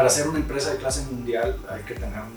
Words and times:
para 0.00 0.08
ser 0.08 0.28
una 0.28 0.38
empresa 0.38 0.70
de 0.70 0.78
clase 0.78 1.02
mundial 1.10 1.58
hay 1.68 1.82
que 1.82 1.92
tener 1.92 2.18
un, 2.20 2.34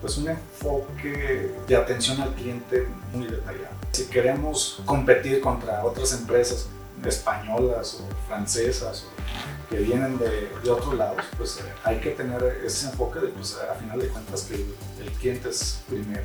pues 0.00 0.16
un 0.16 0.26
enfoque 0.26 1.54
de 1.68 1.76
atención 1.76 2.18
al 2.22 2.32
cliente 2.32 2.88
muy 3.12 3.26
detallado. 3.26 3.74
Si 3.92 4.06
queremos 4.06 4.80
competir 4.86 5.42
contra 5.42 5.84
otras 5.84 6.14
empresas 6.14 6.66
españolas 7.04 8.00
o 8.00 8.26
francesas 8.26 9.04
o 9.04 9.68
que 9.68 9.80
vienen 9.80 10.16
de, 10.16 10.48
de 10.64 10.70
otros 10.70 10.94
lados, 10.94 11.22
pues 11.36 11.58
eh, 11.58 11.64
hay 11.84 12.00
que 12.00 12.12
tener 12.12 12.42
ese 12.64 12.86
enfoque 12.86 13.20
de, 13.20 13.28
pues 13.28 13.54
a 13.70 13.74
final 13.74 14.00
de 14.00 14.08
cuentas, 14.08 14.44
que 14.44 14.54
el, 14.54 14.74
el 15.02 15.10
cliente 15.12 15.50
es 15.50 15.82
primero. 15.86 16.24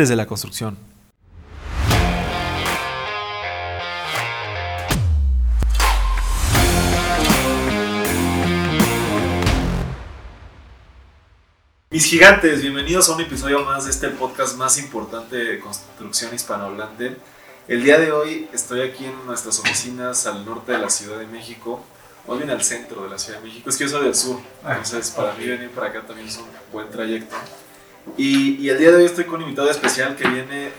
de 0.09 0.15
la 0.15 0.25
construcción. 0.25 0.77
Mis 11.89 12.05
gigantes, 12.05 12.61
bienvenidos 12.61 13.09
a 13.09 13.15
un 13.15 13.21
episodio 13.21 13.63
más 13.65 13.83
de 13.83 13.91
este 13.91 14.09
podcast 14.09 14.57
más 14.57 14.77
importante 14.77 15.35
de 15.35 15.59
construcción 15.59 16.33
hispanohablante. 16.33 17.17
El 17.67 17.83
día 17.83 17.99
de 17.99 18.11
hoy 18.11 18.49
estoy 18.53 18.81
aquí 18.81 19.05
en 19.05 19.25
nuestras 19.25 19.59
oficinas 19.59 20.25
al 20.25 20.45
norte 20.45 20.71
de 20.71 20.79
la 20.79 20.89
Ciudad 20.89 21.19
de 21.19 21.27
México, 21.27 21.83
más 22.27 22.37
bien 22.37 22.49
al 22.49 22.63
centro 22.63 23.03
de 23.03 23.09
la 23.09 23.19
Ciudad 23.19 23.39
de 23.39 23.47
México. 23.47 23.69
Es 23.69 23.77
que 23.77 23.83
yo 23.83 23.89
soy 23.89 24.05
del 24.05 24.15
sur, 24.15 24.39
entonces 24.65 25.11
para 25.11 25.33
mí 25.33 25.45
venir 25.45 25.69
para 25.71 25.87
acá 25.87 26.01
también 26.01 26.27
es 26.27 26.37
un 26.37 26.47
buen 26.71 26.89
trayecto. 26.89 27.35
Y, 28.17 28.55
y 28.57 28.69
el 28.69 28.77
día 28.77 28.91
de 28.91 28.97
hoy 28.97 29.05
estoy 29.05 29.25
con 29.25 29.35
un 29.35 29.43
invitado 29.43 29.69
especial 29.69 30.15
que 30.15 30.27
viene, 30.27 30.71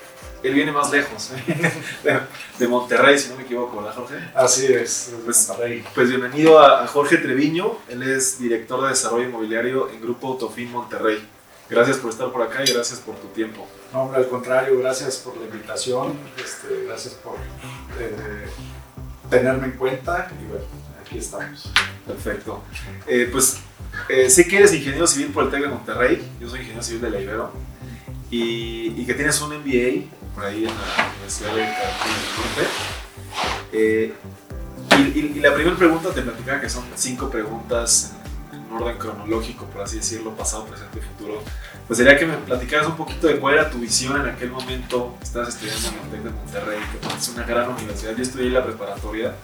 él 0.42 0.54
viene 0.54 0.72
más 0.72 0.90
lejos, 0.90 1.30
de, 2.04 2.20
de 2.58 2.68
Monterrey, 2.68 3.18
si 3.18 3.28
no 3.30 3.36
me 3.36 3.42
equivoco, 3.44 3.76
¿verdad 3.76 3.94
Jorge? 3.94 4.16
Así 4.34 4.66
es, 4.66 5.12
Pues- 5.24 5.48
Monterrey. 5.48 5.84
Pues 5.94 6.08
bienvenido 6.08 6.58
a, 6.58 6.82
a 6.84 6.86
Jorge 6.86 7.18
Treviño, 7.18 7.78
él 7.88 8.02
es 8.02 8.38
director 8.38 8.82
de 8.82 8.88
desarrollo 8.88 9.28
inmobiliario 9.28 9.88
en 9.90 10.00
Grupo 10.00 10.28
Autofin 10.28 10.70
Monterrey. 10.72 11.26
Gracias 11.70 11.96
por 11.98 12.10
estar 12.10 12.30
por 12.30 12.42
acá 12.42 12.62
y 12.66 12.72
gracias 12.72 12.98
por 13.00 13.14
tu 13.16 13.28
tiempo. 13.28 13.66
No, 13.92 14.02
hombre, 14.02 14.18
al 14.18 14.28
contrario, 14.28 14.78
gracias 14.78 15.16
por 15.18 15.36
la 15.38 15.44
invitación, 15.46 16.12
este, 16.36 16.84
gracias 16.86 17.14
por 17.14 17.36
eh, 17.98 18.46
tenerme 19.30 19.66
en 19.66 19.72
cuenta 19.72 20.30
y 20.42 20.44
bueno, 20.48 20.64
aquí 21.00 21.18
estamos. 21.18 21.70
Perfecto. 22.06 22.62
Eh, 23.06 23.28
pues 23.32 23.58
eh, 24.08 24.30
sé 24.30 24.46
que 24.46 24.58
eres 24.58 24.72
ingeniero 24.74 25.06
civil 25.06 25.28
por 25.28 25.44
el 25.44 25.50
TEC 25.50 25.62
de 25.62 25.68
Monterrey, 25.68 26.22
yo 26.40 26.48
soy 26.48 26.60
ingeniero 26.60 26.82
civil 26.82 27.00
de 27.02 27.10
la 27.10 27.20
Ibero, 27.20 27.52
y, 28.30 28.94
y 29.00 29.04
que 29.06 29.14
tienes 29.14 29.40
un 29.40 29.50
MBA 29.50 30.06
por 30.34 30.44
ahí 30.44 30.58
en 30.64 30.64
la 30.64 31.10
Universidad 31.14 31.54
de 31.54 31.62
Carolina 31.62 32.16
del 32.16 32.36
Norte. 32.38 32.70
Eh, 33.72 34.14
y, 34.98 35.18
y- 35.18 35.32
y 35.36 35.40
la 35.40 35.54
primera 35.54 35.76
pregunta 35.76 36.10
te 36.10 36.22
platicaba 36.22 36.60
que 36.60 36.68
son 36.68 36.84
cinco 36.94 37.30
preguntas 37.30 38.12
en, 38.52 38.58
en 38.60 38.72
orden 38.72 38.96
cronológico, 38.98 39.66
por 39.66 39.82
así 39.82 39.96
decirlo, 39.96 40.34
pasado, 40.36 40.64
presente 40.66 40.98
y 40.98 41.02
futuro. 41.02 41.42
Pues 41.86 41.98
sería 41.98 42.16
que 42.18 42.24
me 42.26 42.36
platicaras 42.38 42.86
un 42.86 42.96
poquito 42.96 43.26
de 43.26 43.38
cuál 43.38 43.54
era 43.54 43.70
tu 43.70 43.78
visión 43.78 44.18
en 44.20 44.28
aquel 44.28 44.50
momento. 44.50 45.16
Estabas 45.22 45.48
estudiando 45.50 45.88
en 45.88 45.94
el 45.94 46.10
TEC 46.10 46.22
de 46.22 46.30
Monterrey, 46.30 46.78
que 47.00 47.08
es 47.18 47.28
una 47.28 47.44
gran 47.44 47.70
universidad. 47.70 48.14
Yo 48.16 48.22
estudié 48.22 48.46
en 48.46 48.54
la 48.54 48.64
preparatoria. 48.64 49.34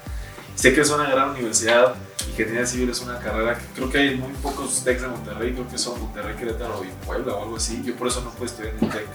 Sé 0.54 0.72
que 0.74 0.80
es 0.80 0.90
una 0.90 1.08
gran 1.08 1.30
universidad, 1.30 1.94
Ingeniería 2.42 2.66
Civil 2.66 2.90
es 2.90 3.00
una 3.00 3.18
carrera 3.18 3.58
que 3.58 3.64
creo 3.74 3.90
que 3.90 3.98
hay 3.98 4.16
muy 4.16 4.32
pocos 4.34 4.82
TECs 4.84 5.02
de 5.02 5.08
Monterrey, 5.08 5.52
creo 5.52 5.68
que 5.68 5.78
son 5.78 6.00
Monterrey, 6.00 6.36
Querétaro 6.36 6.82
y 6.84 7.06
Puebla 7.06 7.34
o 7.34 7.42
algo 7.44 7.56
así. 7.56 7.82
Yo 7.84 7.94
por 7.96 8.08
eso 8.08 8.20
no 8.22 8.30
pude 8.30 8.46
estudiar 8.46 8.74
en 8.78 8.84
el 8.84 8.90
TEC. 8.90 9.06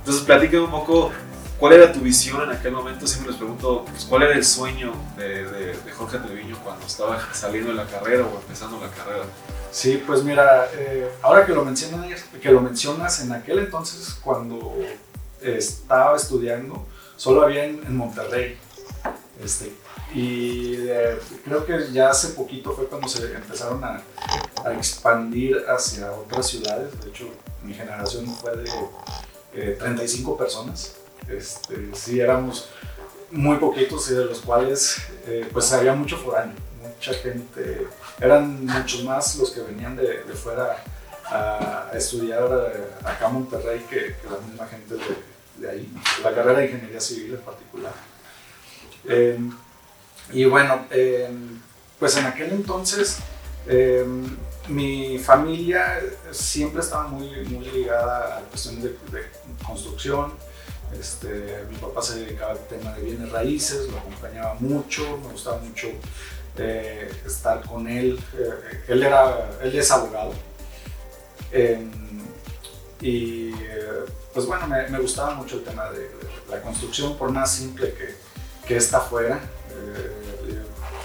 Entonces, 0.00 0.22
platícame 0.24 0.64
un 0.64 0.70
poco 0.70 1.12
cuál 1.58 1.74
era 1.74 1.92
tu 1.92 2.00
visión 2.00 2.42
en 2.42 2.50
aquel 2.50 2.72
momento. 2.72 3.06
Siempre 3.06 3.30
les 3.30 3.38
pregunto, 3.38 3.84
pues, 3.88 4.04
¿cuál 4.04 4.24
era 4.24 4.34
el 4.34 4.44
sueño 4.44 4.92
de, 5.16 5.44
de- 5.44 5.76
de 5.76 5.92
Jorge 5.92 6.18
Treviño 6.18 6.58
cuando 6.62 6.84
estaba 6.86 7.20
saliendo 7.32 7.70
de 7.70 7.76
la 7.76 7.86
carrera 7.86 8.24
o 8.26 8.36
empezando 8.40 8.80
la 8.80 8.90
carrera? 8.90 9.24
Sí, 9.70 10.02
pues 10.06 10.22
mira, 10.22 10.68
eh, 10.74 11.08
ahora 11.22 11.46
que 11.46 11.52
lo, 11.52 11.64
mencionas, 11.64 12.24
que 12.42 12.50
lo 12.50 12.60
mencionas, 12.60 13.20
en 13.20 13.32
aquel 13.32 13.60
entonces 13.60 14.14
cuando 14.22 14.74
estaba 15.40 16.16
estudiando, 16.16 16.84
solo 17.16 17.42
había 17.42 17.64
en, 17.64 17.80
en 17.86 17.96
Monterrey. 17.96 18.58
Este, 19.42 19.72
y 20.14 20.76
eh, 20.88 21.18
creo 21.44 21.64
que 21.64 21.90
ya 21.92 22.10
hace 22.10 22.28
poquito 22.28 22.74
fue 22.74 22.86
cuando 22.86 23.08
se 23.08 23.32
empezaron 23.34 23.82
a, 23.84 24.02
expandir 24.72 25.64
hacia 25.68 26.12
otras 26.12 26.46
ciudades. 26.46 26.92
De 27.02 27.10
hecho, 27.10 27.28
mi 27.64 27.74
generación 27.74 28.26
fue 28.26 28.56
de 28.56 28.70
eh, 29.54 29.76
35 29.78 30.36
personas. 30.36 30.94
Este, 31.28 31.90
sí, 31.94 32.20
éramos 32.20 32.68
muy 33.30 33.56
poquitos 33.56 34.10
y 34.10 34.14
de 34.14 34.24
los 34.26 34.40
cuales 34.40 34.98
eh, 35.26 35.48
pues 35.52 35.72
había 35.72 35.94
mucho 35.94 36.18
foráneo, 36.18 36.54
mucha 36.82 37.14
gente 37.14 37.88
eran 38.20 38.66
muchos 38.66 39.04
más 39.04 39.36
los 39.36 39.50
que 39.50 39.62
venían 39.62 39.96
de, 39.96 40.18
fuera 40.34 40.76
a, 41.24 41.90
estudiar 41.94 42.44
eh, 42.74 42.90
acá 43.04 43.26
a 43.26 43.30
Monterrey 43.30 43.80
que, 43.88 44.16
que 44.20 44.28
la 44.30 44.38
misma 44.38 44.66
gente 44.66 44.96
de, 45.56 45.70
ahí, 45.70 45.92
la 46.22 46.34
carrera 46.34 46.58
de 46.58 46.66
ingeniería 46.66 47.00
civil 47.00 47.34
en 47.34 47.40
particular. 47.40 47.92
Y 50.32 50.44
bueno, 50.44 50.86
eh, 50.90 51.28
pues 51.98 52.16
en 52.16 52.26
aquel 52.26 52.50
entonces 52.50 53.18
eh, 53.66 54.04
mi 54.68 55.18
familia 55.18 56.00
siempre 56.30 56.80
estaba 56.80 57.08
muy, 57.08 57.28
muy 57.46 57.64
ligada 57.66 58.36
a 58.36 58.40
la 58.40 58.46
cuestión 58.46 58.80
de, 58.82 58.96
construcción. 59.66 60.32
Este, 60.98 61.64
mi 61.70 61.76
papá 61.76 62.02
se 62.02 62.20
dedicaba 62.20 62.52
al 62.52 62.66
tema 62.66 62.92
de 62.92 63.02
bienes 63.02 63.30
raíces, 63.30 63.88
lo 63.88 63.98
acompañaba 63.98 64.54
mucho, 64.54 65.18
me 65.18 65.32
gustaba 65.32 65.58
mucho 65.58 65.88
eh, 66.58 67.10
estar 67.26 67.62
con 67.62 67.88
él. 67.88 68.18
Él, 68.88 69.02
era, 69.02 69.50
él 69.62 69.78
es 69.78 69.90
abogado. 69.90 70.32
Eh, 71.50 71.86
y 73.00 73.52
pues 74.32 74.46
bueno, 74.46 74.66
me, 74.66 74.88
me, 74.88 74.98
gustaba 74.98 75.34
mucho 75.34 75.56
el 75.56 75.64
tema 75.64 75.90
de, 75.90 76.00
de, 76.00 76.08
la 76.50 76.60
construcción, 76.62 77.16
por 77.18 77.30
más 77.30 77.52
simple 77.52 77.92
que, 77.94 78.14
que 78.66 78.76
esta 78.76 79.00
fuera. 79.00 79.40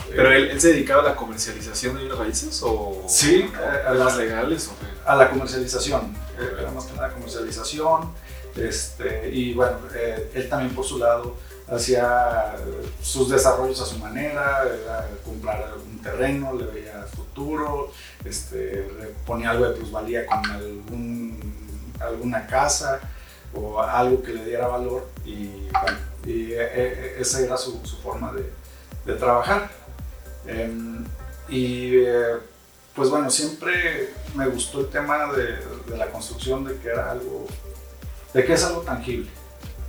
Eh, 0.08 0.14
¿Pero 0.16 0.32
él, 0.32 0.50
él, 0.52 0.62
se 0.62 0.70
dedicaba 0.70 1.02
a 1.02 1.06
la 1.06 1.16
comercialización 1.16 1.96
de 1.96 2.02
bienes 2.02 2.18
raíces 2.18 2.62
o 2.64 3.04
sí, 3.08 3.50
a, 3.56 3.90
a 3.90 3.94
las 3.94 4.18
legales? 4.18 4.68
O 4.68 4.80
qué? 4.80 4.86
A 5.06 5.16
la 5.16 5.30
comercialización, 5.30 6.16
era 6.60 6.72
más 6.72 6.86
que 6.86 6.94
nada 6.94 7.12
comercialización. 7.12 8.12
Este, 8.56 9.30
y 9.32 9.54
bueno, 9.54 9.78
eh, 9.94 10.32
él 10.34 10.50
también 10.50 10.74
por 10.74 10.84
su 10.84 10.98
lado 10.98 11.36
hacía 11.70 12.56
sus 13.02 13.30
desarrollos 13.30 13.80
a 13.82 13.86
su 13.86 14.00
manera, 14.00 14.64
era 14.64 15.08
comprar 15.24 15.74
un 15.86 16.02
terreno, 16.02 16.54
le 16.54 16.66
veía 16.66 17.06
futuro, 17.16 17.92
este, 18.26 18.88
le 19.00 19.08
ponía 19.26 19.52
algo 19.52 19.68
de 19.68 19.76
plusvalía 19.76 20.26
con 20.26 20.46
algún, 20.46 21.94
alguna 22.00 22.48
casa 22.48 23.00
o 23.54 23.82
algo 23.82 24.24
que 24.24 24.34
le 24.34 24.46
diera 24.46 24.68
valor 24.68 25.08
y, 25.26 25.68
bueno, 25.70 25.98
y 26.26 26.54
eh, 26.54 27.16
esa 27.20 27.42
era 27.42 27.58
su, 27.58 27.80
su 27.86 27.98
forma 27.98 28.32
de, 28.34 28.52
de 29.06 29.14
trabajar. 29.20 29.70
Eh, 30.48 30.72
y 31.50 31.96
eh, 31.98 32.38
pues 32.96 33.10
bueno, 33.10 33.30
siempre 33.30 34.14
me 34.36 34.48
gustó 34.48 34.82
el 34.82 34.88
tema 34.88 35.32
de, 35.34 35.60
la 35.96 36.08
construcción, 36.12 36.66
de 36.66 36.78
que 36.78 36.90
era 36.90 37.12
algo 37.12 37.46
de 38.34 38.46
que 38.46 38.54
es 38.54 38.64
algo 38.66 38.82
tangible, 38.82 39.30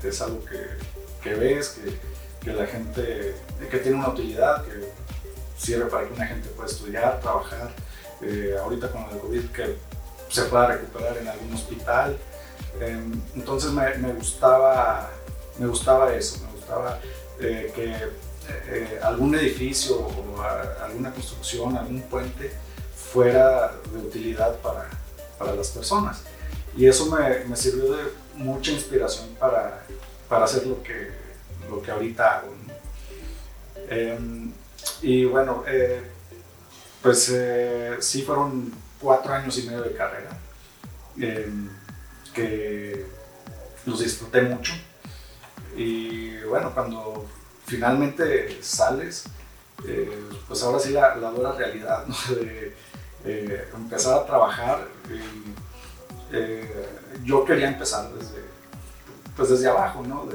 que 0.00 0.08
es 0.08 0.20
algo 0.22 0.42
que, 1.22 1.34
ves, 1.34 1.80
que, 2.40 2.52
la 2.52 2.66
gente, 2.66 3.34
que 3.70 3.78
tiene 3.78 3.98
una 3.98 4.10
utilidad, 4.10 4.64
que 4.64 4.92
sirve 5.58 5.86
para 5.86 6.06
que 6.06 6.14
una 6.14 6.26
gente 6.26 6.48
pueda 6.50 6.68
estudiar, 6.68 7.20
trabajar. 7.20 7.70
Eh, 8.20 8.56
ahorita 8.60 8.90
con 8.90 9.04
el 9.10 9.18
COVID 9.18 9.46
que 9.50 9.76
se 10.28 10.42
pueda 10.44 10.66
recuperar 10.66 11.16
en 11.18 11.28
algún 11.28 11.54
hospital. 11.54 12.18
Eh, 12.80 13.04
entonces 13.34 13.70
me, 13.70 13.94
me, 13.98 14.12
gustaba, 14.12 15.10
me 15.58 15.66
gustaba 15.66 16.14
eso, 16.14 16.38
me 16.44 16.52
gustaba 16.52 16.98
eh, 17.40 17.72
que 17.74 17.94
algún 19.02 19.34
edificio 19.34 19.96
o 19.96 20.42
alguna 20.82 21.12
construcción, 21.12 21.76
algún 21.76 22.02
puente 22.02 22.52
fuera 22.94 23.72
de 23.92 23.98
utilidad 23.98 24.56
para, 24.56 24.88
para 25.38 25.54
las 25.54 25.68
personas. 25.68 26.22
Y 26.76 26.86
eso 26.86 27.06
me, 27.06 27.44
me 27.44 27.56
sirvió 27.56 27.92
de 27.92 28.04
mucha 28.34 28.70
inspiración 28.70 29.28
para, 29.38 29.84
para 30.28 30.44
hacer 30.44 30.66
lo 30.66 30.82
que, 30.82 31.10
lo 31.68 31.82
que 31.82 31.90
ahorita 31.90 32.38
hago. 32.38 32.54
Eh, 33.90 34.50
y 35.02 35.24
bueno, 35.24 35.64
eh, 35.66 36.02
pues 37.02 37.30
eh, 37.32 37.96
sí 38.00 38.22
fueron 38.22 38.72
cuatro 39.00 39.32
años 39.32 39.56
y 39.58 39.62
medio 39.62 39.82
de 39.82 39.92
carrera, 39.94 40.38
que 42.34 43.06
los 43.86 44.00
disfruté 44.00 44.42
mucho. 44.42 44.72
Y 45.76 46.38
bueno, 46.42 46.72
cuando 46.74 47.26
finalmente 47.68 48.58
sales, 48.62 49.24
eh, 49.86 50.10
pues 50.48 50.62
ahora 50.62 50.80
sí 50.80 50.90
la, 50.90 51.14
la 51.16 51.30
dura 51.30 51.52
realidad 51.52 52.04
de 52.30 52.74
eh, 53.24 53.68
empezar 53.74 54.20
a 54.20 54.26
trabajar. 54.26 54.88
Eh, 56.32 56.86
yo 57.24 57.44
quería 57.44 57.68
empezar 57.68 58.12
desde, 58.12 58.42
pues 59.36 59.50
desde 59.50 59.68
abajo, 59.68 60.02
¿no? 60.02 60.26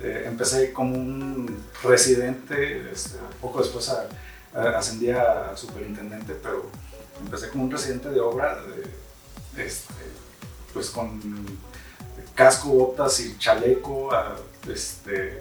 empecé 0.00 0.72
como 0.72 0.96
un 0.96 1.64
residente, 1.82 2.90
este, 2.92 3.16
poco 3.40 3.60
después 3.60 3.90
ascendí 4.52 5.10
a 5.10 5.56
superintendente, 5.56 6.34
pero 6.42 6.68
empecé 7.24 7.48
como 7.48 7.64
un 7.64 7.70
residente 7.70 8.10
de 8.10 8.20
obra, 8.20 8.58
este, 9.56 9.94
pues 10.74 10.90
con 10.90 11.20
casco, 12.34 12.68
botas 12.68 13.18
y 13.20 13.38
chaleco, 13.38 14.10
este, 14.68 15.40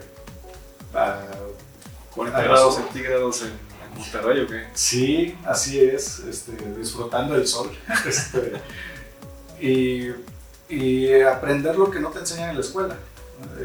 40 2.16 2.42
grados 2.44 2.76
centígrados 2.76 3.42
en, 3.42 3.50
en, 3.50 4.00
Monterrey 4.00 4.42
o 4.42 4.48
qué? 4.48 4.68
Sí, 4.74 5.38
así 5.46 5.80
es, 5.80 6.20
este, 6.20 6.52
disfrutando 6.78 7.34
del 7.36 7.48
sol. 7.48 7.72
Este, 8.08 8.54
y, 9.60 10.12
y, 10.70 11.22
aprender 11.22 11.78
lo 11.78 11.90
que 11.90 12.00
no 12.00 12.10
te 12.10 12.20
enseñan 12.20 12.50
en 12.50 12.56
la 12.56 12.62
escuela. 12.62 12.98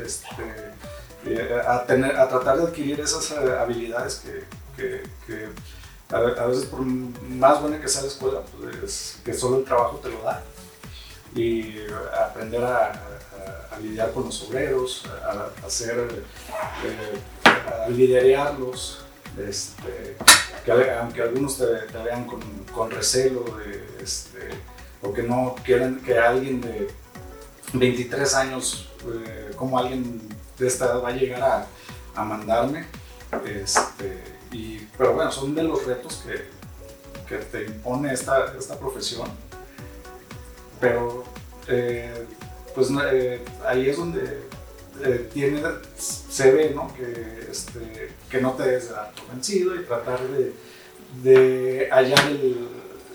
Este, 0.05 0.35
a, 1.67 1.85
tener, 1.85 2.17
a 2.17 2.29
tratar 2.29 2.57
de 2.59 2.65
adquirir 2.65 3.01
esas 3.01 3.31
eh, 3.33 3.59
habilidades 3.59 4.23
que, 4.77 5.03
que, 5.27 5.49
a, 6.11 6.47
veces 6.47 6.65
por 6.67 6.81
más 6.81 7.61
buena 7.61 7.81
que 7.81 7.89
sea 7.89 8.03
la 8.03 8.09
escuela, 8.09 8.41
pues 8.59 9.19
que 9.25 9.35
solo 9.35 9.59
el 9.59 9.65
trabajo 9.65 9.99
te 9.99 10.11
lo 10.11 10.23
da. 10.23 10.43
Y 11.35 11.77
aprender 12.19 12.65
a, 12.65 12.93
a 13.70 13.79
lidiar 13.79 14.12
con 14.12 14.25
los 14.25 14.43
obreros, 14.43 15.05
a, 15.06 15.67
hacer, 15.67 16.08
eh, 16.85 17.85
a 17.85 17.88
liderarlos, 17.88 19.05
este, 19.38 20.17
que, 20.64 20.90
aunque 20.93 21.23
algunos 21.23 21.58
te, 21.58 21.64
vean 22.05 22.26
con, 22.26 22.90
recelo 22.90 23.44
de, 23.58 24.02
este, 24.02 24.50
o 25.02 25.12
que 25.12 25.23
no 25.23 25.55
quieren 25.64 26.00
que 26.00 26.19
alguien 26.19 26.61
de 26.61 26.88
23 27.73 28.35
años, 28.35 28.88
eh, 29.06 29.50
como 29.56 29.79
alguien 29.79 30.20
de 30.58 30.67
esta 30.67 30.87
edad 30.87 31.02
va 31.02 31.08
a 31.08 31.12
llegar 31.12 31.43
a, 31.43 31.67
a 32.14 32.25
mandarme. 32.25 32.87
Este, 33.44 34.23
y, 34.50 34.79
pero 34.96 35.14
bueno, 35.14 35.31
son 35.31 35.55
de 35.55 35.62
los 35.62 35.85
retos 35.85 36.25
que, 36.26 36.49
que 37.29 37.44
te 37.44 37.67
impone 37.67 38.12
esta, 38.12 38.55
esta 38.58 38.79
profesión. 38.79 39.29
Pero 40.81 41.25
eh, 41.67 42.26
pues 42.75 42.88
eh, 43.12 43.41
ahí 43.67 43.88
es 43.88 43.97
donde 43.97 44.49
eh, 45.05 45.31
tiene, 45.32 45.62
se 45.97 46.50
ve 46.50 46.73
¿no? 46.75 46.93
que, 46.94 47.49
este, 47.50 48.11
que 48.31 48.41
no 48.41 48.53
te 48.55 48.65
des 48.65 48.91
dar 48.91 49.12
vencido 49.32 49.75
y 49.76 49.85
tratar 49.85 50.20
de, 50.29 50.53
de 51.23 51.88
hallar 51.91 52.32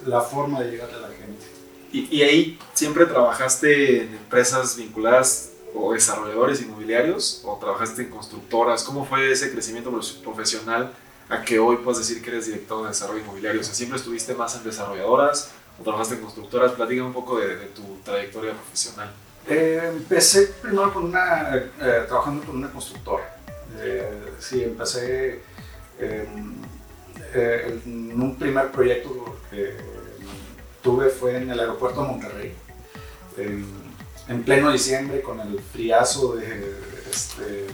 la 0.06 0.22
forma 0.22 0.62
de 0.62 0.72
llegar 0.72 0.90
a 0.92 0.98
la 0.98 1.08
gente. 1.10 1.46
¿Y, 1.92 2.18
¿Y, 2.18 2.24
ahí 2.24 2.60
siempre 2.74 3.06
trabajaste 3.06 4.04
en 4.04 4.16
empresas 4.16 4.78
vinculadas 4.78 5.52
o 5.76 5.94
desarrolladores 5.94 6.62
inmobiliarios 6.62 7.42
o 7.44 7.58
trabajaste 7.58 8.04
en 8.04 8.10
constructoras? 8.10 8.84
¿Cómo 8.84 9.06
fue 9.06 9.32
ese 9.32 9.52
crecimiento 9.52 9.92
profesional 10.24 10.94
a 11.30 11.44
que 11.44 11.60
hoy 11.60 11.78
puedas 11.78 12.00
decir 12.00 12.24
que 12.24 12.30
eres 12.30 12.46
director 12.46 12.82
de 12.84 12.90
desarrollo 12.90 13.22
inmobiliario? 13.22 13.62
O 13.62 13.64
sea, 13.64 13.74
¿siempre 13.74 13.98
estuviste 13.98 14.34
más 14.34 14.56
en 14.56 14.64
desarrolladoras 14.64 15.52
o 15.80 15.84
trabajaste 15.84 16.16
en 16.16 16.22
constructoras? 16.22 16.72
Platícame 16.72 17.08
un 17.08 17.14
poco 17.14 17.40
de, 17.40 17.58
de 17.58 17.66
tu 17.68 17.84
trayectoria 18.04 18.54
profesional. 18.54 19.12
Eh, 19.48 19.92
empecé 19.96 20.48
primero 20.62 20.94
con 20.94 21.06
una, 21.06 21.56
eh, 21.56 22.04
trabajando 22.08 22.46
con 22.46 22.58
una 22.58 22.72
constructora. 22.72 23.38
Eh, 23.80 24.34
sí, 24.40 24.64
empecé 24.64 25.42
en 26.00 26.62
un 28.22 28.36
primer 28.38 28.72
proyecto 28.72 29.38
que 29.50 29.76
tuve 30.82 31.10
fue 31.10 31.38
en 31.38 31.50
el 31.50 31.60
aeropuerto 31.60 32.02
de 32.02 32.08
Monterrey, 32.08 32.56
en, 33.38 34.44
pleno 34.44 34.72
diciembre 34.72 35.22
con 35.22 35.40
el 35.40 35.60
friazo 35.60 36.36
de, 36.36 36.76
este, 37.12 37.68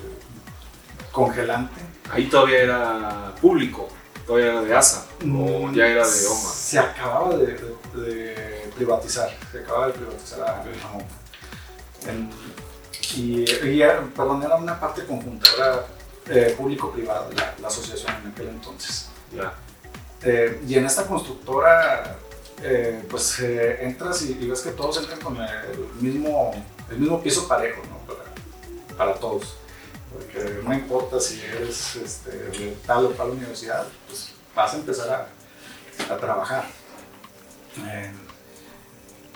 congelante. 1.12 1.82
Ahí 2.12 2.30
todavía 2.30 2.64
era 2.64 3.36
público, 3.42 3.90
todavía 4.26 4.52
era 4.52 4.62
de 4.62 4.76
ASA 4.76 5.06
o 5.22 5.68
mm, 5.68 5.74
ya 5.74 5.88
era 5.88 6.08
de 6.08 6.28
OMA. 6.28 6.50
Se 6.54 6.80
acababa 6.80 7.36
de, 7.36 8.70
privatizar, 8.76 9.30
se 9.52 9.60
acababa 9.60 9.88
de 9.88 9.94
privatizar 9.94 10.42
a, 10.42 10.64
OMA 10.94 11.19
y, 13.16 13.46
perdón, 14.16 14.44
era 14.44 14.56
una 14.56 14.80
parte 14.80 15.06
conjunta, 15.06 15.48
era 15.56 15.86
eh, 16.30 16.54
público-privado, 16.56 17.32
la, 17.34 17.68
asociación 17.68 18.14
en 18.24 18.32
aquel 18.32 18.50
entonces. 18.50 19.10
Eh, 20.22 20.62
y 20.68 20.76
en 20.76 20.86
esta 20.86 21.08
constructora, 21.08 22.18
eh, 22.62 23.04
pues 23.10 23.40
entras 23.40 24.22
y, 24.24 24.34
ves 24.48 24.62
que 24.62 24.72
todos 24.72 24.98
entran 24.98 25.20
con 25.20 25.38
el 25.38 25.80
mismo, 26.00 26.52
el 26.92 27.00
mismo 27.00 27.22
piso 27.22 27.48
parejo, 27.48 27.82
¿no? 27.90 27.98
Para, 28.06 28.96
para 28.96 29.20
todos. 29.20 29.56
Porque 30.14 30.62
no 30.64 30.74
importa 30.74 31.20
si 31.20 31.42
eres 31.42 31.96
este, 31.96 32.32
de 32.32 32.78
tal 32.86 33.06
o 33.06 33.10
tal 33.10 33.32
universidad, 33.32 33.88
pues 34.08 34.32
vas 34.56 34.74
a 34.74 34.78
empezar 34.78 35.10
a, 36.10 36.14
a 36.14 36.18
trabajar. 36.18 36.66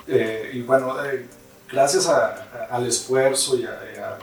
y 0.06 0.62
bueno, 0.62 0.96
gracias 1.74 2.06
al 2.06 2.86
esfuerzo 2.86 3.56
y 3.56 3.64
a, 3.64 4.18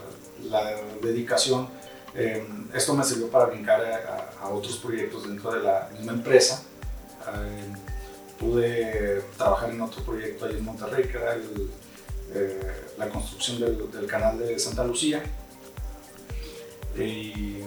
la 0.50 0.76
dedicación, 1.02 1.68
em, 2.16 2.68
esto 2.74 2.96
me 2.96 3.04
sirvió 3.04 3.30
para 3.30 3.46
brincar 3.46 3.80
a, 4.42 4.50
otros 4.50 4.78
proyectos 4.78 5.28
dentro 5.28 5.52
de 5.52 5.60
la 5.62 5.90
misma 5.94 6.14
empresa. 6.14 6.64
Em, 7.28 7.74
pude 8.40 9.22
trabajar 9.38 9.70
en 9.70 9.82
otro 9.82 10.02
proyecto 10.04 10.46
ahí 10.46 10.56
en 10.58 10.66
Monterrey, 10.66 11.04
que 11.08 11.18
era 11.18 11.36
eh, 12.34 12.88
la 12.98 13.08
construcción 13.10 13.60
del, 13.60 14.08
canal 14.08 14.40
de 14.40 14.58
Santa 14.58 14.84
Lucía. 14.84 15.22
Y 16.98 17.60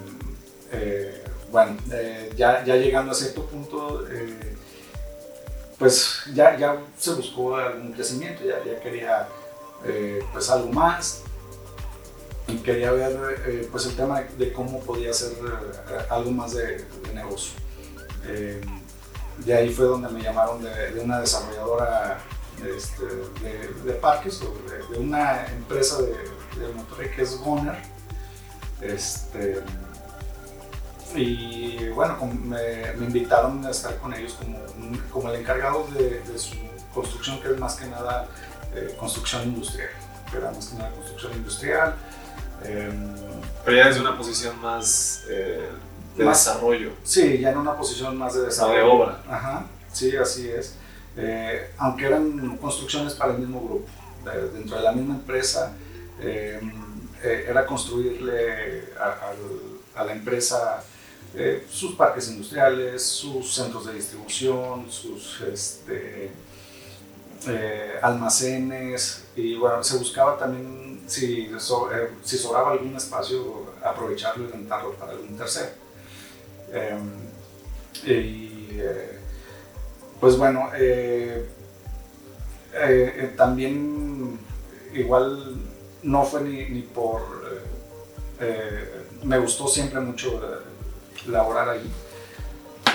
eh, 0.72 1.22
bueno, 1.52 1.76
eh, 1.92 2.32
ya, 2.36 2.64
llegando 2.64 3.12
a 3.12 3.14
cierto 3.14 3.46
punto, 3.46 4.04
pues 5.78 6.24
ya, 6.34 6.80
se 6.98 7.12
buscó 7.12 7.56
algún 7.56 7.92
crecimiento, 7.92 8.42
ya 8.44 8.80
quería 8.80 9.28
eh, 9.86 10.24
pues 10.32 10.48
algo 10.50 10.72
más 10.72 11.22
y 12.46 12.56
quería 12.58 12.90
ver 12.92 13.42
eh, 13.46 13.68
pues 13.70 13.86
el 13.86 13.96
tema 13.96 14.22
de 14.22 14.52
cómo 14.52 14.80
podía 14.80 15.12
ser 15.12 15.32
eh, 15.32 16.06
algo 16.10 16.30
más 16.30 16.54
de, 16.54 16.86
negocio. 17.12 17.52
de 19.44 19.54
ahí 19.54 19.70
fue 19.70 19.86
donde 19.86 20.08
me 20.08 20.22
llamaron 20.22 20.62
de, 20.62 21.00
una 21.02 21.20
desarrolladora 21.20 22.18
este, 22.76 23.04
de, 23.84 23.92
parques 23.94 24.40
o 24.42 24.54
de, 24.90 24.98
una 24.98 25.46
empresa 25.46 26.00
de, 26.02 26.14
Monterrey 26.74 27.10
que 27.14 27.22
es 27.22 27.38
Goner. 27.38 27.76
Este, 28.80 29.62
y 31.14 31.88
bueno, 31.90 32.16
me, 32.44 32.92
invitaron 33.04 33.64
a 33.64 33.70
estar 33.70 33.98
con 33.98 34.14
ellos 34.14 34.34
como, 34.34 34.58
como 35.10 35.30
el 35.30 35.40
encargado 35.40 35.86
de, 35.94 36.22
su 36.38 36.56
construcción, 36.94 37.40
que 37.40 37.52
es 37.52 37.58
más 37.58 37.74
que 37.74 37.86
nada 37.86 38.28
eh, 38.74 38.94
construcción 38.98 39.44
industrial, 39.44 39.90
era 40.36 40.50
más 40.50 40.66
que 40.66 40.76
una 40.76 40.90
construcción 40.90 41.32
industrial. 41.34 41.94
Em, 42.64 43.14
Pero 43.64 43.76
ya 43.76 43.88
desde 43.88 44.00
una 44.00 44.16
posición 44.16 44.60
más 44.60 45.24
eh, 45.28 45.68
de 46.16 46.24
desarrollo. 46.24 46.92
Sí, 47.04 47.38
ya 47.38 47.50
en 47.50 47.58
una 47.58 47.76
posición 47.76 48.16
más 48.16 48.34
de 48.34 48.42
desarrollo. 48.42 48.78
De 48.78 48.82
obra. 48.82 49.22
Ajá, 49.28 49.66
sí, 49.92 50.16
así 50.16 50.48
es. 50.48 50.74
Eh, 51.16 51.70
aunque 51.78 52.06
eran 52.06 52.56
construcciones 52.56 53.14
para 53.14 53.32
el 53.32 53.38
mismo 53.38 53.60
grupo, 53.60 53.86
dentro 54.52 54.76
de 54.76 54.82
la 54.82 54.92
misma 54.92 55.14
empresa, 55.14 55.72
em, 56.20 56.72
era 57.22 57.64
construirle 57.64 58.92
a, 58.98 60.00
a 60.00 60.04
la 60.04 60.12
empresa 60.12 60.82
sus 61.70 61.94
parques 61.94 62.28
industriales, 62.28 63.02
sus 63.02 63.54
centros 63.54 63.86
de 63.86 63.94
distribución, 63.94 64.90
sus 64.90 65.40
este, 65.40 66.30
eh, 67.46 67.98
almacenes 68.02 69.24
y 69.36 69.56
bueno, 69.56 69.82
se 69.82 69.96
buscaba 69.96 70.38
también 70.38 71.02
si, 71.06 71.42
eh, 71.46 72.10
si 72.22 72.38
sobraba 72.38 72.72
algún 72.72 72.96
espacio 72.96 73.74
aprovecharlo 73.82 74.48
y 74.48 74.52
rentarlo 74.52 74.92
para 74.92 75.12
algún 75.12 75.36
tercero. 75.36 75.70
Em, 76.72 77.10
y 78.04 78.68
eh, 78.72 79.18
pues 80.20 80.36
bueno, 80.36 80.70
también 83.36 84.38
igual 84.94 85.56
no 86.02 86.24
fue 86.24 86.40
ni, 86.42 86.64
ni 86.70 86.82
por... 86.82 87.22
me 89.22 89.38
gustó 89.38 89.68
siempre 89.68 90.00
mucho 90.00 90.40
laborar. 91.26 91.78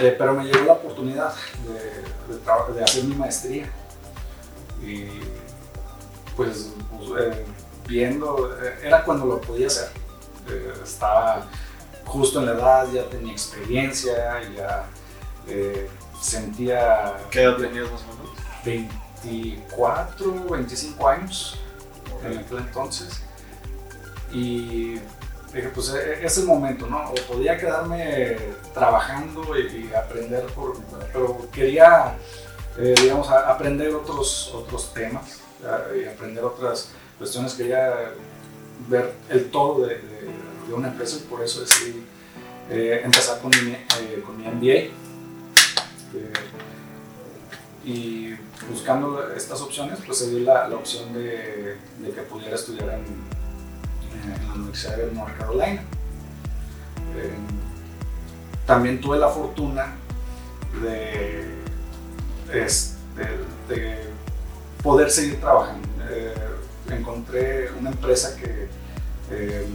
Eh, 0.02 0.16
pero 0.18 0.34
me 0.34 0.46
llegó 0.46 0.66
la 0.66 0.74
oportunidad 0.74 1.34
de, 1.66 2.34
de, 2.34 2.74
de 2.74 2.84
hacer 2.84 3.04
mi 3.04 3.16
maestría. 3.16 3.70
Y 4.82 5.08
pues, 6.36 6.74
pues 6.90 7.22
eh, 7.22 7.46
viendo, 7.88 8.58
eh, 8.64 8.80
era 8.84 9.04
cuando 9.04 9.26
lo 9.26 9.42
podía 9.42 9.68
hacer. 9.68 9.90
estaba 10.84 11.48
justo 12.06 12.40
en 12.40 12.48
la 12.48 12.54
edad, 12.54 12.92
ya 12.92 13.08
tenía 13.10 13.32
experiencia, 13.32 14.42
ya 14.56 14.90
sentía... 16.20 17.18
¿Qué 17.30 17.44
edad 17.44 17.58
tenías 17.58 17.92
más 17.92 18.02
o 18.02 18.08
menos? 18.14 18.30
24, 18.66 20.46
25 20.50 21.08
años 21.08 21.60
en 22.24 22.38
aquel 22.38 22.58
entonces. 22.60 23.22
Y 24.32 25.00
dije, 25.54 25.70
pues 25.74 25.90
e, 25.90 26.22
e, 26.22 26.26
es 26.26 26.38
el 26.38 26.46
momento, 26.46 26.88
¿no? 26.88 27.10
O 27.10 27.16
podía 27.28 27.58
quedarme 27.58 28.38
trabajando 28.74 29.58
y, 29.58 29.92
aprender, 29.94 30.46
por, 30.48 30.78
pero 31.12 31.50
quería, 31.52 32.16
eh, 32.80 32.96
digamos, 33.02 33.30
aprender 33.30 33.94
otros, 33.94 34.52
otros 34.54 34.94
temas 34.94 35.42
y 35.96 36.06
aprender 36.06 36.44
otras 36.44 36.92
cuestiones. 37.18 37.54
Quería 37.54 38.14
ver 38.88 39.14
el 39.30 39.50
todo 39.52 39.86
de, 39.86 40.02
una 40.72 40.90
empresa 40.90 41.18
y 41.18 41.28
por 41.28 41.42
eso 41.44 41.62
decidí 41.62 42.06
eh, 42.70 43.02
empezar 43.04 43.40
con 43.40 43.50
mi, 43.50 43.72
eh, 43.72 44.24
con 44.24 44.38
mi 44.38 44.44
MBA. 44.44 44.94
y 47.84 48.36
buscando 48.70 49.34
estas 49.34 49.62
opciones, 49.62 50.00
pues 50.06 50.20
se 50.20 50.32
la, 50.42 50.68
la 50.68 50.76
opción 50.76 51.12
de, 51.14 51.78
de, 52.00 52.12
que 52.12 52.22
pudiera 52.22 52.56
estudiar 52.56 52.90
en, 52.90 53.06
en 54.32 54.48
la 54.48 54.54
Universidad 54.54 54.98
de 54.98 55.12
North 55.12 55.36
Carolina. 55.38 55.82
Eh, 57.16 57.34
también 58.66 59.02
tuve 59.02 59.18
la 59.18 59.30
fortuna 59.30 59.96
de, 60.84 61.59
de, 62.52 63.98
poder 64.84 65.10
seguir 65.12 65.40
trabajando. 65.40 65.88
Eh, 66.10 66.34
encontré 66.90 67.70
una 67.80 67.92
empresa 67.92 68.36
que 68.36 68.68
eh, 69.32 69.66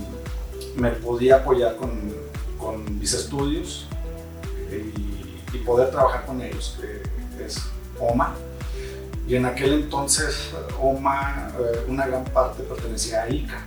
me 0.76 0.90
podía 0.90 1.36
apoyar 1.36 1.76
con, 1.76 2.12
con 2.58 2.98
mis 2.98 3.12
estudios 3.12 3.86
y, 4.70 5.56
y, 5.56 5.58
poder 5.64 5.90
trabajar 5.90 6.26
con 6.26 6.40
ellos, 6.40 6.78
que 6.80 7.44
es 7.44 7.58
OMA. 8.00 8.34
Y 9.26 9.36
en 9.36 9.46
aquel 9.46 9.74
entonces 9.74 10.50
OMA, 10.80 11.52
una 11.88 12.06
gran 12.06 12.24
parte 12.24 12.62
pertenecía 12.62 13.22
a 13.22 13.30
ICA. 13.30 13.64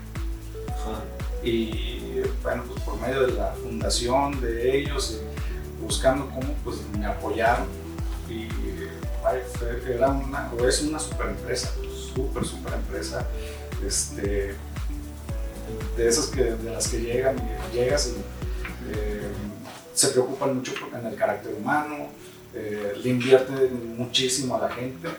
Y 1.43 2.21
bueno, 2.43 2.63
pues 2.67 2.81
por 2.83 2.99
medio 2.99 3.27
de 3.27 3.33
la 3.33 3.53
fundación 3.53 4.41
de 4.41 4.77
ellos, 4.77 5.21
buscando 5.81 6.25
cómo 6.29 6.53
pues 6.63 6.77
me 6.97 7.05
apoyaron. 7.05 7.65
Y 8.29 8.47
era 9.87 10.09
una, 10.09 10.51
o 10.53 10.67
es 10.67 10.81
una 10.81 10.99
super 10.99 11.27
empresa, 11.27 11.71
super, 12.13 12.45
super 12.45 12.73
empresa. 12.73 13.25
Este, 13.85 14.55
de 15.97 16.07
esas 16.07 16.27
que, 16.27 16.43
de 16.43 16.71
las 16.71 16.87
que 16.87 17.01
llegan 17.01 17.35
y 17.37 17.75
llegas 17.75 18.07
y 18.07 18.11
eh, 18.91 19.21
se 19.93 20.07
preocupan 20.09 20.55
mucho 20.55 20.73
en 20.97 21.05
el 21.05 21.15
carácter 21.15 21.53
humano, 21.53 22.07
eh, 22.53 22.93
le 23.03 23.09
invierten 23.09 23.97
muchísimo 23.97 24.55
a 24.55 24.61
la 24.61 24.69
gente 24.69 25.09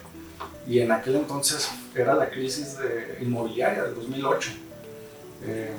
y 0.66 0.80
en 0.80 0.90
aquel 0.90 1.16
entonces 1.16 1.68
era 1.94 2.14
la 2.14 2.30
crisis 2.30 2.78
de, 2.78 3.18
inmobiliaria 3.20 3.84
del 3.84 3.94
2008 3.94 4.50
eh, 5.44 5.72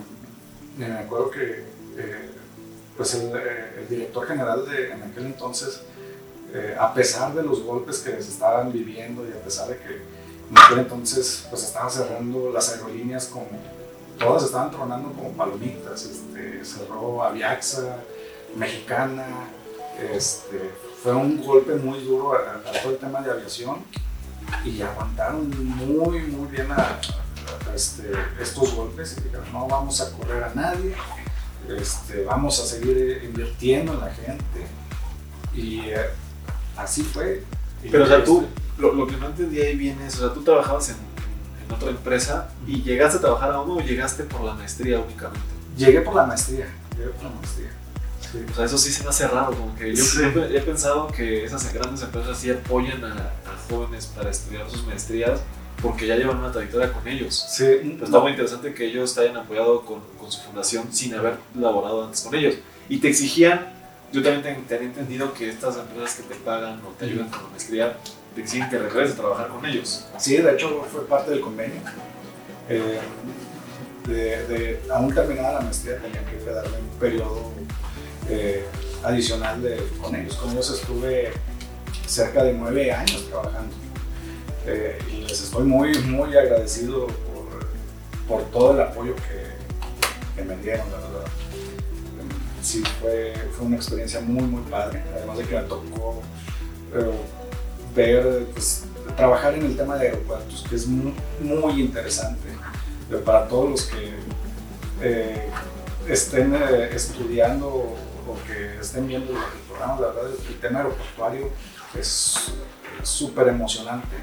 me 0.78 0.86
acuerdo 0.86 1.30
que 1.30 1.64
eh, 1.98 2.30
pues 2.96 3.14
eh, 3.16 3.32
el, 3.80 3.88
director 3.90 4.28
general 4.28 4.68
de 4.68 4.92
en 4.92 5.04
aquel 5.04 5.26
entonces, 5.26 5.82
a 6.80 6.94
pesar 6.94 7.34
de 7.34 7.44
los 7.44 7.64
golpes 7.64 8.00
que 8.00 8.12
se 8.12 8.32
estaban 8.32 8.72
viviendo 8.72 9.28
y 9.28 9.32
a 9.32 9.42
pesar 9.44 9.68
de 9.68 9.78
que 9.78 10.02
en 10.50 10.58
aquel 10.58 10.80
entonces 10.80 11.46
pues 11.50 11.64
estaban 11.64 11.92
cerrando 11.92 12.52
las 12.52 12.74
aerolíneas 12.74 13.28
como 13.28 13.48
todas 14.18 14.44
estaban 14.44 14.72
tronando 14.72 15.12
como 15.14 15.32
palomitas, 15.32 16.04
este, 16.04 16.64
cerró 16.66 17.24
Aviaxa, 17.24 17.98
Mexicana, 18.56 19.26
este, 20.14 20.72
fue 21.02 21.14
un 21.14 21.42
golpe 21.42 21.76
muy 21.76 22.04
duro 22.04 22.34
a, 22.34 22.62
todo 22.82 22.94
el 22.94 22.98
tema 22.98 23.22
de 23.22 23.32
aviación 23.32 23.78
y 24.66 24.82
aguantaron 24.82 25.50
muy 25.78 26.22
muy 26.22 26.48
bien 26.50 26.68
este, 27.74 28.12
estos 28.42 28.74
golpes 28.76 29.18
y 29.18 29.22
dijeron, 29.22 29.46
no 29.54 29.68
vamos 29.68 30.02
a 30.02 30.12
correr 30.12 30.44
a 30.44 30.54
nadie, 30.54 30.96
este, 31.70 32.24
vamos 32.24 32.60
a 32.60 32.66
seguir 32.66 33.22
invirtiendo 33.24 33.94
en 33.94 34.00
la 34.00 34.12
gente. 34.12 34.68
Eh, 35.56 36.10
así 36.80 37.04
fue. 37.04 37.44
Pero 37.90 38.04
o 38.04 38.08
sea, 38.08 38.24
tú, 38.24 38.46
lo, 38.78 38.94
lo, 38.94 39.08
que 39.08 39.16
no 39.18 39.28
entendí 39.28 39.62
ahí 39.62 39.76
bien 39.76 40.00
es, 40.02 40.16
o 40.16 40.20
sea, 40.20 40.34
tú 40.34 40.44
trabajabas 40.44 40.90
en, 40.90 40.96
en 40.96 41.74
otra 41.74 41.90
empresa 41.90 42.50
y 42.68 42.82
llegaste 42.82 43.18
a 43.18 43.22
trabajar 43.22 43.52
a 43.52 43.62
uno 43.62 43.76
o 43.76 43.82
llegaste 43.82 44.24
por 44.24 44.42
la 44.42 44.54
maestría 44.54 45.00
únicamente. 45.00 45.48
Llegué 45.78 46.02
por 46.02 46.16
la 46.16 46.26
maestría, 46.26 46.68
llegué 46.98 47.10
por 47.12 47.24
la 47.24 47.30
maestría. 47.30 47.70
Sí. 48.32 48.40
O 48.52 48.56
sea, 48.56 48.66
eso 48.66 48.78
sí 48.78 48.92
se 48.92 49.04
me 49.04 49.10
hace 49.10 49.28
raro, 49.28 49.52
como 49.52 49.76
que 49.76 49.96
yo 49.96 50.04
sí. 50.04 50.22
he 50.24 50.62
pensado 50.62 51.08
que 51.08 51.46
esas 51.46 51.74
grandes 51.74 52.04
empresas 52.04 52.38
sí 52.38 52.52
apoyan 52.52 53.04
a, 53.04 53.14
a 53.14 53.70
jóvenes 53.70 54.08
para 54.08 54.30
estudiar 54.30 54.70
sus 54.70 54.86
maestrías 54.86 55.40
porque 55.82 56.08
ya 56.08 56.16
llevan 56.16 56.38
una 56.38 56.52
trayectoria 56.52 56.92
con 56.92 57.08
ellos. 57.08 57.46
Sí. 57.50 57.66
Pero 57.82 58.06
está 58.06 58.20
muy 58.20 58.32
interesante 58.32 58.74
que 58.74 58.86
ellos 58.86 59.14
te 59.14 59.22
hayan 59.22 59.38
apoyado 59.38 59.86
con, 59.86 60.00
con, 60.20 60.32
su 60.32 60.42
fundación 60.42 60.92
sin 60.92 61.14
haber 61.14 61.38
laborado 61.56 62.06
antes 62.06 62.22
con 62.22 62.36
ellos. 62.36 62.56
Y 62.88 62.98
te 62.98 63.10
exigían, 63.10 63.68
yo 64.12 64.24
también 64.24 64.42
te, 64.42 64.78
te 64.78 64.84
entendido 64.84 65.34
que 65.34 65.50
estas 65.50 65.78
empresas 65.78 66.16
que 66.16 66.24
te 66.24 66.36
pagan 66.36 66.82
o 66.86 66.90
te 66.98 67.06
ayudan 67.06 67.30
con 67.30 67.44
la 67.44 67.50
maestría, 67.50 67.98
te 68.36 68.42
exigen 68.42 68.70
que 68.70 68.78
regreses 68.80 69.14
a 69.14 69.18
trabajar 69.18 69.48
con 69.50 69.66
ellos. 69.66 70.06
Sí, 70.18 70.38
de 70.38 70.54
hecho 70.54 70.86
fue 70.92 71.06
parte 71.08 71.32
del 71.32 71.42
convenio. 71.42 71.82
Eh, 72.70 73.00
aún 74.92 75.14
terminada 75.14 75.54
la 75.54 75.62
maestría 75.62 75.98
tenía 75.98 76.24
que 76.26 76.38
quedarme 76.38 76.78
un 76.78 77.00
periodo 77.00 77.52
eh, 78.30 78.66
adicional 79.04 79.62
con 80.02 80.16
ellos. 80.16 80.36
Con 80.36 80.52
ellos 80.52 80.72
estuve 80.72 81.32
cerca 82.08 82.44
de 82.44 82.54
nueve 82.54 82.92
años 82.92 83.28
trabajando. 83.30 83.76
Eh, 84.66 85.00
y 85.12 85.22
les 85.22 85.42
estoy 85.42 85.64
muy, 85.64 85.98
muy 86.00 86.36
agradecido 86.36 87.08
por, 87.08 87.68
por 88.28 88.44
todo 88.52 88.74
el 88.74 88.82
apoyo 88.82 89.16
que, 89.16 90.36
que, 90.36 90.48
me 90.48 90.56
dieron, 90.58 90.90
la 90.92 90.98
verdad. 90.98 91.32
Sí, 92.62 92.84
fue, 93.02 93.34
fue 93.56 93.68
una 93.68 93.78
experiencia 93.78 94.20
muy, 94.22 94.44
muy 94.44 94.62
padre, 94.64 95.04
además 95.16 95.38
de 95.38 95.44
que 95.46 95.56
me 95.56 95.62
tocó 95.64 96.22
eh, 96.94 97.12
ver, 97.96 98.46
pues, 98.54 98.84
trabajar 99.16 99.54
en 99.56 99.66
el 99.66 99.78
tema 99.78 99.98
de 99.98 100.08
aeropuertos, 100.08 100.66
que 100.70 100.76
es 100.76 100.88
muy, 100.88 101.14
muy 101.42 101.82
interesante 101.82 102.50
pero 103.10 103.24
para 103.24 103.48
todos 103.48 103.72
los 103.72 103.84
que 103.86 104.14
eh, 105.02 105.50
estén 106.08 106.54
eh, 106.54 106.92
estudiando 106.94 107.68
o 107.68 108.38
que 108.46 108.80
estén 108.80 109.08
viendo 109.08 109.32
el 109.32 109.40
programa, 109.68 110.00
la 110.00 110.08
verdad, 110.10 110.32
el 110.48 110.60
tema 110.60 110.80
aeroportuario 110.80 111.50
es 111.98 112.52
súper 113.02 113.48
emocionante 113.48 114.18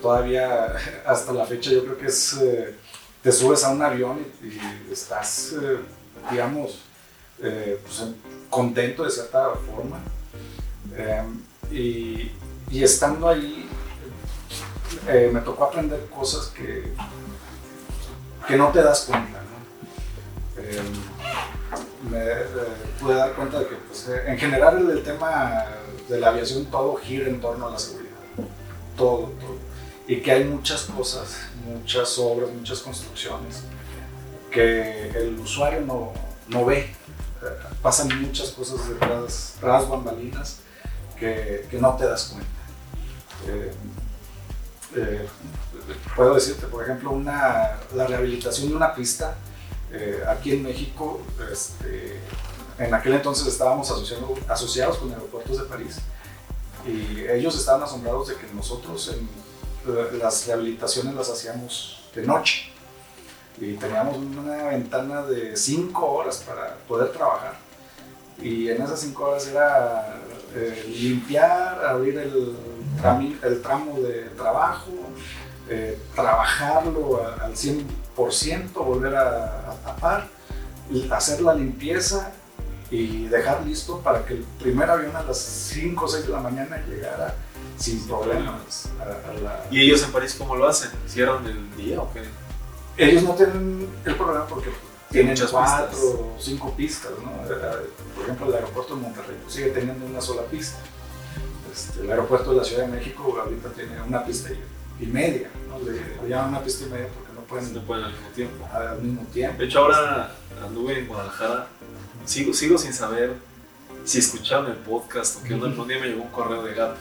todavía 0.00 0.74
hasta 1.06 1.32
la 1.32 1.46
fecha 1.46 1.70
yo 1.70 1.84
creo 1.84 1.98
que 1.98 2.06
es, 2.06 2.34
eh, 2.34 2.74
te 3.22 3.32
subes 3.32 3.64
a 3.64 3.70
un 3.70 3.82
avión 3.82 4.24
y, 4.42 4.92
estás, 4.92 5.54
eh, 5.60 5.78
digamos, 6.30 6.80
eh, 7.42 7.80
pues, 7.82 8.04
contento 8.50 9.04
de 9.04 9.10
cierta 9.10 9.50
forma. 9.66 10.00
Em, 10.96 11.42
y, 11.70 12.30
estando 12.82 13.28
ahí 13.28 13.68
me 15.32 15.40
tocó 15.40 15.64
aprender 15.64 16.06
cosas 16.06 16.48
que, 16.48 16.92
que 18.48 18.56
no 18.56 18.70
te 18.70 18.82
das 18.82 19.02
cuenta. 19.02 19.40
¿no? 19.40 19.54
Me 22.10 22.20
pude 23.00 23.14
dar 23.14 23.32
cuenta 23.34 23.60
de 23.60 23.68
que 23.68 23.76
pues, 23.76 24.08
en 24.26 24.36
general 24.38 24.78
el, 24.78 24.90
el 24.98 25.04
tema 25.04 25.66
de 26.08 26.18
la 26.18 26.28
aviación 26.28 26.66
todo 26.66 26.96
gira 26.96 27.28
en 27.28 27.40
torno 27.40 27.68
a 27.68 27.70
la 27.70 27.78
seguridad 27.78 28.04
todo, 28.96 29.32
todo. 29.40 29.58
Y 30.06 30.16
que 30.20 30.32
hay 30.32 30.44
muchas 30.44 30.82
cosas, 30.82 31.48
muchas 31.66 32.18
obras, 32.18 32.50
muchas 32.50 32.80
construcciones 32.80 33.62
que 34.50 35.10
el 35.10 35.38
usuario 35.40 35.80
no, 35.80 36.12
no 36.48 36.64
ve. 36.64 36.94
Pasan 37.82 38.08
muchas 38.22 38.50
cosas 38.50 38.88
detrás, 38.88 39.54
tras 39.60 39.88
bambalinas 39.88 40.58
que, 41.18 41.66
que, 41.70 41.78
no 41.78 41.96
te 41.96 42.06
das 42.06 42.24
cuenta. 42.32 42.48
Eh, 43.46 43.72
eh, 44.96 45.28
puedo 46.16 46.34
decirte, 46.34 46.66
por 46.66 46.82
ejemplo, 46.82 47.10
una, 47.10 47.78
la 47.94 48.06
rehabilitación 48.06 48.68
de 48.68 48.76
una 48.76 48.94
pista 48.94 49.36
eh, 49.92 50.22
aquí 50.28 50.52
en 50.52 50.62
México, 50.62 51.20
este, 51.52 52.20
en 52.78 52.94
aquel 52.94 53.14
entonces 53.14 53.46
estábamos 53.46 53.90
asociados 54.48 54.98
con 54.98 55.12
aeropuertos 55.12 55.58
de 55.58 55.64
París 55.64 55.98
y 56.86 57.26
ellos 57.28 57.56
estaban 57.56 57.82
asombrados 57.82 58.28
de 58.28 58.36
que 58.36 58.46
nosotros 58.54 59.14
en 59.14 60.18
las 60.18 60.46
rehabilitaciones 60.46 61.14
las 61.14 61.30
hacíamos 61.30 62.02
de 62.14 62.22
noche 62.22 62.73
y 63.60 63.74
teníamos 63.74 64.16
una 64.16 64.64
ventana 64.64 65.22
de 65.22 65.56
5 65.56 66.04
horas 66.06 66.38
para 66.46 66.74
poder 66.88 67.12
trabajar 67.12 67.54
Y 68.42 68.68
en 68.68 68.82
esas 68.82 68.98
cinco 69.00 69.28
horas 69.28 69.46
era 69.46 70.16
eh, 70.56 70.84
limpiar, 71.00 71.84
abrir 71.84 72.18
el, 72.18 72.56
trami- 73.00 73.38
el 73.44 73.62
tramo 73.62 73.98
de 74.00 74.24
trabajo, 74.36 74.90
eh, 75.68 75.98
trabajarlo 76.16 77.22
a- 77.24 77.44
al 77.44 77.54
100%, 77.56 78.72
volver 78.84 79.14
a, 79.16 79.70
a 79.70 79.74
tapar, 79.84 80.26
hacer 81.10 81.40
la 81.42 81.54
limpieza 81.54 82.32
y 82.90 83.26
dejar 83.28 83.64
listo 83.64 84.00
para 84.00 84.24
que 84.24 84.34
el 84.34 84.44
primer 84.60 84.90
avión 84.90 85.14
a 85.16 85.22
las 85.22 85.38
5 85.38 86.04
o 86.04 86.08
6 86.08 86.26
de 86.26 86.32
la 86.32 86.40
mañana 86.40 86.82
llegara 86.88 87.34
sin 87.78 88.06
problemas 88.06 88.88
a, 89.00 89.30
a 89.30 89.34
la, 89.42 89.64
¿Y 89.70 89.80
ellos 89.80 90.02
en 90.02 90.12
París 90.12 90.34
cómo 90.38 90.54
lo 90.56 90.66
hacen? 90.68 90.90
¿Cierran 91.08 91.46
el 91.46 91.76
día 91.76 92.00
o 92.00 92.12
qué? 92.12 92.22
Ellos 92.96 93.22
no 93.24 93.34
tienen 93.34 93.88
el 94.04 94.14
problema 94.14 94.46
porque 94.46 94.70
tienen 95.10 95.36
cuatro 95.50 95.98
o 95.98 96.36
cinco 96.40 96.74
pistas, 96.76 97.12
¿no? 97.22 97.30
Eh, 97.52 97.90
Por 98.14 98.24
ejemplo, 98.24 98.46
el 98.48 98.54
aeropuerto 98.54 98.94
de 98.96 99.00
Monterrey 99.02 99.36
sigue 99.48 99.70
teniendo 99.70 100.06
una 100.06 100.20
sola 100.20 100.42
pista. 100.42 100.78
Este, 101.72 102.00
el 102.02 102.10
aeropuerto 102.10 102.50
de 102.52 102.56
la 102.58 102.64
Ciudad 102.64 102.86
de 102.86 102.92
México 102.92 103.36
ahorita 103.40 103.68
tiene 103.70 104.00
una 104.02 104.24
pista 104.24 104.50
y, 105.00 105.06
media, 105.06 105.50
¿no? 105.68 105.78
Le, 105.80 105.92
le 106.22 106.28
llaman 106.28 106.50
una 106.50 106.62
pista 106.62 106.84
y 106.86 106.90
media 106.90 107.08
porque 107.08 107.32
no 107.34 107.40
pueden 107.42 107.74
No 107.74 107.80
pueden 107.82 108.04
al 108.04 108.12
mismo 108.12 108.28
tiempo. 108.34 108.68
al 108.72 109.02
mismo 109.02 109.22
tiempo. 109.32 109.58
De 109.58 109.64
hecho, 109.64 109.78
ahora 109.80 110.34
anduve 110.64 110.98
en 111.00 111.08
Guadalajara. 111.08 111.66
Sigo, 112.24 112.54
sigo 112.54 112.78
sin 112.78 112.92
saber 112.92 113.34
si 114.04 114.18
escucharon 114.18 114.66
el 114.70 114.76
podcast 114.78 115.36
o 115.36 115.42
qué 115.42 115.54
onda. 115.54 115.66
Un 115.66 115.88
día 115.88 115.98
me 115.98 116.06
llegó 116.06 116.22
un 116.22 116.30
correo 116.30 116.62
de 116.62 116.74
Gap 116.74 116.96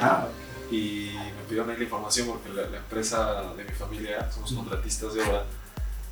Ah, 0.00 0.26
y 0.70 1.10
me 1.36 1.42
pidieron 1.48 1.70
ahí 1.70 1.76
la 1.76 1.84
información 1.84 2.28
porque 2.28 2.48
la, 2.50 2.68
la 2.68 2.78
empresa 2.78 3.42
de 3.56 3.64
mi 3.64 3.72
familia, 3.72 4.30
somos 4.32 4.52
contratistas 4.52 5.14
de 5.14 5.22
obra, 5.22 5.44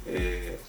eh, 0.06 0.60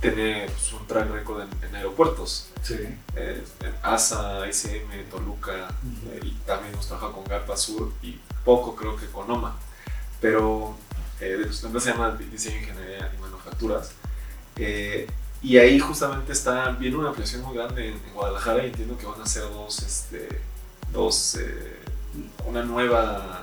tiene 0.00 0.46
pues, 0.46 0.72
un 0.72 0.86
track 0.86 1.10
record 1.10 1.42
en, 1.42 1.68
en 1.68 1.74
aeropuertos. 1.76 2.48
sí. 2.62 2.74
Eh, 3.16 3.44
en 3.60 3.74
ASA, 3.82 4.46
ICM, 4.48 5.08
Toluca, 5.10 5.68
Ujú. 5.82 6.10
eh, 6.12 6.20
y 6.22 6.30
también 6.46 6.74
hemos 6.74 6.86
trabajado 6.86 7.12
con 7.12 7.24
Garpa 7.24 7.56
Sur 7.56 7.92
y 8.02 8.18
poco 8.44 8.74
creo 8.76 8.96
que 8.96 9.06
con 9.06 9.30
OMA. 9.30 9.56
Pero 10.20 10.76
eh, 11.20 11.36
de 11.38 11.46
nuestra 11.46 11.68
empresa 11.68 11.86
se 11.86 11.92
llama 11.92 12.16
Diseño, 12.16 12.58
Ingeniería 12.58 13.12
y 13.16 13.20
Manufacturas. 13.20 13.92
Eh, 14.56 15.06
y 15.42 15.58
ahí 15.58 15.78
justamente 15.78 16.32
está, 16.32 16.70
viene 16.70 16.96
una 16.96 17.08
ampliación 17.08 17.42
muy 17.42 17.56
grande 17.56 17.88
en, 17.88 17.94
en 17.94 18.12
Guadalajara 18.14 18.64
y 18.64 18.68
entiendo 18.68 18.96
que 18.96 19.06
van 19.06 19.20
a 19.20 19.26
ser 19.26 19.42
dos, 19.44 19.80
este, 19.82 20.40
dos 20.92 21.36
eh, 21.36 21.78
una 22.46 22.62
nueva 22.62 23.40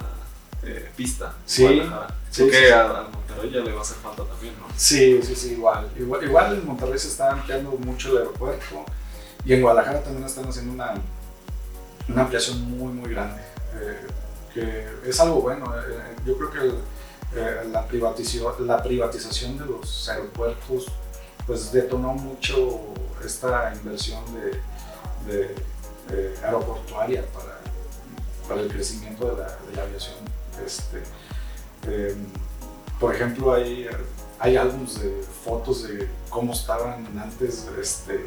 eh, 0.63 0.89
pista 0.95 1.25
en 1.27 1.31
Sí, 1.49 1.63
Guadalajara. 1.63 2.07
sí, 2.29 2.43
Creo 2.43 2.45
sí, 2.47 2.51
que 2.59 2.67
sí. 2.67 2.71
a, 2.73 2.89
a 2.89 3.03
Monterrey 3.03 3.51
ya 3.51 3.59
le 3.61 3.71
va 3.71 3.79
a 3.79 3.81
hacer 3.81 3.97
falta 3.97 4.23
también, 4.23 4.53
¿no? 4.59 4.67
Sí, 4.75 5.21
sí, 5.23 5.35
sí, 5.35 5.51
igual. 5.53 5.89
igual. 5.97 6.23
Igual 6.23 6.53
en 6.55 6.65
Monterrey 6.65 6.99
se 6.99 7.07
está 7.07 7.31
ampliando 7.31 7.71
mucho 7.71 8.11
el 8.11 8.17
aeropuerto 8.19 8.85
y 9.45 9.53
en 9.53 9.61
Guadalajara 9.61 10.03
también 10.03 10.25
están 10.25 10.45
haciendo 10.47 10.73
una, 10.73 10.93
una 12.09 12.21
ampliación 12.21 12.61
muy, 12.61 12.93
muy 12.93 13.09
grande. 13.11 13.41
eh, 13.75 14.07
que 14.53 14.85
es 15.09 15.19
algo 15.19 15.41
bueno. 15.41 15.73
eh, 15.77 16.15
yo 16.25 16.37
creo 16.37 16.51
que 16.51 16.59
el- 16.59 16.79
eh, 17.33 17.61
la, 17.71 17.87
privatización, 17.87 18.67
la 18.67 18.83
privatización 18.83 19.57
de 19.57 19.65
los 19.65 20.09
aeropuertos 20.09 20.87
pues 21.47 21.71
detonó 21.71 22.11
mucho 22.13 22.81
esta 23.25 23.73
inversión 23.73 24.19
de, 24.35 25.31
de, 25.31 25.55
eh, 26.11 26.35
aeroportuaria 26.43 27.23
para, 27.27 27.60
para 28.47 28.61
el 28.61 28.69
crecimiento 28.71 29.25
de 29.31 29.41
la, 29.41 29.47
de 29.47 29.75
la 29.75 29.83
aviación. 29.83 30.15
Este, 30.65 31.01
eh, 31.87 32.15
por 32.99 33.15
ejemplo, 33.15 33.53
hay, 33.53 33.87
hay 34.39 34.57
álbumes 34.57 34.99
de 35.01 35.23
fotos 35.43 35.83
de 35.87 36.07
cómo 36.29 36.53
estaban 36.53 37.07
antes 37.19 37.67
este, 37.79 38.19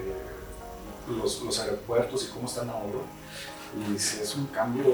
los, 1.08 1.42
los 1.42 1.58
aeropuertos 1.60 2.24
y 2.28 2.32
cómo 2.32 2.46
están 2.46 2.70
ahora. 2.70 2.98
Y 3.88 3.98
sí, 3.98 4.20
es 4.22 4.34
un 4.36 4.46
cambio 4.46 4.84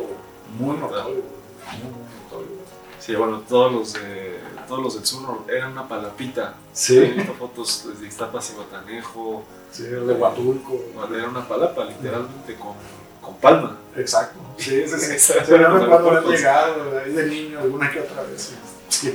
muy 0.58 0.76
notorio, 0.76 1.04
muy, 1.04 1.92
muy 1.92 2.22
notorio. 2.24 2.60
Sí, 2.98 3.14
bueno, 3.14 3.40
todos 3.48 3.72
los, 3.72 3.92
de, 3.94 4.38
todos 4.68 4.82
los 4.82 4.94
del 4.96 5.06
sur 5.06 5.44
eran 5.48 5.72
una 5.72 5.88
palapita. 5.88 6.54
He 6.72 6.76
Sí, 6.76 6.98
visto 7.00 7.32
fotos 7.34 7.86
desde 7.88 8.06
Iztapas 8.06 8.50
y 8.50 8.56
Botanejo. 8.56 9.42
sí, 9.72 9.84
de 9.84 10.12
Huatulco. 10.12 10.78
Era 11.14 11.28
una 11.28 11.46
palapa, 11.48 11.84
literalmente, 11.86 12.56
con, 12.56 12.74
con 13.20 13.36
palma. 13.36 13.78
Exacto. 13.96 14.38
Sí, 14.58 14.84
sí, 14.86 14.98
sí. 14.98 15.12
Eso 15.14 15.34
Yo 15.46 15.56
haber 15.56 15.66
aeropuertos. 15.66 16.30
llegado 16.32 16.98
ahí 16.98 17.12
de 17.12 17.26
niño 17.26 17.60
alguna 17.60 17.90
que 17.90 18.00
otra 18.00 18.22
vez. 18.22 18.52
Sí, 18.88 19.14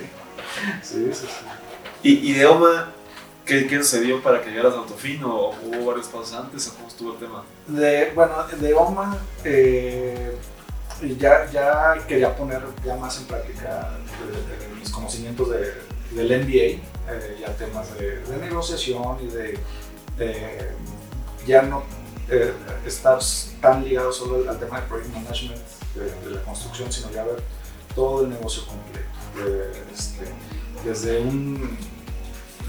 sí, 0.84 1.10
sí. 1.12 1.12
sí. 1.13 1.28
¿Y, 2.04 2.32
y 2.32 2.34
de 2.34 2.46
OMA, 2.46 2.91
qué, 3.46 3.68
qué 3.68 3.78
sucedió 3.78 4.22
para 4.22 4.41
que 4.41 4.50
llegaras 4.52 4.74
a 4.74 4.78
Autofino? 4.78 5.34
¿O 5.34 5.56
hubo 5.63 5.86
varios 5.86 6.08
pasos 6.08 6.34
antes? 6.34 6.68
¿O 6.68 6.76
cómo 6.76 6.88
estuvo 6.88 7.13
el 7.13 7.20
tema? 7.20 7.44
De, 7.68 8.12
bueno, 8.13 8.34
de 8.60 8.74
OMA 8.74 9.18
eh, 9.44 10.36
ya, 11.18 11.50
ya 11.52 11.96
quería 12.08 12.36
poner 12.36 12.62
ya 12.86 12.96
más 12.96 13.18
en 13.20 13.26
práctica 13.26 13.91
eh, 14.30 14.76
mis 14.80 14.89
conocimientos 14.89 15.50
de, 15.50 15.74
del 16.12 16.44
MBA, 16.44 16.82
eh, 17.12 17.38
ya 17.39 17.56
temas 17.56 17.98
de, 17.98 18.20
de 18.20 18.38
negociación 18.38 19.18
y 19.22 19.28
de, 19.28 19.60
de 20.18 20.72
ya 21.46 21.62
no 21.63 21.84
eh, 22.30 22.54
estar 22.86 23.20
tan 23.62 23.84
ligado 23.84 24.12
solo 24.12 24.50
al, 24.50 24.60
tema 24.60 24.82
de 24.82 24.88
project 24.88 25.14
management 25.14 25.62
de, 25.96 26.32
la 26.32 26.42
construcción, 26.42 26.92
sino 26.92 27.12
ya 27.12 27.24
ver 27.24 27.42
todo 27.96 28.24
el 28.24 28.30
negocio 28.30 28.64
completo, 28.66 29.08
de, 29.36 29.94
este, 29.94 30.26
desde 30.84 31.22
un 31.22 31.78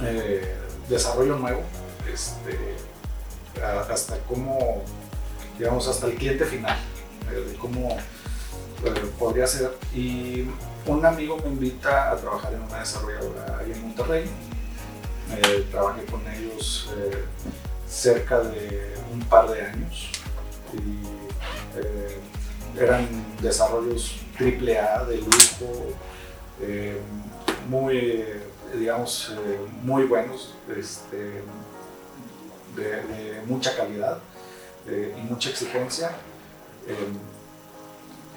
eh, 0.02 0.54
desarrollo 0.88 1.36
nuevo 1.36 1.62
este, 2.12 2.76
hasta 3.90 4.18
cómo, 4.20 4.82
digamos, 5.58 5.88
hasta 5.88 6.06
el 6.06 6.14
cliente 6.14 6.44
final, 6.44 6.78
eh, 7.30 7.50
de 7.50 7.54
cómo 7.56 7.96
eh, 8.84 9.12
podría 9.18 9.46
ser. 9.46 9.76
Y 9.94 10.46
un 10.86 11.04
amigo 11.04 11.38
me 11.38 11.48
invita 11.48 12.12
a 12.12 12.16
trabajar 12.16 12.54
en 12.54 12.62
una 12.62 12.78
desarrolladora 12.78 13.58
ahí 13.58 13.72
en 13.72 13.82
Monterrey. 13.82 14.30
Eh, 15.32 15.66
trabajé 15.70 16.04
con 16.04 16.20
ellos 16.28 16.88
eh, 16.96 17.24
cerca 17.96 18.40
de 18.40 18.94
un 19.10 19.20
par 19.20 19.48
de 19.48 19.62
años 19.62 20.10
y 20.74 21.78
eh, 21.78 22.18
eran 22.78 23.08
desarrollos 23.40 24.16
triple 24.36 24.78
A 24.78 25.02
de 25.04 25.16
lujo, 25.16 25.94
eh, 26.60 27.00
muy, 27.70 28.24
digamos, 28.74 29.32
eh, 29.32 29.58
muy 29.82 30.04
buenos, 30.04 30.54
este, 30.76 31.42
de, 32.76 32.84
de 32.84 33.42
mucha 33.46 33.74
calidad 33.74 34.18
y 34.86 35.20
mucha 35.22 35.50
exigencia. 35.50 36.10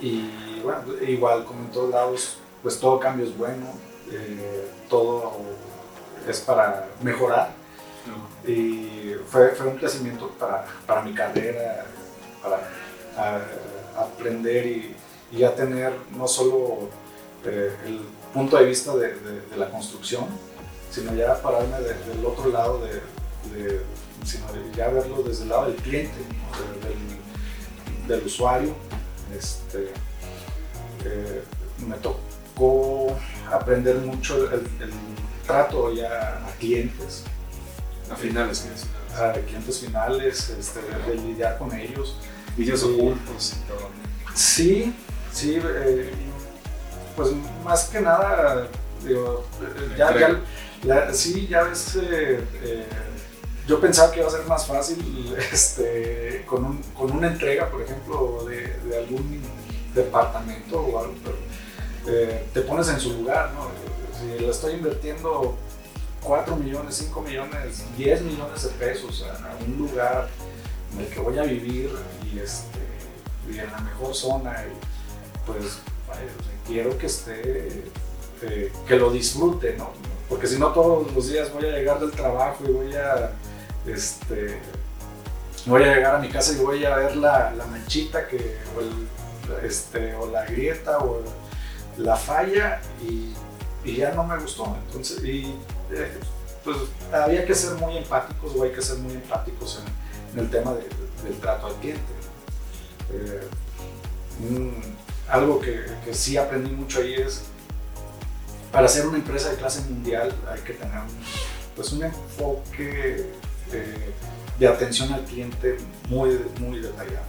y 0.02 0.62
bueno, 0.64 0.82
igual 1.06 1.46
como 1.46 1.60
en 1.66 1.72
todos 1.72 1.90
lados, 1.92 2.38
pues 2.64 2.80
todo 2.80 3.00
cambio 3.00 3.26
es 3.26 3.38
bueno, 3.38 3.68
todo 4.90 5.34
es 6.28 6.40
para 6.40 6.88
mejorar 7.04 7.59
y 8.48 9.14
fue, 9.28 9.50
fue 9.50 9.68
un 9.68 9.78
crecimiento 9.78 10.30
para, 10.40 10.66
para 10.86 11.02
mi 11.02 11.14
carrera, 11.14 11.86
para 12.42 12.58
a- 13.18 14.02
aprender 14.02 14.66
y, 14.66 14.96
y 15.32 15.38
ya 15.40 15.54
tener 15.56 15.94
no 16.16 16.28
solo 16.28 16.90
eh, 17.46 17.76
el 17.86 18.00
punto 18.34 18.58
de 18.58 18.66
vista 18.66 18.96
de, 18.96 19.14
la 19.58 19.70
construcción, 19.70 20.26
sino 20.92 21.14
ya 21.16 21.42
pararme 21.42 21.80
de- 21.82 21.94
del 22.16 22.26
otro 22.26 22.50
lado, 22.50 22.82
de, 22.86 23.02
sino 24.26 24.46
ya 24.76 24.90
verlo 24.90 25.24
desde 25.24 25.44
el 25.44 25.50
lado 25.50 25.66
del 25.68 25.76
cliente, 25.76 26.18
del, 26.84 28.08
del 28.18 28.26
usuario. 28.26 28.74
Este, 29.38 29.92
eh, 31.06 31.44
me 31.88 31.96
tocó 31.98 33.16
aprender 33.52 33.96
mucho 33.98 34.36
el, 34.38 34.54
el- 34.54 34.84
el 34.90 34.94
trato 35.46 35.94
ya 35.94 36.44
a 36.46 36.52
clientes, 36.60 37.24
A 38.12 38.16
finales, 38.16 38.60
¿qué 38.68 38.74
es? 38.74 38.86
a 39.20 39.34
clientes 39.34 39.80
finales, 39.80 40.50
este, 40.58 40.80
de, 40.82 41.12
de 41.12 41.16
lidiar 41.28 41.58
con 41.58 41.74
ellos. 41.74 42.16
Vídeos 42.56 42.84
ocultos 42.84 43.54
y 43.54 43.68
todo. 43.68 43.90
Sí, 44.34 44.94
sí, 45.34 45.60
eh, 45.64 46.12
pues 47.16 47.30
más 47.64 47.86
que 47.86 48.00
nada, 48.02 48.68
digo, 49.06 49.46
eh, 49.62 49.94
ya, 49.98 50.08
Entrega. 50.08 50.40
ya- 50.84 50.96
la- 51.08 51.14
sí, 51.14 51.48
ya 51.48 51.64
ves, 51.64 51.96
eh, 51.98 52.44
eh, 52.64 52.86
yo 53.68 53.80
pensaba 53.82 54.12
que 54.12 54.20
iba 54.20 54.28
a 54.28 54.32
ser 54.32 54.46
más 54.46 54.66
fácil 54.66 55.36
este, 55.52 56.44
con, 56.48 56.64
un- 56.66 56.82
con 56.98 57.12
una 57.12 57.28
entrega, 57.28 57.70
por 57.70 57.82
ejemplo, 57.82 58.46
de, 58.48 58.68
de 58.86 58.98
algún 58.98 59.42
departamento 59.94 60.80
o 60.80 61.00
algo, 61.00 61.14
pero 61.24 61.36
te 62.54 62.62
pones 62.62 62.88
en 62.90 63.00
su 63.00 63.14
lugar, 63.14 63.52
¿no? 63.54 63.68
Si 64.18 64.40
le 64.42 64.50
estoy 64.50 64.74
invirtiendo 64.74 65.58
4 66.24 66.56
millones, 66.56 66.96
5 66.96 67.22
millones, 67.22 67.84
10 67.98 68.22
millones 68.22 68.64
de 68.64 68.70
pesos 68.70 69.26
a, 69.28 69.52
a 69.52 69.56
un 69.66 69.78
lugar 69.78 70.30
en 70.94 71.02
el 71.02 71.08
que 71.08 71.20
voy 71.20 71.38
a 71.38 71.44
vivir 71.44 71.92
y, 72.32 72.40
este, 72.40 72.80
y 73.50 73.60
en 73.60 73.72
la 73.72 73.80
mejor 73.80 74.14
zona, 74.14 74.66
y 74.66 75.46
pues 75.46 75.80
quiero 76.68 76.98
que 76.98 77.08
esté, 77.08 77.84
eh, 78.42 78.72
que 78.88 78.96
lo 78.96 79.12
disfrute, 79.12 79.76
¿no? 79.78 79.92
Porque 80.28 80.48
si 80.48 80.60
no 80.60 80.68
todos 80.68 81.12
los 81.14 81.28
días 81.28 81.52
voy 81.52 81.66
a 81.66 81.72
llegar 81.72 82.00
del 82.00 82.12
trabajo 82.12 82.64
y 82.68 82.72
voy 82.72 82.94
a, 82.94 83.32
este, 83.88 84.60
voy 85.66 85.84
a 85.84 85.96
llegar 85.96 86.16
a 86.16 86.20
mi 86.20 86.30
casa 86.30 86.54
y 86.54 86.58
voy 86.58 86.86
a 86.86 86.96
ver 86.96 87.16
la, 87.16 87.52
la 87.52 87.66
manchita 87.66 88.28
que, 88.28 88.58
o, 88.78 88.82
el, 88.82 89.66
este, 89.66 90.14
o 90.16 90.28
la 90.28 90.46
grieta 90.46 91.00
o 91.00 91.22
la 91.98 92.16
falla 92.16 92.82
y, 93.02 93.34
y 93.84 93.96
ya 93.96 94.12
no 94.12 94.24
me 94.24 94.38
gustó. 94.38 94.78
Entonces, 94.88 95.22
eh, 95.92 96.12
pues 96.64 96.78
había 97.12 97.46
que 97.46 97.56
ser 97.56 97.76
muy 97.76 97.98
empáticos 97.98 98.56
o 98.56 98.64
hay 98.64 98.72
que 98.72 98.82
ser 98.82 98.98
muy 98.98 99.14
empáticos 99.14 99.82
en, 100.34 100.40
el 100.40 100.50
tema 100.50 100.74
de, 100.74 100.84
del 101.24 101.40
trato 101.40 101.68
al 101.68 101.74
cliente. 101.76 102.02
Eh, 103.12 103.48
algo 105.28 105.60
que, 105.60 105.86
que, 106.06 106.14
sí 106.14 106.38
aprendí 106.38 106.72
mucho 106.72 107.00
ahí 107.00 107.16
es, 107.16 107.44
para 108.72 108.88
ser 108.88 109.08
una 109.08 109.18
empresa 109.18 109.50
de 109.50 109.58
clase 109.58 109.82
mundial 109.82 110.34
hay 110.52 110.62
que 110.62 110.74
tener 110.74 110.98
un, 110.98 111.10
pues 111.76 111.92
un 111.92 112.04
enfoque 112.04 113.26
de, 113.72 114.14
de 114.60 114.68
atención 114.68 115.12
al 115.14 115.24
cliente 115.24 115.78
muy, 116.08 116.40
muy 116.60 116.80
detallado. 116.80 117.26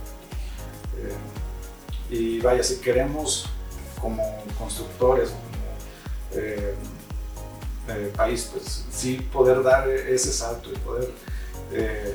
Eh, 0.98 2.14
y 2.14 2.40
vaya, 2.40 2.62
si 2.62 2.76
queremos 2.80 3.46
como 4.00 4.22
constructores, 4.58 5.30
como 5.30 6.42
eh, 6.42 6.74
eh, 7.96 8.12
país, 8.16 8.48
pues 8.52 8.84
sí 8.90 9.16
poder 9.32 9.62
dar 9.62 9.88
ese 9.88 10.32
salto 10.32 10.70
y 10.72 10.76
poder 10.78 11.10
eh, 11.72 12.14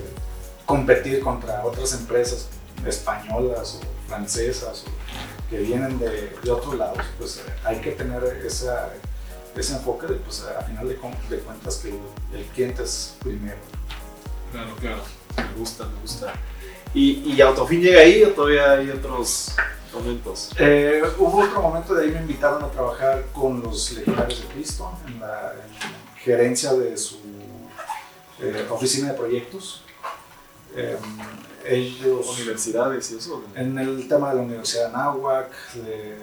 competir 0.66 1.22
contra 1.22 1.64
otras 1.64 1.94
empresas 1.94 2.48
españolas 2.86 3.80
o 3.82 4.08
francesas 4.08 4.84
o 4.88 5.50
que 5.50 5.60
vienen 5.60 6.00
de, 6.00 6.36
de 6.44 6.52
otros 6.52 6.76
lados, 6.76 6.98
pues 7.18 7.42
hay 7.64 7.80
que 7.80 7.92
tener 7.92 8.24
esa, 8.46 8.90
ese 9.56 9.74
enfoque 9.74 10.08
de, 10.08 10.16
pues 10.16 10.44
a 10.44 10.62
final 10.64 10.88
de, 10.88 10.96
de 10.96 11.40
cuentas 11.40 11.78
que 11.78 11.90
el, 11.90 12.00
el, 12.34 12.46
cliente 12.48 12.84
es 12.84 13.16
primero. 13.20 13.58
Claro, 14.52 14.76
claro, 14.80 15.04
me 15.38 15.60
gusta, 15.60 15.86
me 15.86 16.02
gusta. 16.02 16.34
¿Y, 16.94 17.34
y 17.34 17.42
Autofin 17.42 17.82
llega 17.82 18.02
ahí 18.02 18.24
o 18.24 18.30
todavía 18.30 18.72
hay 18.72 18.90
otros 18.90 19.54
momentos? 19.96 20.52
Eh, 20.60 21.02
hubo 21.18 21.44
otro 21.44 21.62
momento 21.62 21.96
de 21.96 22.06
ahí 22.06 22.12
me 22.12 22.20
invitaron 22.20 22.64
a 22.64 22.68
trabajar 22.68 23.26
con 23.34 23.62
los 23.62 23.92
legionarios 23.94 24.42
de 24.42 24.48
Cristo 24.48 24.92
en 25.08 25.20
la 25.20 25.54
en 25.54 26.16
gerencia 26.22 26.74
de 26.74 26.98
su 26.98 27.18
eh, 28.42 28.68
oficina 28.70 29.12
de 29.12 29.18
proyectos. 29.18 29.84
Eh, 30.76 30.98
ellos, 31.66 32.38
¿Universidades 32.38 33.12
y 33.12 33.18
eso? 33.18 33.44
En 33.56 33.78
el 33.80 34.08
tema 34.08 34.30
de 34.30 34.36
la 34.36 34.42
Universidad 34.42 34.90
de 34.90 34.96
Anáhuac, 34.96 35.74
de, 35.74 36.18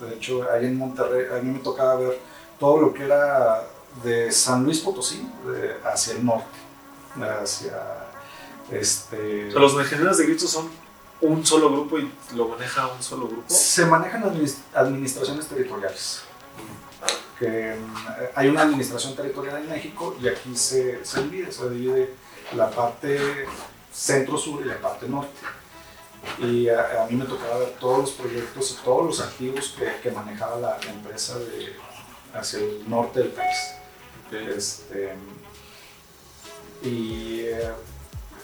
de, 0.00 0.14
hecho, 0.14 0.46
ahí 0.50 0.66
en 0.66 0.78
Monterrey, 0.78 1.26
a 1.36 1.42
mí 1.42 1.50
me 1.50 1.58
tocaba 1.58 1.96
ver 1.96 2.18
todo 2.58 2.80
lo 2.80 2.94
que 2.94 3.04
era 3.04 3.62
de 4.02 4.32
San 4.32 4.64
Luis 4.64 4.80
Potosí 4.80 5.28
de, 5.46 5.76
hacia 5.84 6.14
el 6.14 6.24
norte, 6.24 6.46
hacia 7.42 8.06
este... 8.70 9.48
O 9.48 9.50
sea, 9.50 9.60
los 9.60 9.74
legionarios 9.74 10.18
de 10.18 10.24
Cristo 10.24 10.48
son 10.48 10.70
un 11.20 11.44
solo 11.44 11.70
grupo 11.70 11.98
y 11.98 12.10
lo 12.34 12.48
maneja 12.48 12.86
un 12.88 13.02
solo 13.02 13.28
grupo? 13.28 13.44
Se 13.48 13.86
manejan 13.86 14.24
administraciones 14.74 15.46
territoriales. 15.46 16.22
Que 17.38 17.76
hay 18.34 18.48
una 18.48 18.62
administración 18.62 19.14
territorial 19.14 19.58
en 19.58 19.68
México 19.68 20.16
y 20.20 20.28
aquí 20.28 20.56
se, 20.56 21.04
se 21.04 21.22
divide, 21.24 21.52
se 21.52 21.68
divide 21.68 22.14
la 22.54 22.70
parte 22.70 23.46
centro-sur 23.92 24.62
y 24.64 24.68
la 24.68 24.78
parte 24.78 25.08
norte. 25.08 25.38
Y 26.38 26.68
a, 26.68 27.04
a, 27.04 27.06
mí 27.06 27.14
me 27.16 27.24
tocaba 27.24 27.58
ver 27.58 27.70
todos 27.78 27.98
los 27.98 28.10
proyectos 28.12 28.72
y 28.72 28.84
todos 28.84 29.06
los 29.06 29.20
activos 29.20 29.74
que, 29.78 30.00
que 30.02 30.10
manejaba 30.10 30.56
la, 30.56 30.78
la, 30.78 30.90
empresa 30.90 31.38
de, 31.38 31.76
hacia 32.34 32.58
el 32.58 32.88
norte 32.88 33.20
del 33.20 33.28
país. 33.28 33.56
Okay. 34.26 34.48
Este, 34.56 35.14
y 36.82 37.44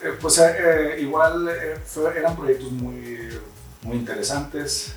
eh, 0.02 0.18
pues 0.20 0.36
eh, 0.38 0.96
igual 1.00 1.48
eh, 1.48 1.76
fue, 1.84 2.18
eran 2.18 2.34
proyectos 2.36 2.72
muy, 2.72 3.38
muy 3.82 3.96
interesantes, 3.96 4.94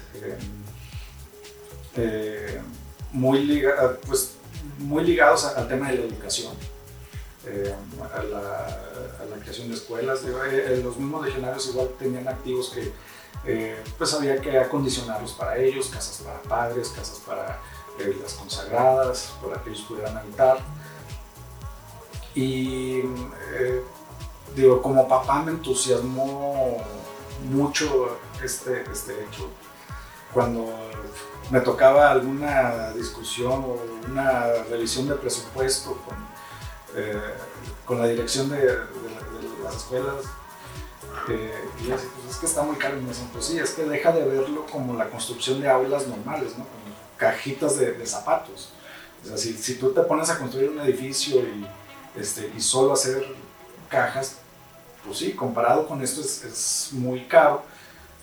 muy, 3.12 3.46
liga, 3.46 3.98
pues, 4.08 4.32
muy 4.80 5.04
ligados 5.04 5.46
al 5.46 5.68
tema 5.68 5.90
de 5.90 5.98
la 6.00 6.06
educación, 6.06 6.54
a 8.14 8.24
la, 8.24 8.40
a, 9.20 9.26
la, 9.30 9.36
creación 9.42 9.70
de 9.70 9.76
escuelas. 9.76 10.24
los 10.24 10.98
mismos 10.98 11.26
legionarios 11.26 11.68
igual 11.68 11.90
tenían 12.00 12.28
activos 12.28 12.74
que 12.74 13.76
pues 13.98 14.14
había 14.14 14.42
que 14.42 14.58
acondicionarlos 14.58 15.34
para 15.34 15.58
ellos, 15.58 15.88
casas 15.88 16.22
para 16.26 16.42
padres, 16.42 16.90
casas 16.90 17.20
para 17.20 17.60
las 18.22 18.34
consagradas, 18.34 19.34
para 19.42 19.62
que 19.62 19.70
ellos 19.70 19.86
pudieran 19.88 20.18
habitar. 20.18 20.58
Y 22.34 23.04
digo, 24.56 24.82
como 24.82 25.08
papá 25.08 25.42
me 25.42 25.52
entusiasmó 25.52 26.78
mucho 27.50 28.18
este, 28.44 28.84
este 28.92 29.14
hecho. 29.24 29.50
Cuando 30.34 30.68
me 31.50 31.62
tocaba 31.62 32.12
alguna 32.12 32.92
discusión 32.92 33.64
o 33.64 33.78
una 34.10 34.46
revisión 34.70 35.08
de 35.08 35.16
presupuesto 35.16 35.98
con, 36.06 36.18
eh, 36.96 37.34
con 37.86 38.00
la 38.00 38.08
dirección 38.08 38.50
de, 38.50 38.58
de, 38.58 38.66
de 38.66 39.64
las 39.64 39.76
escuelas, 39.76 40.26
eh, 41.30 41.70
y 41.80 41.88
yo 41.88 41.94
decía, 41.94 42.10
pues 42.16 42.36
es 42.36 42.40
que 42.40 42.46
está 42.46 42.64
muy 42.64 42.76
caro. 42.76 42.98
Y 42.98 43.02
me 43.02 43.10
dicen, 43.10 43.30
pues 43.32 43.46
sí, 43.46 43.58
es 43.60 43.72
que 43.72 43.84
deja 43.84 44.12
de 44.12 44.26
verlo 44.26 44.66
como 44.72 44.96
la 44.96 45.10
construcción 45.10 45.62
de 45.62 45.70
aulas 45.70 46.08
normales, 46.08 46.58
¿no? 46.58 46.66
Como 46.66 46.96
cajitas 47.18 47.78
de, 47.78 47.94
de 47.94 48.06
zapatos. 48.06 48.70
O 49.24 49.28
sea, 49.28 49.38
si, 49.38 49.54
si, 49.54 49.76
tú 49.76 49.92
te 49.92 50.02
pones 50.02 50.30
a 50.30 50.38
construir 50.38 50.70
un 50.70 50.80
edificio 50.82 51.40
y, 51.40 51.66
este, 52.16 52.52
y 52.56 52.62
solo 52.62 52.94
hacer 52.94 53.26
cajas, 53.96 54.36
pues 55.06 55.20
sí, 55.20 55.32
comparado 55.32 55.88
con 55.88 56.02
esto 56.02 56.20
es, 56.22 56.44
es, 56.44 56.90
muy 56.92 57.22
caro 57.26 57.64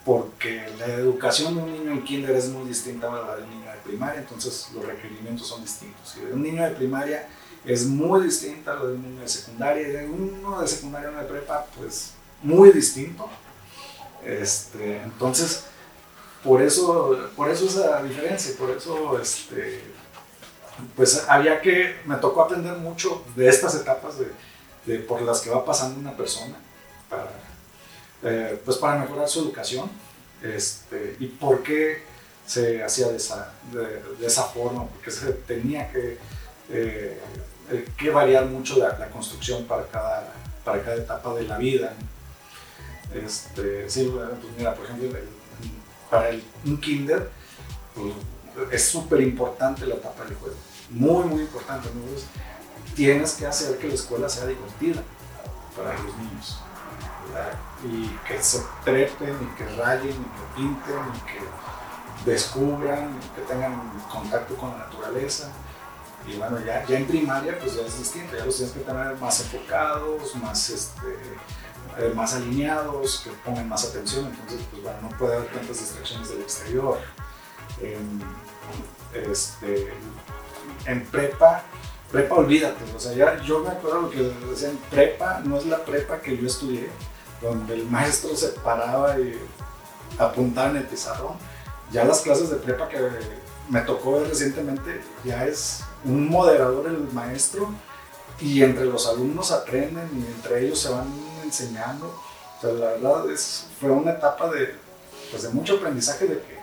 porque 0.05 0.69
la 0.79 0.87
educación 0.87 1.55
de 1.55 1.63
un 1.63 1.73
niño 1.73 1.93
en 1.93 2.05
kinder 2.05 2.35
es 2.37 2.49
muy 2.49 2.69
distinta 2.69 3.09
a 3.09 3.15
la 3.15 3.37
de 3.37 3.45
un 3.45 3.51
niño 3.51 3.71
de 3.71 3.79
primaria, 3.85 4.21
entonces 4.21 4.69
los 4.75 4.85
requerimientos 4.85 5.47
son 5.47 5.63
distintos. 5.63 6.17
Y 6.17 6.27
de 6.27 6.33
un 6.35 6.43
niño 6.43 6.63
de 6.65 6.73
primaria 6.73 7.29
es 7.65 7.87
muy 7.87 8.25
distinta 8.25 8.73
a 8.73 8.75
la 8.75 8.85
de 8.87 8.95
un 8.95 9.03
niño 9.03 9.21
de 9.21 9.29
secundaria, 9.29 9.89
y 9.89 9.93
de 9.93 10.07
uno 10.07 10.61
de 10.61 10.69
secundaria 10.69 11.09
a 11.09 11.13
uno 11.13 11.21
de 11.21 11.29
prepa, 11.29 11.67
pues 11.79 12.13
muy 12.43 12.71
distinto. 12.73 13.31
Este, 14.25 15.03
entonces, 15.03 15.65
por 16.43 16.61
eso, 16.61 17.31
por 17.37 17.49
eso 17.49 17.67
esa 17.67 18.03
diferencia, 18.03 18.53
por 18.59 18.71
eso 18.71 19.19
este, 19.21 19.85
pues 20.97 21.25
había 21.29 21.61
que, 21.61 21.97
me 22.07 22.17
tocó 22.17 22.43
aprender 22.43 22.77
mucho 22.79 23.23
de 23.37 23.49
estas 23.49 23.77
etapas 23.77 24.19
de, 24.19 24.27
por 25.09 25.23
las 25.23 25.41
que 25.41 25.51
va 25.51 25.65
pasando 25.65 26.01
una 26.01 26.17
persona 26.17 26.57
para, 27.09 27.31
eh, 28.23 28.61
pues 28.65 28.77
para 28.79 28.99
mejorar 28.99 29.29
su 29.29 29.41
educación 29.41 29.91
este, 30.43 31.17
y 31.21 31.27
por 31.27 31.63
qué 31.63 32.03
se 32.47 32.83
hacía 32.83 33.09
de 33.09 33.17
esa, 33.17 33.53
de, 33.73 34.27
esa 34.27 34.45
forma, 34.45 34.87
porque 34.87 35.11
se 35.11 35.33
tenía 35.33 35.91
que, 35.91 36.19
eh, 36.71 37.21
que 37.97 38.11
variar 38.11 38.47
mucho 38.47 38.77
la, 38.79 39.09
construcción 39.11 39.65
para 39.65 39.87
cada, 39.87 40.33
para 40.65 40.83
cada 40.83 40.97
etapa 40.97 41.35
de 41.35 41.43
la 41.43 41.59
vida. 41.59 41.95
Este, 43.15 43.89
sí, 43.89 44.11
pues 44.13 44.75
por 44.75 44.85
ejemplo, 44.85 45.19
para 46.11 46.31
un 46.65 46.81
kinder 46.81 47.31
pues, 47.95 48.15
es 48.73 48.85
súper 48.85 49.21
importante 49.21 49.87
la 49.87 49.95
etapa 49.95 50.25
del 50.25 50.35
juego, 50.35 50.57
muy, 50.91 51.25
muy 51.25 51.43
importante. 51.43 51.89
Entonces, 51.89 52.27
tienes 52.95 53.33
que 53.33 53.47
hacer 53.47 53.79
que 53.79 53.89
la 53.89 53.95
escuela 53.95 54.29
sea 54.29 54.47
divertida 54.47 55.03
para 55.77 55.95
los 55.95 56.17
niños 56.19 56.63
y 57.85 58.09
que 58.27 58.43
se 58.43 58.63
trepen 58.85 59.37
y 59.43 59.57
que 59.57 59.77
rayen 59.77 60.11
y 60.11 60.15
que 60.15 60.55
pinten 60.55 61.03
y 61.15 61.21
que 61.33 62.31
descubran 62.31 63.19
y 63.19 63.37
que 63.37 63.43
tengan 63.43 63.91
contacto 64.11 64.57
con 64.57 64.71
la 64.71 64.79
naturaleza. 64.79 65.51
Y 66.27 66.37
bueno, 66.37 66.61
ya, 66.61 66.85
ya 66.87 66.99
en 66.99 67.07
primaria 67.07 67.59
pues 67.59 67.75
ya 67.75 67.83
es 67.83 67.99
distinto, 67.99 68.37
ya 68.37 68.45
los 68.45 68.57
tienes 68.57 68.75
que 68.75 68.81
tener 68.81 69.17
más 69.17 69.41
enfocados, 69.41 70.37
más, 70.37 70.71
este, 70.71 71.17
eh, 71.99 72.13
más 72.15 72.35
alineados, 72.35 73.23
que 73.25 73.31
pongan 73.45 73.69
más 73.69 73.85
atención, 73.87 74.27
entonces 74.27 74.61
pues 74.71 74.83
bueno, 74.85 74.99
no 75.03 75.09
puede 75.19 75.37
haber 75.37 75.49
tantas 75.51 75.81
distracciones 75.81 76.29
del 76.29 76.43
exterior. 76.43 76.99
En, 77.81 78.23
este, 79.15 79.93
en 80.87 81.05
prepa 81.07 81.65
prepa 82.13 82.35
olvídate, 82.35 82.85
o 82.95 83.01
sea, 83.01 83.13
ya, 83.15 83.43
yo 83.43 83.61
me 83.61 83.71
acuerdo 83.71 84.03
lo 84.03 84.11
que 84.11 84.23
decían, 84.51 84.79
prepa 84.91 85.41
no 85.45 85.57
es 85.57 85.65
la 85.67 85.79
prepa 85.79 86.21
que 86.21 86.37
yo 86.37 86.47
estudié, 86.47 86.91
donde 87.41 87.75
el 87.75 87.87
maestro 87.87 88.37
se 88.37 88.49
paraba 88.49 89.19
y 89.19 89.41
apuntaba 90.19 90.71
en 90.71 90.77
el 90.77 90.85
pizarrón. 90.85 91.35
Ya 91.91 92.05
las 92.05 92.21
clases 92.21 92.51
de 92.51 92.57
prepa 92.57 92.89
que 92.89 92.99
me 93.69 93.81
tocó 93.81 94.13
ver 94.13 94.29
recientemente, 94.29 95.01
ya 95.25 95.47
es 95.47 95.81
un 96.05 96.29
moderador 96.29 96.87
el 96.87 96.99
maestro 97.13 97.71
y 98.41 98.63
entre 98.63 98.85
los 98.85 99.07
alumnos 99.09 99.51
aprenden 99.51 100.09
y 100.15 100.27
entre 100.37 100.67
ellos 100.67 100.79
se 100.79 100.91
van 100.91 101.07
enseñando. 101.43 102.07
O 102.59 102.61
sea, 102.61 102.73
la 102.73 102.87
verdad 102.93 103.31
es, 103.31 103.67
fue 103.81 103.91
una 103.91 104.13
etapa 104.13 104.51
de, 104.51 104.75
pues, 105.31 105.43
de 105.43 105.49
mucho 105.51 105.77
aprendizaje 105.77 106.27
de 106.27 106.35
que 106.35 106.59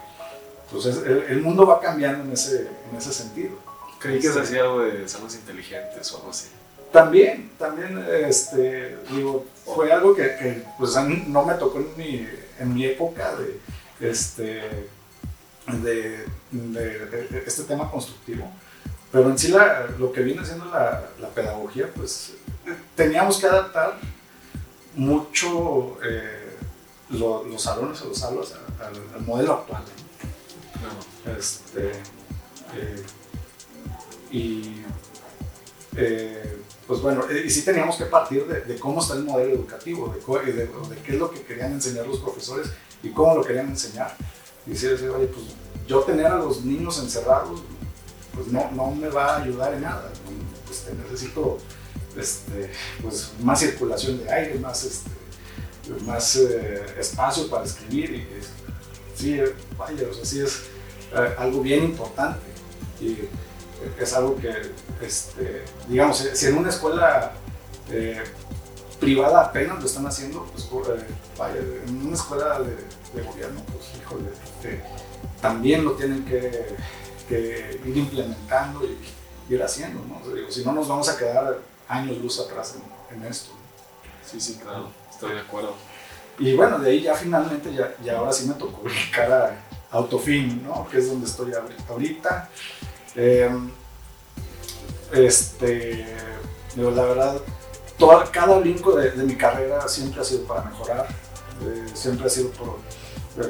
pues, 0.70 0.86
el, 0.86 1.24
el, 1.28 1.42
mundo 1.42 1.66
va 1.66 1.80
cambiando 1.80 2.24
en 2.24 2.32
ese, 2.32 2.68
en 2.90 2.96
ese 2.96 3.12
sentido. 3.12 3.56
Creí 4.00 4.18
que 4.18 4.32
se 4.32 4.40
hacía 4.40 4.62
algo 4.62 4.80
de 4.80 5.06
zonas 5.06 5.34
inteligentes 5.34 6.10
o 6.12 6.16
algo 6.16 6.30
así. 6.30 6.48
También, 6.90 7.50
también, 7.56 8.04
este, 8.24 8.96
digo, 9.10 9.46
fue 9.64 9.92
algo 9.92 10.14
que, 10.14 10.22
que, 10.22 10.64
pues 10.78 10.96
no 11.28 11.44
me 11.44 11.54
tocó 11.54 11.78
en 11.78 11.96
mi, 11.96 12.28
en 12.58 12.74
mi 12.74 12.84
época 12.86 13.32
de, 13.36 13.60
este, 14.10 14.88
de, 15.66 16.26
de, 16.50 17.42
este 17.46 17.62
tema 17.64 17.90
constructivo. 17.90 18.50
Pero 19.12 19.28
en 19.28 19.38
sí 19.38 19.48
la, 19.48 19.86
lo 19.98 20.12
que 20.12 20.22
viene 20.22 20.44
siendo 20.44 20.64
la, 20.64 21.04
la, 21.20 21.28
pedagogía, 21.28 21.88
pues 21.94 22.32
teníamos 22.96 23.38
que 23.38 23.46
adaptar 23.46 23.98
mucho 24.94 25.98
eh, 26.02 26.56
los 27.10 27.62
salones 27.62 28.00
o 28.02 28.08
los 28.08 28.18
salos 28.18 28.54
al, 28.80 29.22
modelo 29.22 29.54
actual. 29.54 29.82
Este, 31.38 31.90
eh, 32.74 33.04
y 34.30 34.82
eh, 35.96 36.60
pues 36.86 37.00
bueno, 37.02 37.24
y 37.30 37.48
sí 37.50 37.62
teníamos 37.62 37.96
que 37.96 38.04
partir 38.06 38.46
de, 38.46 38.78
cómo 38.78 39.00
está 39.00 39.14
el 39.14 39.24
modelo 39.24 39.54
educativo, 39.54 40.12
de, 40.12 41.00
qué 41.04 41.12
es 41.12 41.18
lo 41.18 41.30
que 41.30 41.42
querían 41.42 41.72
enseñar 41.72 42.06
los 42.06 42.18
profesores 42.18 42.68
y 43.02 43.10
cómo 43.10 43.36
lo 43.36 43.44
querían 43.44 43.68
enseñar. 43.68 44.16
Y 44.66 44.70
decir, 44.70 45.08
oye, 45.14 45.26
pues 45.26 45.46
yo 45.86 46.00
tener 46.00 46.26
a 46.26 46.38
los 46.38 46.64
niños 46.64 46.98
encerrados, 46.98 47.62
pues 48.34 48.48
no, 48.48 48.70
no 48.72 48.90
me 48.90 49.08
va 49.08 49.36
a 49.36 49.42
ayudar 49.42 49.74
en 49.74 49.82
nada. 49.82 50.10
Pues 50.66 50.84
necesito 50.96 51.58
este, 52.16 52.70
pues, 53.02 53.32
más 53.40 53.60
circulación 53.60 54.18
de 54.18 54.30
aire, 54.32 54.58
más, 54.58 54.84
este, 54.84 55.10
más 56.04 56.36
eh, 56.36 56.86
espacio 56.98 57.48
para 57.48 57.64
escribir. 57.64 58.10
Y 58.10 58.26
sí, 59.16 59.40
vaya, 59.76 60.08
o 60.10 60.14
sea, 60.14 60.24
sí 60.24 60.40
es 60.40 60.62
eh, 61.14 61.34
algo 61.38 61.60
bien 61.60 61.84
importante. 61.84 62.40
Es 63.98 64.12
algo 64.14 64.36
que, 64.36 64.50
este, 65.00 65.64
digamos, 65.88 66.18
si 66.18 66.46
en 66.46 66.58
una 66.58 66.68
escuela 66.68 67.32
eh, 67.90 68.22
privada 68.98 69.40
apenas 69.42 69.80
lo 69.80 69.86
están 69.86 70.06
haciendo, 70.06 70.44
pues 70.46 70.64
eh, 70.64 71.06
vaya, 71.38 71.60
en 71.86 72.06
una 72.06 72.14
escuela 72.14 72.60
de, 72.60 73.22
gobierno, 73.22 73.62
pues 73.72 74.00
híjole, 74.00 74.30
este, 74.32 74.82
también 75.40 75.84
lo 75.84 75.92
tienen 75.92 76.24
que, 76.24 76.76
ir 77.30 77.96
implementando 77.96 78.84
y 78.84 79.54
ir 79.54 79.62
haciendo, 79.62 80.00
¿no? 80.04 80.20
si 80.50 80.64
no 80.64 80.72
nos 80.72 80.88
vamos 80.88 81.08
a 81.08 81.16
quedar 81.16 81.60
años 81.88 82.18
luz 82.18 82.40
atrás 82.40 82.76
en, 83.10 83.24
esto. 83.24 83.50
Sí, 84.24 84.40
sí, 84.40 84.60
claro, 84.62 84.88
estoy 85.10 85.34
de 85.34 85.40
acuerdo. 85.40 85.74
Y 86.38 86.54
bueno, 86.54 86.78
de 86.78 86.90
ahí 86.90 87.02
ya 87.02 87.14
finalmente, 87.14 87.72
ya, 87.72 87.94
ya 88.02 88.18
ahora 88.18 88.32
sí 88.32 88.46
me 88.46 88.54
tocó 88.54 88.82
dedicar 88.88 89.32
a 89.32 89.96
Autofin, 89.96 90.62
¿no? 90.64 90.88
Que 90.88 90.98
es 90.98 91.08
donde 91.08 91.26
estoy 91.26 91.52
ahorita. 91.88 92.48
Em, 93.16 93.70
este, 95.12 96.06
la 96.76 97.04
verdad, 97.04 97.40
toda, 97.98 98.30
cada 98.30 98.58
brinco 98.58 98.96
de, 98.96 99.10
mi 99.24 99.36
carrera 99.36 99.88
siempre 99.88 100.20
ha 100.20 100.24
sido 100.24 100.44
para 100.44 100.62
mejorar, 100.62 101.08
eh, 101.62 101.86
siempre 101.94 102.26
ha 102.26 102.30
sido 102.30 102.50
por, 102.50 102.78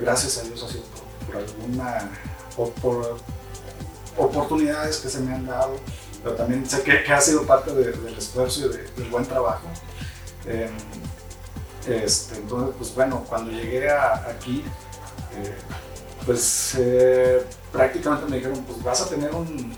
gracias 0.01 0.39
a 0.39 0.43
Dios, 0.43 0.63
ha 0.63 0.69
sido 0.69 0.85
por, 1.27 1.37
alguna, 1.37 2.11
por, 2.81 3.19
oportunidades 4.17 4.99
que 4.99 5.09
se 5.09 5.21
me 5.21 5.35
han 5.35 5.47
dado, 5.47 5.77
pero 6.23 6.35
también 6.35 6.69
sé 6.69 6.83
que, 6.83 7.13
ha 7.13 7.21
sido 7.21 7.47
parte 7.47 7.75
del 7.75 8.17
esfuerzo 8.17 8.67
y 8.67 9.01
del 9.01 9.11
buen 9.11 9.27
trabajo. 9.27 9.69
Em, 10.47 10.71
este, 11.87 12.37
entonces, 12.37 12.75
pues 12.79 12.95
bueno, 12.95 13.25
cuando 13.29 13.51
llegué 13.51 13.91
aquí, 13.91 14.65
eh, 15.37 15.55
pues 16.27 16.75
eh, 16.79 17.45
prácticamente 17.73 18.31
me 18.31 18.37
dijeron, 18.37 18.63
pues 18.65 18.83
vas 18.83 19.01
a 19.03 19.09
tener 19.09 19.35
un, 19.35 19.75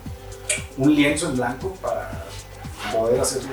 un 0.77 0.95
lienzo 0.95 1.29
en 1.29 1.37
blanco 1.37 1.75
para 1.81 2.25
poder 2.93 3.21
hacerlo, 3.21 3.51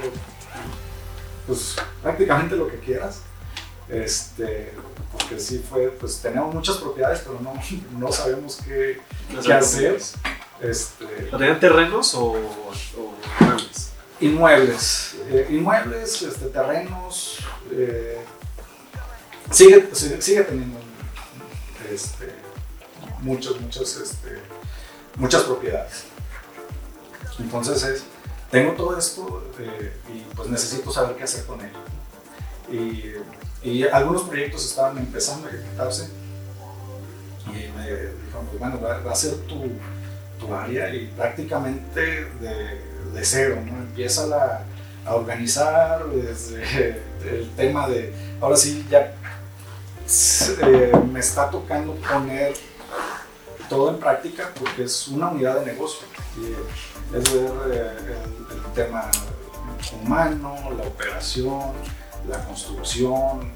pues 1.47 1.75
prácticamente 2.01 2.55
lo 2.55 2.67
que 2.67 2.79
quieras. 2.79 3.21
Este, 3.89 4.71
porque 5.11 5.39
sí 5.39 5.65
fue, 5.67 5.89
pues 5.89 6.19
tenemos 6.21 6.53
muchas 6.53 6.77
propiedades, 6.77 7.21
pero 7.25 7.39
no, 7.41 7.53
no 7.97 8.11
sabemos 8.11 8.59
qué, 8.63 9.01
qué 9.43 9.53
hacer. 9.53 9.99
Este, 10.61 11.05
¿Tenían 11.31 11.59
terrenos 11.59 12.13
o, 12.15 12.35
inmuebles? 13.39 13.91
Inmuebles, 14.19 15.15
eh, 15.29 15.47
inmuebles, 15.49 16.21
este, 16.21 16.47
terrenos, 16.47 17.39
eh, 17.71 18.19
sigue, 19.49 19.89
sigue, 19.93 20.43
teniendo 20.43 20.77
este, 21.91 22.35
muchos, 23.21 23.59
muchos, 23.61 23.97
este, 23.97 24.39
muchas 25.15 25.43
propiedades. 25.43 26.05
Entonces 27.39 27.83
es, 27.83 28.03
tengo 28.51 28.73
todo 28.73 28.97
esto 28.97 29.51
eh, 29.59 29.93
y 30.13 30.35
pues 30.35 30.49
necesito 30.49 30.91
saber 30.91 31.15
qué 31.15 31.23
hacer 31.23 31.45
con 31.45 31.59
ello. 31.61 31.79
Y, 32.71 33.83
algunos 33.91 34.23
proyectos 34.23 34.65
estaban 34.65 34.97
empezando 34.97 35.47
a 35.47 35.51
ejecutarse 35.51 36.09
y 37.47 37.77
me 37.77 37.83
dijeron, 37.83 38.45
pues 38.47 38.59
bueno, 38.59 38.79
va, 38.81 39.11
a 39.11 39.15
ser 39.15 39.35
tu, 39.47 39.67
tu, 40.39 40.53
área 40.53 40.93
y 40.93 41.07
prácticamente 41.07 42.25
de, 42.39 42.81
de 43.13 43.25
cero. 43.25 43.57
Empieza 43.57 44.27
la, 44.27 44.65
a 45.05 45.15
organizar 45.15 46.05
desde 46.07 47.01
el 47.29 47.49
tema 47.55 47.87
de, 47.87 48.13
ahora 48.39 48.55
sí 48.55 48.85
ya 48.89 49.13
eh, 50.61 50.91
me 51.11 51.19
está 51.19 51.49
tocando 51.49 51.95
poner 51.95 52.53
todo 53.69 53.91
en 53.91 53.99
práctica 53.99 54.51
porque 54.59 54.83
es 54.83 55.07
una 55.07 55.29
unidad 55.29 55.59
de 55.59 55.73
negocio. 55.73 56.07
Y 56.37 57.15
es 57.15 57.33
ver 57.33 57.51
eh, 57.71 58.15
el, 58.51 58.73
tema 58.73 59.09
humano, 60.01 60.55
la 60.77 60.83
operación, 60.83 61.73
la 62.27 62.43
construcción, 62.45 63.51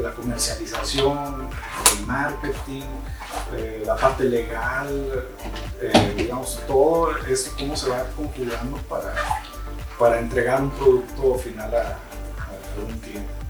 la 0.00 0.12
comercialización, 0.12 1.48
el 1.98 2.06
marketing, 2.06 2.84
eh, 3.54 3.82
la 3.84 3.96
parte 3.96 4.24
legal, 4.24 5.24
eh, 5.80 6.14
digamos, 6.16 6.60
todo 6.66 7.16
esto, 7.26 7.50
cómo 7.58 7.76
se 7.76 7.90
va 7.90 8.04
configurando 8.16 8.76
para, 8.88 9.14
para 9.98 10.18
entregar 10.20 10.62
un 10.62 10.70
producto 10.70 11.34
final 11.36 11.74
a, 11.74 11.80
a 11.80 12.86
un 12.86 12.98
cliente. 13.00 13.40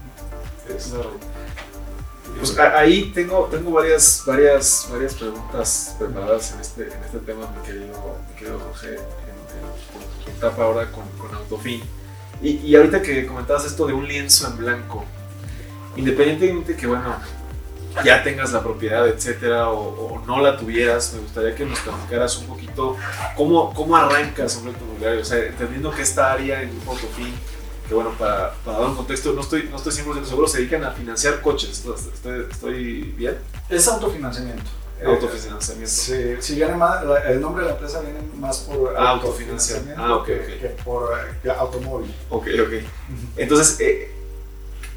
Pues 2.37 2.57
ahí 2.57 3.11
tengo, 3.13 3.47
tengo 3.51 3.71
varias, 3.71 4.23
varias, 4.25 4.87
varias 4.91 5.13
preguntas 5.15 5.95
preparadas 5.99 6.53
en 6.53 6.59
este, 6.61 6.83
en 6.83 7.03
este 7.03 7.19
tema, 7.19 7.47
mi 7.55 7.65
querido, 7.65 8.17
mi 8.29 8.35
querido 8.35 8.59
José, 8.71 8.95
en, 8.95 10.25
tu 10.25 10.31
etapa 10.31 10.63
ahora 10.63 10.91
con, 10.91 11.07
con 11.19 11.35
Autofin. 11.35 11.81
Y, 12.41 12.57
y, 12.57 12.75
ahorita 12.75 13.01
que 13.03 13.27
comentabas 13.27 13.65
esto 13.65 13.85
de 13.85 13.93
un 13.93 14.07
lienzo 14.07 14.47
en 14.47 14.57
blanco, 14.57 15.05
independientemente 15.95 16.75
que, 16.75 16.87
bueno, 16.87 17.15
ya 18.03 18.23
tengas 18.23 18.51
la 18.51 18.63
propiedad, 18.63 19.07
etcétera, 19.07 19.69
o, 19.69 20.15
o, 20.15 20.25
no 20.25 20.39
la 20.41 20.57
tuvieras, 20.57 21.13
me 21.13 21.21
gustaría 21.21 21.53
que 21.53 21.65
nos 21.65 21.79
platicaras 21.79 22.37
un 22.37 22.47
poquito 22.47 22.97
cómo, 23.35 23.73
cómo 23.73 23.95
arrancas 23.95 24.55
un 24.55 24.63
proyecto 24.63 24.85
inmobiliario, 24.85 25.21
o 25.21 25.25
sea, 25.25 25.45
entendiendo 25.45 25.91
que 25.91 26.01
esta 26.01 26.31
área 26.31 26.63
en 26.63 26.71
Autofin 26.87 27.33
que 27.91 27.95
bueno, 27.95 28.11
para, 28.17 28.53
para, 28.63 28.79
dar 28.79 28.87
un 28.87 28.95
contexto, 28.95 29.33
no 29.33 29.41
estoy, 29.41 29.63
no 29.63 29.75
estoy 29.75 29.91
100% 29.91 30.23
seguro, 30.23 30.47
se 30.47 30.59
dedican 30.59 30.81
a 30.85 30.91
financiar 30.91 31.41
coches. 31.41 31.83
¿Estoy, 32.13 32.47
estoy 32.49 33.01
bien? 33.17 33.37
Es 33.67 33.85
autofinanciamiento. 33.89 34.63
Autofinanciamiento. 35.05 35.91
Sí, 35.91 36.37
si 36.39 36.55
viene 36.55 36.75
más, 36.75 37.03
el 37.27 37.41
nombre 37.41 37.63
de 37.63 37.69
la 37.71 37.75
empresa 37.75 37.99
viene 37.99 38.19
más 38.39 38.59
por 38.59 38.95
ah, 38.95 39.09
autofinanciamiento 39.09 40.01
ah, 40.01 40.15
okay, 40.15 40.37
que, 40.37 40.59
que, 40.59 40.67
por 40.85 41.11
automóvil. 41.59 42.15
Ok, 42.29 42.47
ok. 42.65 42.73
Entonces, 43.35 43.77
eh, 43.81 44.09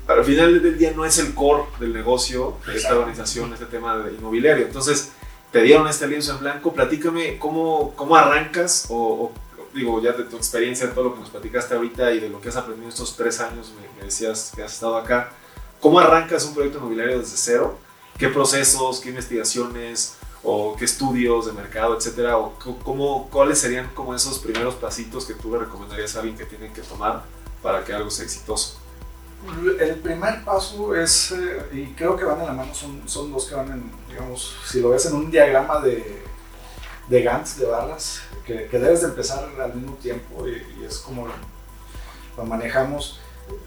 al 0.06 0.24
final 0.24 0.62
del 0.62 0.78
día 0.78 0.92
no 0.94 1.04
es 1.04 1.18
el 1.18 1.34
core 1.34 1.64
del 1.80 1.92
negocio 1.92 2.58
de 2.64 2.76
esta 2.76 2.96
organización, 2.96 3.52
este 3.54 3.66
tema 3.66 3.96
de 3.96 4.12
inmobiliario. 4.12 4.66
Entonces, 4.66 5.10
te 5.50 5.62
dieron 5.62 5.88
este 5.88 6.06
lienzo 6.06 6.34
en 6.34 6.38
blanco, 6.38 6.72
platícame 6.72 7.40
cómo, 7.40 7.92
cómo 7.96 8.14
arrancas 8.14 8.86
o, 8.88 8.96
o 8.96 9.32
digo, 9.74 10.00
ya 10.00 10.12
de 10.12 10.24
tu 10.24 10.36
experiencia, 10.36 10.92
todo 10.94 11.04
lo 11.04 11.14
que 11.14 11.20
nos 11.20 11.30
platicaste 11.30 11.74
ahorita 11.74 12.12
y 12.12 12.20
de 12.20 12.28
lo 12.28 12.40
que 12.40 12.48
has 12.48 12.56
aprendido 12.56 12.88
estos 12.88 13.16
tres 13.16 13.40
años, 13.40 13.72
me, 13.98 14.04
decías 14.04 14.52
que 14.54 14.62
has 14.62 14.72
estado 14.72 14.96
acá, 14.96 15.32
¿cómo 15.80 15.98
arrancas 15.98 16.44
un 16.44 16.54
proyecto 16.54 16.78
inmobiliario 16.78 17.18
desde 17.18 17.36
cero? 17.36 17.78
¿Qué 18.16 18.28
procesos, 18.28 19.00
qué 19.00 19.08
investigaciones 19.08 20.14
o 20.42 20.76
qué 20.76 20.84
estudios 20.84 21.46
de 21.46 21.52
mercado, 21.52 21.96
etcétera? 21.96 22.38
O 22.38 22.54
cómo, 22.84 23.28
¿Cuáles 23.30 23.58
serían 23.58 23.90
como 23.94 24.14
esos 24.14 24.38
primeros 24.38 24.74
pasitos 24.76 25.24
que 25.24 25.34
tú 25.34 25.52
le 25.52 25.58
recomendarías 25.58 26.14
a 26.14 26.20
alguien 26.20 26.36
que 26.38 26.44
tiene 26.44 26.72
que 26.72 26.82
tomar 26.82 27.24
para 27.62 27.84
que 27.84 27.92
algo 27.92 28.10
sea 28.10 28.24
exitoso? 28.24 28.78
El 29.80 29.96
primer 29.96 30.42
paso 30.44 30.94
es, 30.94 31.32
eh, 31.32 31.66
y 31.72 31.86
creo 31.94 32.16
que 32.16 32.24
van 32.24 32.40
en 32.40 32.46
la 32.46 32.52
mano, 32.52 32.74
son, 32.74 33.02
son 33.06 33.30
dos 33.30 33.46
que 33.46 33.54
van 33.54 33.70
en, 33.72 33.90
digamos, 34.08 34.56
si 34.66 34.80
lo 34.80 34.90
ves 34.90 35.04
en 35.06 35.14
un 35.14 35.30
diagrama 35.30 35.80
de, 35.80 36.22
de 37.08 37.22
Gantt, 37.22 37.48
de 37.56 37.66
barras, 37.66 38.22
que, 38.46 38.68
debes 38.78 39.00
de 39.02 39.08
empezar 39.08 39.48
al 39.60 39.74
mismo 39.74 39.96
tiempo 39.96 40.46
y, 40.48 40.84
es 40.84 40.98
como 40.98 41.26
lo, 41.26 42.44
manejamos. 42.44 43.20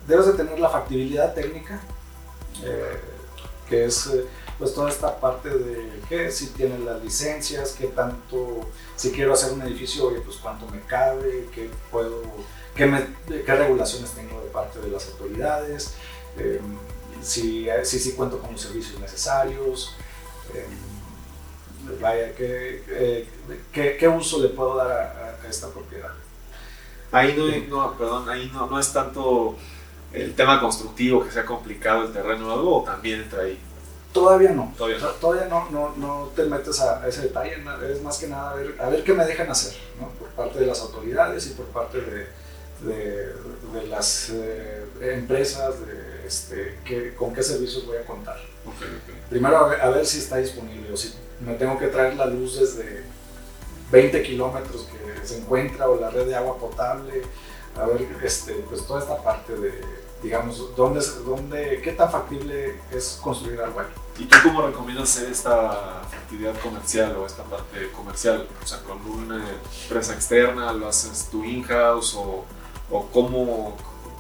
Debes 0.08 0.28
de 0.28 0.34
tener 0.34 0.60
la 0.60 0.70
factibilidad 0.70 1.34
técnica, 1.34 1.80
eh, 2.63 3.00
que 3.70 3.86
es 3.86 4.08
eh, 4.08 4.26
pues 4.58 4.74
toda 4.74 4.90
esta 4.90 5.20
parte 5.20 5.50
de 5.50 6.02
que 6.10 6.32
si 6.32 6.48
tienen 6.48 6.86
las 6.86 7.04
licencias, 7.04 7.76
qué 7.78 7.88
tanto, 7.88 8.62
si 8.96 9.12
quiero 9.12 9.34
hacer 9.34 9.54
un 9.54 9.62
edificio, 9.62 10.08
oye, 10.08 10.20
pues 10.22 10.38
cuánto 10.38 10.68
me 10.68 10.82
cabe, 10.82 11.48
qué 11.54 11.70
puedo, 11.92 12.24
qué, 12.76 12.88
me, 12.88 13.06
qué 13.28 13.56
regulaciones 13.56 14.12
tengo 14.12 14.42
de 14.42 14.50
parte 14.50 14.80
de 14.80 14.90
las 14.90 15.08
autoridades, 15.10 15.94
eh, 16.38 16.60
si, 17.22 17.68
si, 17.84 18.00
si, 18.00 18.13
cuento 18.13 18.40
con 18.40 18.54
los 18.54 18.62
servicios 18.62 19.00
necesarios, 19.00 19.96
eh, 20.54 20.66
vaya, 22.02 22.34
¿qué, 22.36 22.84
eh, 22.89 23.28
qué, 23.71 23.97
qué, 23.97 24.08
uso 24.08 24.41
le 24.41 24.50
puedo 24.50 24.76
dar 24.76 24.91
a, 24.91 25.45
a 25.45 25.50
esta 25.50 25.67
propiedad. 25.69 26.12
Ahí 27.12 27.36
no, 27.69 27.78
no, 27.78 27.97
perdón, 27.97 28.30
ahí 28.30 28.52
no, 28.54 28.67
no 28.67 28.80
es 28.80 28.91
tanto 28.91 29.56
el 30.13 30.36
tema 30.36 30.60
constructivo 30.60 31.23
que 31.23 31.32
sea 31.32 31.45
complicado 31.45 32.04
el 32.04 32.13
terreno 32.13 32.50
o 32.50 32.54
algo, 32.54 32.82
o 32.82 32.84
también 32.84 33.21
entra 33.21 33.43
ahí. 33.43 33.60
Todavía 34.13 34.52
no. 34.52 34.73
Todavía 34.78 35.00
no, 35.00 35.10
todavía 35.10 35.47
no, 35.47 35.69
no, 35.69 35.93
no 35.97 36.32
te 36.36 36.43
metes 36.45 36.80
a 36.82 37.08
ese 37.08 37.23
detalle. 37.23 37.58
Es 37.91 38.02
más 38.02 38.17
que 38.17 38.28
nada 38.28 38.52
a 38.52 38.56
ver, 38.56 38.76
a 38.80 38.89
ver 38.89 39.04
qué 39.04 39.13
me 39.13 39.26
dejan 39.26 39.50
hacer 39.50 39.78
¿no? 40.00 40.10
por 40.10 40.30
parte 40.30 40.60
de 40.60 40.65
las 40.65 40.80
autoridades 40.82 41.47
y 41.47 41.50
por 41.52 41.65
parte 41.67 42.00
de, 42.02 42.28
de, 42.82 43.34
de 43.73 43.88
las 43.88 44.30
eh, 44.32 44.86
empresas, 45.02 45.76
de 45.86 46.07
este, 46.28 46.80
que, 46.86 47.16
con 47.16 47.34
qué 47.34 47.42
servicios 47.42 47.86
voy 47.86 47.98
a 47.98 48.06
contar. 48.06 48.38
Okay, 48.66 49.00
okay. 49.04 49.24
Primero 49.30 49.58
a 49.58 49.68
ver, 49.70 49.82
a 49.82 49.90
ver, 49.90 50.06
si 50.06 50.20
está 50.20 50.38
disponible 50.38 50.92
o 50.92 50.98
si 50.98 51.13
me 51.40 51.54
tengo 51.54 51.80
que 51.80 51.88
traer 51.88 52.16
la 52.16 52.26
luz 52.26 52.60
desde 52.60 53.04
20 53.92 54.22
kilómetros 54.24 54.88
que 54.92 55.28
se 55.28 55.38
encuentra 55.38 55.90
o 55.90 56.00
la 56.00 56.10
red 56.10 56.26
de 56.26 56.36
agua 56.36 56.58
potable. 56.58 57.24
A 57.80 57.86
ver, 57.86 58.08
este, 58.24 58.54
pues 58.68 58.86
toda 58.86 59.02
esta 59.02 59.22
parte 59.22 59.56
de, 59.56 59.82
digamos, 60.22 60.76
¿dónde, 60.76 61.00
dónde, 61.26 61.82
qué 61.84 61.92
tan 61.92 62.12
factible 62.12 62.76
es 62.92 63.20
construir 63.22 63.62
algo 63.62 63.80
ahí. 63.80 63.88
¿Y 64.20 64.26
tú 64.26 64.38
cómo 64.44 64.66
recomiendas 64.66 65.16
hacer 65.16 65.32
esta 65.32 66.02
actividad 66.02 66.60
comercial 66.60 67.16
o 67.18 67.26
esta 67.26 67.44
parte 67.44 67.92
comercial? 67.96 68.48
O 68.63 68.66
sea, 68.66 68.80
con 68.80 69.00
una 69.06 69.46
empresa 69.84 70.13
externa, 70.13 70.74
lo 70.74 70.88
haces 70.88 71.28
tú 71.30 71.44
in-house 71.44 72.16
o, 72.16 72.46
o 72.90 73.08
cómo, 73.12 73.78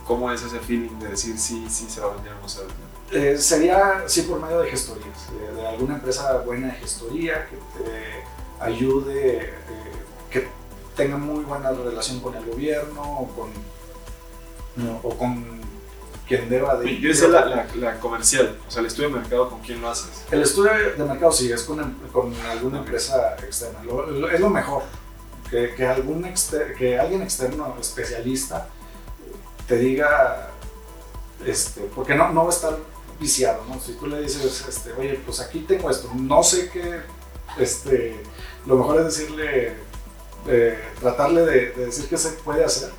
cómo 0.07 0.31
es 0.31 0.41
ese 0.41 0.59
feeling 0.59 0.97
de 0.99 1.09
decir 1.09 1.37
sí, 1.37 1.67
sí 1.69 1.87
se 1.89 1.99
va 1.99 2.11
a 2.11 2.15
vender 2.15 2.33
o 2.33 2.41
no 2.41 2.49
se 2.49 2.59
va 2.59 2.65
a 2.65 2.67
vender? 2.67 3.33
Eh, 3.33 3.37
sería, 3.37 4.03
sí, 4.07 4.23
por 4.23 4.41
medio 4.41 4.59
de 4.61 4.69
gestorías, 4.69 5.31
de, 5.31 5.61
de, 5.61 5.67
alguna 5.67 5.95
empresa 5.95 6.37
buena 6.39 6.67
de 6.67 6.73
gestoría 6.73 7.47
que 7.47 7.55
te 7.55 8.23
ayude, 8.59 9.37
eh, 9.37 9.53
que 10.29 10.47
tenga 10.95 11.17
muy 11.17 11.43
buena 11.43 11.71
relación 11.71 12.19
con 12.19 12.35
el 12.35 12.45
gobierno 12.45 13.01
o 13.01 13.27
con, 13.27 13.49
no, 14.75 14.99
o 15.03 15.17
con 15.17 15.61
quien 16.27 16.49
deba 16.49 16.77
de... 16.77 16.99
Yo 16.99 17.09
decía 17.09 17.29
la, 17.29 17.45
la, 17.45 17.67
la, 17.75 17.99
comercial, 17.99 18.57
o 18.67 18.71
sea, 18.71 18.81
el 18.81 18.87
estudio 18.87 19.09
de 19.09 19.15
mercado, 19.15 19.49
¿con 19.49 19.61
quién 19.61 19.81
lo 19.81 19.89
haces? 19.89 20.25
El 20.29 20.41
estudio 20.41 20.71
de 20.97 21.03
mercado 21.03 21.31
sí, 21.31 21.49
es 21.51 21.63
con, 21.63 21.93
con 22.11 22.33
alguna 22.49 22.79
empresa 22.79 23.35
externa. 23.37 23.83
Lo, 23.83 24.05
lo, 24.07 24.29
es 24.29 24.39
lo 24.39 24.49
mejor, 24.49 24.83
que, 25.49 25.73
que, 25.75 25.85
algún 25.85 26.25
exter, 26.25 26.75
que 26.75 26.99
alguien 26.99 27.21
externo 27.21 27.73
especialista 27.79 28.67
te 29.67 29.77
diga, 29.77 30.51
este, 31.45 31.81
porque 31.95 32.15
no, 32.15 32.31
no 32.31 32.43
va 32.43 32.51
a 32.51 32.55
estar 32.55 32.77
viciado, 33.19 33.63
¿no? 33.67 33.79
Si 33.79 33.93
tú 33.93 34.07
le 34.07 34.21
dices, 34.21 34.65
este, 34.67 34.93
oye, 34.93 35.19
pues 35.25 35.39
aquí 35.39 35.59
tengo 35.61 35.89
esto, 35.89 36.09
no 36.15 36.43
sé 36.43 36.69
qué, 36.69 37.01
este, 37.57 38.21
lo 38.65 38.75
mejor 38.75 38.99
es 38.99 39.05
decirle, 39.05 39.73
eh, 40.47 40.79
tratarle 40.99 41.41
de, 41.41 41.71
de, 41.71 41.85
decir 41.87 42.07
qué 42.07 42.17
se 42.17 42.29
puede 42.29 42.63
hacer, 42.63 42.91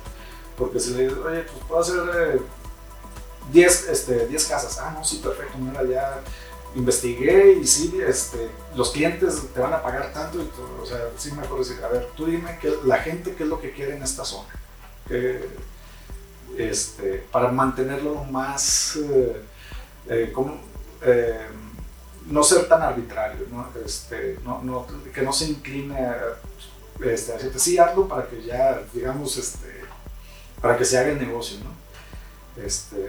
porque 0.57 0.79
si 0.79 0.91
le 0.91 1.03
dices, 1.03 1.17
oye, 1.17 1.41
pues 1.43 1.63
puedo 1.67 1.81
hacer... 1.81 2.35
Eh, 2.35 2.41
10 3.51 3.87
este, 3.89 4.27
diez 4.27 4.45
casas. 4.45 4.77
Ah, 4.79 4.91
no, 4.95 5.03
sí, 5.03 5.17
perfecto. 5.23 5.57
Mira, 5.57 5.83
ya 5.83 6.21
investigué 6.75 7.53
y 7.53 7.65
sí, 7.65 7.99
este, 8.05 8.49
los 8.75 8.91
clientes 8.91 9.41
te 9.53 9.59
van 9.59 9.73
a 9.73 9.81
pagar 9.81 10.13
tanto 10.13 10.41
y 10.41 10.45
todo. 10.45 10.81
O 10.81 10.85
sea, 10.85 10.99
sí 11.17 11.31
me 11.31 11.41
acuerdo 11.41 11.63
decir, 11.63 11.83
a 11.83 11.87
ver, 11.87 12.09
tú 12.15 12.25
dime 12.25 12.57
que 12.59 12.73
la 12.85 12.97
gente 12.97 13.33
qué 13.35 13.43
es 13.43 13.49
lo 13.49 13.59
que 13.59 13.71
quiere 13.71 13.95
en 13.95 14.03
esta 14.03 14.23
zona. 14.23 14.49
Que, 15.07 15.47
este, 16.59 17.25
para 17.31 17.51
mantenerlo 17.51 18.25
más, 18.25 18.97
eh, 18.97 19.41
eh, 20.09 20.33
eh, 21.01 21.47
no 22.27 22.43
ser 22.43 22.67
tan 22.67 22.81
arbitrario. 22.81 23.47
Este, 23.83 24.37
que 25.13 25.21
no 25.21 25.31
se 25.31 25.45
incline 25.45 25.95
a, 25.95 26.17
este, 27.05 27.57
sí, 27.57 27.77
hazlo 27.77 28.07
para 28.07 28.27
que 28.27 28.43
ya, 28.43 28.81
digamos, 28.93 29.37
este, 29.37 29.81
para 30.61 30.77
que 30.77 30.83
se 30.83 30.97
haga 30.97 31.11
el 31.11 31.19
negocio, 31.19 31.57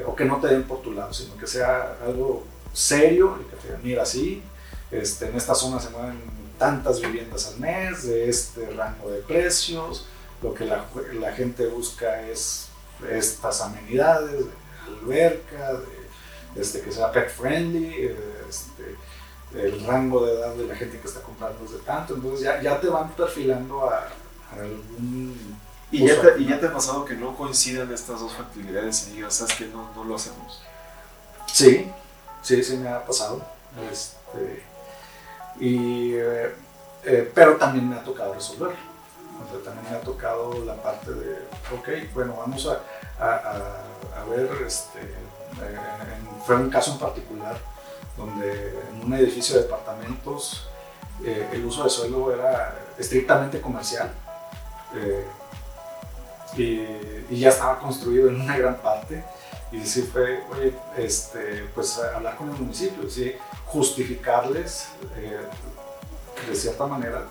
o 0.07 0.15
que 0.15 0.25
no 0.25 0.37
te 0.37 0.47
den 0.47 0.63
por 0.63 0.81
tu 0.81 0.93
lado, 0.93 1.13
sino 1.13 1.37
que 1.37 1.47
sea 1.47 1.97
algo 2.07 2.45
serio 2.73 3.37
y 3.41 3.51
que 3.51 3.57
te 3.57 3.67
digan, 3.67 3.81
mira, 3.83 4.07
sí, 4.07 4.45
este, 4.93 5.27
en 5.27 5.37
esta 5.37 5.57
zona 5.57 5.81
se 5.81 5.91
mueven 5.91 6.21
tantas 6.57 7.01
viviendas 7.01 7.49
al 7.49 7.59
mes, 7.59 8.05
de 8.05 8.29
este 8.29 8.71
rango 8.71 9.11
de 9.11 9.23
precios, 9.23 10.07
lo 10.41 10.55
que 10.55 10.67
la, 10.67 10.85
la 11.19 11.33
gente 11.33 11.67
busca 11.67 12.23
es 12.29 12.70
estas 13.09 13.61
amenidades, 13.61 14.31
de 14.31 14.51
alberca, 14.87 15.73
de, 15.75 16.61
este, 16.61 16.81
que 16.81 16.93
sea 16.93 17.13
pet 17.13 17.31
friendly, 17.31 18.17
este, 18.49 18.97
el 19.55 19.85
rango 19.87 20.25
de 20.25 20.33
edad 20.33 20.55
de 20.55 20.67
la 20.67 20.75
gente 20.75 20.99
que 20.99 21.09
está 21.09 21.21
comprando 21.21 21.65
es 21.65 21.73
de 21.73 21.79
tanto, 21.79 22.15
entonces 22.15 22.41
ya, 22.43 22.61
ya 22.61 22.81
te 22.81 22.89
van 22.89 23.11
perfilando 23.13 23.89
a, 23.89 23.99
a 23.99 24.61
algún 24.61 25.59
¿Y 25.93 26.07
ya, 26.07 26.21
te, 26.21 26.41
¿Y 26.41 26.47
ya 26.47 26.61
te 26.61 26.67
ha 26.67 26.73
pasado 26.73 27.05
que 27.05 27.15
no 27.15 27.37
coincidan 27.37 27.93
estas 27.93 28.21
dos 28.21 28.33
factibilidades 28.33 29.09
y 29.09 29.17
digas, 29.17 29.35
sabes 29.35 29.55
que 29.55 29.67
no, 29.67 29.91
no 29.95 30.05
lo 30.05 30.15
hacemos? 30.15 30.63
Sí, 31.53 31.91
sí, 32.43 32.63
sí 32.63 32.77
me 32.77 32.89
ha 32.89 33.05
pasado. 33.05 33.45
Este, 33.91 34.63
y, 35.59 36.15
eh, 36.15 36.55
eh, 37.05 37.33
pero 37.35 37.57
también 37.57 37.89
me 37.89 37.97
ha 37.97 38.05
tocado 38.05 38.35
resolverlo. 38.35 38.90
También 39.65 39.87
me 39.91 39.97
ha 39.97 40.01
tocado 40.01 40.65
la 40.65 40.75
parte 40.77 41.11
de, 41.11 41.47
ok, 41.73 42.13
bueno, 42.15 42.37
vamos 42.39 42.67
a, 42.67 42.81
a, 43.25 44.25
ver, 44.29 44.51
este, 44.67 45.01
en, 45.01 46.43
fue 46.45 46.57
un 46.57 46.71
caso 46.71 46.93
en 46.93 46.99
particular 46.99 47.57
donde 48.17 48.79
en 48.91 49.05
un 49.05 49.15
edificio 49.15 49.57
de 49.57 49.63
departamentos 49.63 50.69
eh, 51.25 51.49
el 51.53 51.65
uso 51.65 51.85
de 51.85 51.91
suelo 51.91 52.33
era 52.33 52.79
estrictamente 52.99 53.61
comercial. 53.61 54.11
Eh, 54.95 55.25
y, 56.57 57.35
y, 57.35 57.39
ya 57.39 57.51
estaba 57.51 57.79
construido 57.79 58.29
en 58.29 58.41
una 58.41 58.57
gran 58.57 58.77
parte. 58.79 59.25
Y 59.71 59.85
sí 59.87 60.03
fue, 60.03 60.43
oye, 60.51 60.75
este, 60.97 61.69
pues 61.75 61.99
hablar 61.99 62.37
con 62.37 62.51
el 62.51 62.57
municipio, 62.57 63.09
sí, 63.09 63.37
justificarles 63.67 64.89
eh, 65.17 65.39
de 66.49 66.57
cierta 66.57 66.87
manera. 66.87 67.25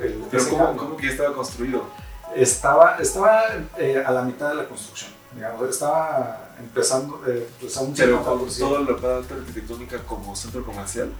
El, 0.00 0.24
¿Pero 0.30 0.48
cómo, 0.48 0.76
cómo, 0.76 0.96
que 0.96 1.06
ya 1.06 1.12
estaba 1.12 1.34
construido? 1.34 1.84
Estaba, 2.34 2.98
estaba 2.98 3.42
eh, 3.78 4.02
a 4.04 4.10
la 4.10 4.22
mitad 4.22 4.50
de 4.50 4.56
la 4.56 4.68
construcción, 4.68 5.10
digamos, 5.34 5.68
estaba 5.70 6.50
empezando, 6.58 7.22
eh, 7.26 7.48
pues 7.60 7.76
a 7.76 7.80
un 7.80 7.94
¿Pero 7.94 8.22
con 8.22 8.48
toda 8.48 8.80
la 8.80 8.96
parte 8.96 9.34
arquitectónica 9.34 9.98
como 10.04 10.34
centro 10.34 10.64
comercial? 10.64 11.12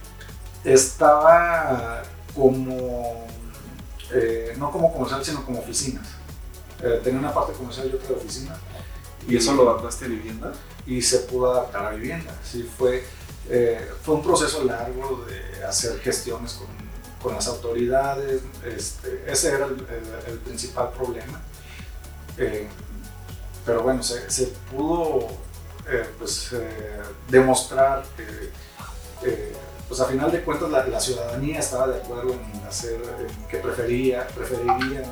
Estaba 0.63 2.03
como, 2.35 3.25
eh, 4.13 4.55
no 4.57 4.71
como 4.71 4.93
comercial, 4.93 5.23
sino 5.23 5.43
como 5.45 5.59
oficinas. 5.59 6.07
Eh, 6.81 7.01
tenía 7.03 7.19
una 7.19 7.33
parte 7.33 7.53
comercial 7.53 7.89
y 7.91 7.95
otra 7.95 8.09
de 8.09 8.15
oficina. 8.15 8.55
¿Y, 9.27 9.33
¿Y 9.33 9.37
eso 9.37 9.53
lo 9.53 9.69
adaptaste 9.69 10.05
a 10.05 10.07
vivienda? 10.09 10.53
Y 10.85 11.01
se 11.01 11.19
pudo 11.19 11.51
adaptar 11.51 11.85
a 11.85 11.89
vivienda. 11.91 12.33
Sí, 12.43 12.69
fue, 12.77 13.03
eh, 13.49 13.89
fue 14.03 14.15
un 14.15 14.23
proceso 14.23 14.63
largo 14.63 15.25
de 15.25 15.65
hacer 15.65 15.99
gestiones 15.99 16.53
con, 16.53 16.67
con 17.21 17.35
las 17.35 17.47
autoridades. 17.47 18.41
Este, 18.65 19.23
ese 19.27 19.49
era 19.53 19.65
el, 19.65 19.73
el, 19.73 20.33
el 20.33 20.39
principal 20.39 20.91
problema. 20.91 21.41
Eh, 22.37 22.67
pero 23.65 23.83
bueno, 23.83 24.01
se, 24.03 24.29
se 24.29 24.47
pudo 24.71 25.27
eh, 25.89 26.07
pues, 26.17 26.53
eh, 26.53 27.01
demostrar 27.29 28.03
que 28.15 29.55
pues 29.87 30.01
a 30.01 30.05
final 30.05 30.29
de 30.31 30.43
cuentas 30.43 30.69
la, 30.69 30.85
la, 30.85 30.99
ciudadanía 30.99 31.59
estaba 31.59 31.87
de 31.87 32.01
acuerdo 32.01 32.33
en 32.33 32.67
hacer, 32.67 33.01
en 33.19 33.47
que 33.47 33.57
prefería, 33.57 34.27
preferirían 34.27 35.05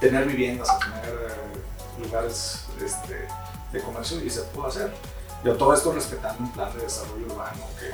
tener 0.00 0.26
viviendas, 0.26 0.68
tener 0.78 1.08
eh, 1.08 2.04
lugares 2.04 2.64
este, 2.84 3.26
de 3.72 3.82
comercio 3.82 4.22
y 4.24 4.30
se 4.30 4.42
pudo 4.42 4.66
hacer. 4.66 4.92
Yo 5.44 5.56
todo 5.56 5.74
esto 5.74 5.92
respetando 5.92 6.44
un 6.44 6.52
plan 6.52 6.72
de 6.76 6.82
desarrollo 6.82 7.26
urbano 7.26 7.66
que, 7.78 7.90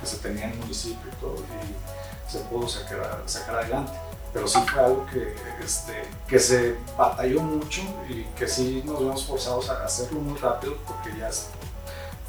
que 0.00 0.06
se 0.06 0.16
tenía 0.18 0.44
en 0.44 0.52
el 0.52 0.58
municipio 0.58 1.10
y 1.10 1.20
todo, 1.20 1.36
y 1.36 2.30
se 2.30 2.38
pudo 2.40 2.68
sacar, 2.68 3.22
sacar 3.26 3.56
adelante. 3.56 3.92
Pero 4.32 4.46
sí 4.46 4.60
fue 4.70 4.80
algo 4.80 5.06
que, 5.06 5.34
este, 5.64 6.04
que 6.28 6.38
se 6.38 6.76
batalló 6.96 7.40
mucho 7.40 7.82
y 8.08 8.22
que 8.38 8.46
sí 8.46 8.82
nos 8.86 9.00
vimos 9.00 9.26
forzados 9.26 9.68
a 9.70 9.84
hacerlo 9.84 10.20
muy 10.20 10.38
rápido 10.38 10.76
porque 10.86 11.18
ya 11.18 11.28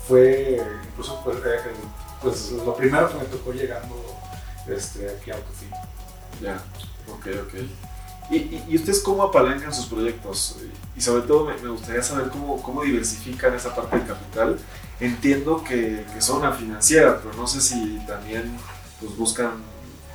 fue 0.07 0.59
incluso 0.89 1.21
pues, 1.23 1.37
eh, 1.45 1.59
pues 2.21 2.51
lo 2.51 2.75
primero 2.75 3.07
que 3.07 3.15
me 3.15 3.25
tocó 3.25 3.53
llegando 3.53 3.95
este, 4.67 5.09
aquí 5.09 5.31
a 5.31 5.35
Autofin. 5.35 5.69
Ya. 6.41 6.55
Ok, 7.07 7.27
ok. 7.47 7.53
¿Y, 8.31 8.63
y, 8.69 8.75
ustedes 8.77 9.01
cómo 9.01 9.23
apalancan 9.23 9.73
sus 9.73 9.87
proyectos? 9.87 10.57
Y 10.95 11.01
sobre 11.01 11.23
todo 11.23 11.45
me, 11.45 11.67
gustaría 11.67 12.01
saber 12.01 12.29
cómo, 12.29 12.61
cómo, 12.63 12.81
diversifican 12.81 13.53
esa 13.53 13.75
parte 13.75 13.97
del 13.97 14.07
capital. 14.07 14.57
Entiendo 15.01 15.63
que, 15.63 16.05
que, 16.13 16.21
son 16.21 16.37
una 16.37 16.51
financiera, 16.53 17.17
pero 17.17 17.33
no 17.35 17.47
sé 17.47 17.59
si 17.59 17.99
también 18.05 18.55
pues, 18.99 19.17
buscan 19.17 19.53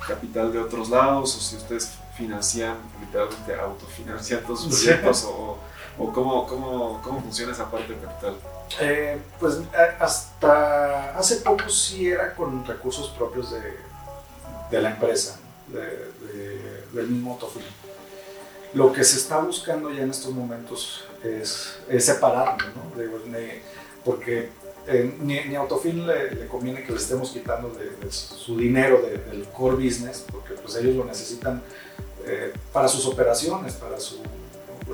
capital 0.07 0.53
de 0.53 0.59
otros 0.59 0.89
lados 0.89 1.35
o 1.35 1.39
si 1.41 1.57
ustedes 1.57 1.91
financian, 2.15 2.77
literalmente 3.01 3.53
autofinancian 3.53 4.41
todos 4.43 4.63
sus 4.63 4.75
proyectos 4.81 5.25
o, 5.25 5.57
o 5.99 6.13
cómo, 6.13 6.47
cómo, 6.47 7.01
cómo, 7.03 7.21
funciona 7.21 7.51
esa 7.51 7.69
parte 7.69 7.93
del 7.93 8.01
capital. 8.01 8.35
Eh, 8.79 9.19
pues 9.39 9.59
hasta 9.99 11.17
hace 11.17 11.37
poco 11.37 11.69
sí 11.69 12.09
era 12.09 12.33
con 12.33 12.65
recursos 12.65 13.09
propios 13.09 13.51
de, 13.51 13.77
de 14.71 14.81
la 14.81 14.91
empresa, 14.91 15.37
de, 15.67 16.85
del 16.93 17.07
mismo 17.07 17.33
Autofin. 17.33 17.63
Lo 18.73 18.91
que 18.91 19.03
se 19.03 19.17
está 19.17 19.39
buscando 19.39 19.91
ya 19.91 20.03
en 20.03 20.11
estos 20.11 20.31
momentos 20.33 21.05
es, 21.23 21.77
es 21.89 22.05
separarlo, 22.05 22.67
¿no? 22.67 22.97
porque 24.03 24.49
eh, 24.87 25.15
ni, 25.19 25.39
ni, 25.45 25.55
a 25.55 25.59
Autofin 25.59 26.07
le, 26.07 26.47
conviene 26.47 26.83
que 26.83 26.91
le 26.91 26.97
estemos 26.97 27.31
quitando 27.31 27.69
de, 27.69 28.11
su 28.11 28.57
dinero 28.57 29.01
del 29.01 29.45
core 29.49 29.75
business, 29.75 30.25
porque 30.31 30.53
pues 30.53 30.75
ellos 30.75 30.95
lo 30.95 31.05
necesitan 31.05 31.61
eh, 32.25 32.53
para 32.71 32.87
sus 32.87 33.05
operaciones, 33.05 33.73
para 33.73 33.99
su, 33.99 34.21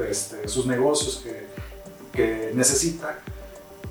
este, 0.09 0.47
sus 0.47 0.65
negocios 0.65 1.23
que, 1.23 1.47
que 2.11 2.51
necesita 2.53 3.19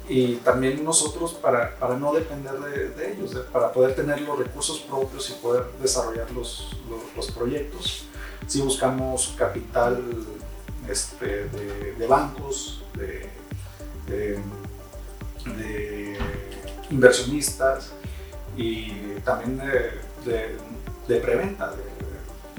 y 0.09 0.37
también 0.37 0.85
nosotros 0.85 1.33
para, 1.35 1.77
para 1.77 1.97
no 1.97 2.13
depender 2.13 2.55
de, 2.55 2.91
de 2.91 3.13
ellos, 3.13 3.35
para 3.53 3.73
poder 3.73 3.95
tener 3.95 4.21
los 4.21 4.39
recursos 4.39 4.81
propios 4.81 5.31
y 5.31 5.35
poder 5.35 5.65
desarrollar 5.81 6.31
los, 6.33 6.77
los, 7.17 7.31
proyectos. 7.31 8.07
Si 8.47 8.61
buscamos 8.61 9.35
capital 9.39 10.03
este, 10.89 11.49
de, 11.49 11.95
de, 11.97 12.07
bancos, 12.07 12.83
de, 12.95 13.07
de, 13.07 13.31
inversionistas 16.93 17.91
y 18.57 18.93
también 19.25 19.59
de, 19.59 21.17
preventa, 21.21 21.73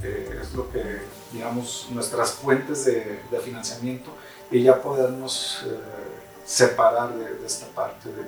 es 0.01 0.53
lo 0.53 0.69
que, 0.71 0.83
digamos, 1.31 1.87
nuestras 1.91 2.33
fuentes 2.33 2.85
de, 2.85 3.39
financiamiento 3.43 4.11
y 4.51 4.63
ya 4.63 4.81
podernos... 4.81 5.63
Eh, 5.65 6.03
separar 6.45 7.13
de, 7.13 7.45
esta 7.45 7.67
parte 7.67 8.09
de, 8.09 8.23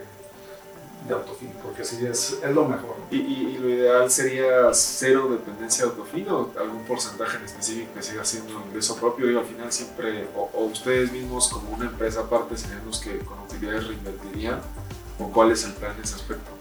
de 1.08 1.14
autofin, 1.14 1.52
porque 1.62 1.82
así 1.82 2.06
es, 2.06 2.40
es 2.44 2.52
lo 2.52 2.66
mejor. 2.66 2.96
¿Y, 3.12 3.18
¿Y, 3.18 3.58
lo 3.58 3.70
ideal 3.70 4.10
sería 4.10 4.74
cero 4.74 5.28
dependencia 5.30 5.86
de 5.86 5.92
autofin 5.92 6.28
o 6.30 6.52
algún 6.60 6.84
porcentaje 6.84 7.38
en 7.38 7.46
específico 7.46 7.94
que 7.94 8.02
siga 8.02 8.24
siendo 8.26 8.54
ingreso 8.68 8.96
propio? 8.98 9.30
Y 9.30 9.38
al 9.38 9.46
final 9.46 9.72
siempre, 9.72 10.28
o, 10.36 10.66
ustedes 10.66 11.12
mismos 11.12 11.50
como 11.50 11.76
una 11.76 11.86
empresa 11.86 12.22
aparte 12.22 12.58
serían 12.58 12.86
los 12.86 13.00
que 13.00 13.20
con 13.20 13.40
utilidades 13.40 13.88
reinvertirían, 13.88 14.62
o 15.20 15.32
cuál 15.32 15.52
es 15.52 15.64
el 15.64 15.74
plan 15.74 15.96
en 15.96 16.04
ese 16.04 16.16
aspecto? 16.16 16.52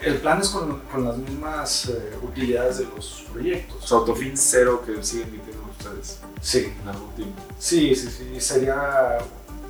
El 0.00 0.16
plan 0.18 0.40
es 0.40 0.48
con, 0.48 0.80
con 0.80 1.04
las 1.04 1.16
mismas 1.16 1.86
eh, 1.86 2.18
utilidades 2.22 2.78
de 2.78 2.84
los 2.86 3.24
proyectos. 3.32 3.84
O 3.84 3.86
sea, 3.86 3.98
autofin 3.98 4.36
cero 4.36 4.82
que 4.84 5.02
siguen 5.02 5.28
emitiendo 5.28 5.62
ustedes. 5.78 6.18
Sí. 6.40 6.72
En 6.82 6.88
algún 6.88 7.14
tiempo. 7.14 7.40
Sí, 7.58 7.94
sí, 7.94 8.08
sí. 8.10 8.40
Sería, 8.40 9.18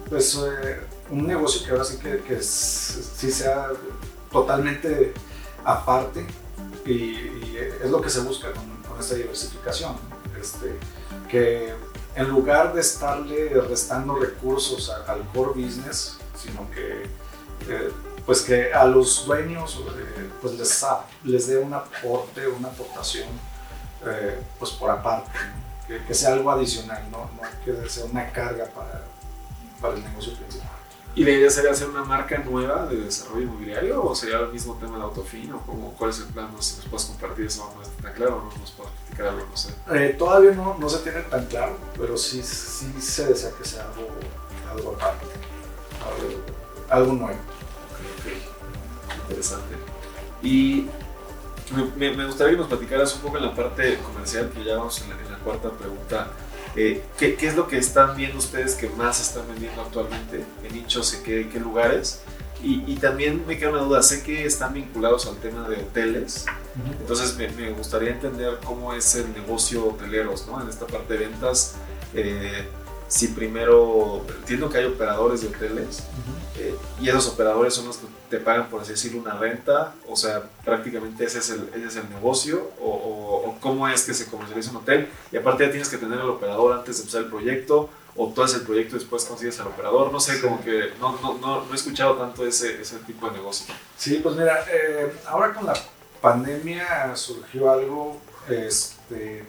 pues... 0.09 0.35
Eh, 0.37 0.81
un 1.13 1.27
negocio 1.27 1.65
que 1.65 1.71
ahora 1.71 1.85
sí 1.85 1.99
que, 1.99 2.21
que 2.23 2.43
sí 2.43 3.31
sea 3.31 3.69
totalmente 4.31 5.13
aparte 5.63 6.27
y, 6.87 7.17
es 7.57 7.91
lo 7.91 8.01
que 8.01 8.11
se 8.11 8.21
busca 8.21 8.51
con, 8.53 8.65
con 8.89 8.99
esta 8.99 9.15
diversificación. 9.15 9.95
Este, 10.41 10.75
que 11.29 11.73
en 12.17 12.29
lugar 12.29 12.75
de 12.75 12.81
estarle 12.81 13.51
restando 13.69 14.17
recursos 14.17 14.91
al 14.91 15.23
core 15.33 15.63
business, 15.63 16.17
sino 16.35 16.69
que, 16.71 17.03
eh, 17.69 17.91
pues 18.27 18.43
que 18.43 18.73
a 18.73 18.85
los 18.85 19.27
dueños 19.27 19.81
eh, 19.97 20.31
pues 20.41 20.55
les, 20.55 20.87
les 21.25 21.47
dé 21.49 21.59
un 21.59 21.75
aporte, 21.75 22.47
una 22.47 22.69
aportación 22.69 23.29
eh, 24.07 24.41
pues 24.59 24.73
por 24.73 24.91
aparte, 24.91 25.31
que, 25.87 26.05
que, 26.05 26.15
sea 26.15 26.33
algo 26.33 26.51
adicional, 26.51 27.03
no, 27.11 27.19
no 27.19 27.43
que 27.65 27.89
sea 27.89 28.05
una 28.05 28.31
carga 28.31 28.65
para, 28.67 29.03
para 29.81 29.95
el 29.95 30.03
negocio 30.03 30.35
principal. 30.35 30.73
¿Y 31.15 31.25
la 31.25 31.31
idea 31.31 31.51
sería 31.51 31.73
hacer 31.73 31.89
una 31.89 32.05
marca 32.05 32.39
nueva 32.39 32.87
de 32.87 32.97
desarrollo 32.97 33.43
inmobiliario 33.43 34.03
o 34.03 34.15
sería 34.15 34.39
el 34.39 34.49
mismo 34.49 34.77
tema 34.77 34.97
de 34.97 35.05
autofin 35.05 35.53
o 35.53 35.61
cómo, 35.61 35.93
cuál 35.93 36.09
es 36.09 36.21
el 36.21 36.27
plan? 36.27 36.51
No 36.51 36.63
sé 36.63 36.71
si 36.71 36.77
nos 36.79 36.87
puedes 36.87 37.07
compartir 37.07 37.47
eso, 37.47 37.71
no 37.77 37.83
está 37.83 38.03
tan 38.03 38.15
claro, 38.15 38.43
no 38.51 38.59
nos 38.59 38.71
puedes 38.71 38.93
platicar 38.93 39.27
algo, 39.27 39.47
no 39.47 39.57
sé. 39.57 39.75
Eh, 39.93 40.17
todavía 40.19 40.53
no, 40.53 40.79
no 40.79 40.89
se 40.89 40.99
tiene 41.01 41.21
tan 41.23 41.45
claro, 41.47 41.77
pero 41.99 42.17
sí, 42.17 42.43
sí 42.43 42.95
se 42.99 43.27
desea 43.27 43.51
que 43.51 43.65
sea 43.69 43.85
algo, 43.85 44.09
algo 44.71 44.97
aparte, 44.97 45.27
algo, 46.89 47.13
nuevo. 47.13 47.39
Interesante. 49.23 49.77
Y 50.43 50.87
me, 51.97 52.15
me, 52.15 52.27
gustaría 52.27 52.53
que 52.53 52.59
nos 52.59 52.69
platicaras 52.69 53.15
un 53.15 53.23
poco 53.23 53.39
en 53.39 53.47
la 53.47 53.55
parte 53.55 53.99
comercial, 53.99 54.51
que 54.51 54.65
ya 54.65 54.77
vamos 54.77 55.01
en 55.03 55.11
la, 55.11 55.17
en 55.17 55.33
la 55.33 55.39
cuarta 55.39 55.71
pregunta. 55.71 56.29
Eh, 56.75 57.03
¿qué, 57.19 57.35
¿qué, 57.35 57.49
es 57.49 57.57
lo 57.57 57.69
que 57.69 57.79
están 57.79 58.17
viendo 58.17 58.39
ustedes 58.39 58.75
que 58.75 58.89
más 58.91 59.21
están 59.21 59.47
vendiendo 59.49 59.83
actualmente? 59.83 60.45
¿En 60.65 60.75
nichos? 60.75 61.15
¿En 61.15 61.23
qué, 61.23 61.49
qué 61.51 61.61
lugares? 61.61 62.23
Y, 62.63 62.85
y, 62.87 62.97
también 62.97 63.45
me 63.47 63.59
queda 63.59 63.71
una 63.71 63.83
duda, 63.83 64.03
sé 64.03 64.23
que 64.23 64.47
están 64.47 64.73
vinculados 64.73 65.27
al 65.27 65.37
tema 65.39 65.69
de 65.69 65.79
hoteles, 65.79 66.47
entonces 67.01 67.37
me, 67.37 67.49
me, 67.49 67.73
gustaría 67.73 68.11
entender 68.11 68.61
cómo 68.65 68.95
es 68.95 69.17
el 69.17 69.33
negocio 69.33 69.85
hoteleros, 69.89 70.47
¿no? 70.47 70.63
En 70.63 70.69
esta 70.69 70.87
parte 70.87 71.15
de 71.15 71.27
ventas, 71.27 71.75
eh, 72.15 72.69
si 73.13 73.29
primero, 73.29 74.25
entiendo 74.39 74.71
que 74.71 74.79
hay 74.79 74.87
operadores 74.87 75.43
de 75.43 75.49
hoteles, 75.49 76.05
eh, 76.57 76.75
y 76.99 77.11
esos 77.11 77.29
operadores 77.29 77.75
son 77.75 77.87
los 77.87 77.99
que 77.99 78.07
te 78.31 78.39
pagan, 78.39 78.71
por 78.71 78.81
así 78.81 78.93
decirlo, 78.93 79.21
una 79.21 79.37
renta, 79.37 79.93
o 80.09 80.17
sea, 80.17 80.45
prácticamente 80.65 81.23
ese 81.23 81.41
es 81.41 81.51
el, 81.51 81.69
ese 81.75 81.87
es 81.89 81.97
el 81.97 82.09
negocio, 82.09 82.71
o, 82.81 82.89
o, 82.89 83.59
cómo 83.61 83.87
es 83.87 84.05
que 84.05 84.15
se 84.15 84.25
comercializa 84.31 84.71
un 84.71 84.79
hotel, 84.79 85.11
y 85.31 85.37
aparte 85.37 85.67
ya 85.67 85.71
tienes 85.71 85.91
que 85.91 85.99
tener 85.99 86.21
al 86.21 86.31
operador 86.31 86.73
antes 86.73 86.97
de 86.97 87.03
empezar 87.03 87.25
el 87.25 87.29
proyecto, 87.29 87.91
o 88.17 88.29
tú 88.29 88.43
haces 88.43 88.61
el 88.61 88.67
proyecto 88.67 88.97
y 88.97 89.01
después 89.01 89.27
consigues 89.27 89.61
al 89.61 89.67
operador, 89.67 90.11
no 90.11 90.19
sé, 90.19 90.41
como 90.41 90.65
que 90.65 90.93
no, 90.99 91.13
no, 91.21 91.35
no, 91.35 91.67
no, 91.67 91.73
he 91.73 91.77
escuchado 91.77 92.15
tanto 92.15 92.47
ese, 92.47 92.81
ese 92.81 92.97
tipo 93.01 93.29
de 93.29 93.37
negocio. 93.37 93.75
Sí, 93.99 94.21
pues 94.23 94.37
mira, 94.37 94.65
eh, 94.73 95.13
ahora 95.27 95.53
con 95.53 95.67
la 95.67 95.75
pandemia 96.23 97.15
surgió 97.15 97.71
algo 97.71 98.19
este, 98.49 99.45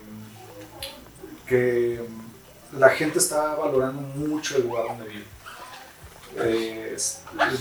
que 1.46 2.02
la 2.78 2.90
gente 2.90 3.18
está 3.18 3.54
valorando 3.54 4.00
mucho 4.00 4.56
el 4.56 4.64
lugar 4.64 4.86
donde 4.88 5.08
vive 5.08 5.34
eh, 6.36 6.96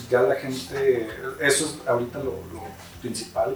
ya 0.09 0.22
la 0.22 0.36
gente, 0.36 1.09
eso 1.39 1.66
es 1.66 1.88
ahorita 1.88 2.20
lo, 2.20 2.43
principal, 3.01 3.55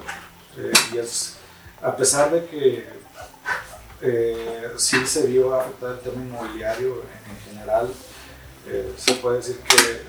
eh, 0.57 0.71
y 0.93 0.97
es, 0.97 1.37
a 1.81 1.95
pesar 1.95 2.31
de 2.31 2.45
que 2.45 2.87
eh, 4.01 4.71
sí 4.77 5.05
se 5.07 5.25
vio 5.25 5.55
afectar 5.55 5.91
el 5.91 5.99
tema 5.99 6.21
inmobiliario 6.21 7.03
en, 7.03 7.51
general, 7.51 7.93
se 8.97 9.13
puede 9.15 9.37
decir 9.37 9.57
que 9.59 10.01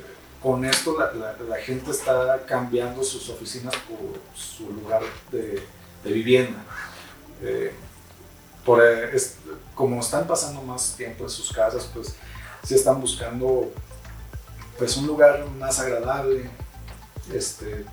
con 0.42 0.64
esto 0.64 0.98
la, 0.98 1.36
la, 1.48 1.56
gente 1.58 1.92
está 1.92 2.44
cambiando 2.44 3.04
sus 3.04 3.28
oficinas 3.28 3.74
por 3.88 4.20
su 4.34 4.72
lugar 4.72 5.02
de, 5.30 5.62
vivienda. 6.04 6.58
por, 8.64 8.82
como 9.78 10.00
están 10.00 10.26
pasando 10.26 10.60
más 10.60 10.94
tiempo 10.96 11.22
en 11.22 11.30
sus 11.30 11.52
casas, 11.52 11.88
pues 11.94 12.16
sí 12.64 12.74
están 12.74 13.00
buscando 13.00 13.72
pues 14.76 14.96
un 14.96 15.06
lugar 15.06 15.48
más 15.56 15.78
agradable, 15.78 16.50
este, 17.32 17.84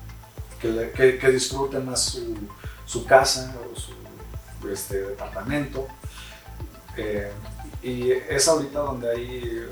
que, 0.60 1.18
que, 1.20 1.30
disfruten 1.30 1.86
más 1.86 2.00
su, 2.00 2.36
su, 2.84 3.06
casa 3.06 3.54
o 3.72 3.78
su 3.78 4.68
este, 4.68 5.00
departamento. 5.00 5.86
Eh, 6.96 7.30
y 7.84 8.10
es 8.10 8.48
ahorita 8.48 8.80
donde 8.80 9.08
hay, 9.08 9.68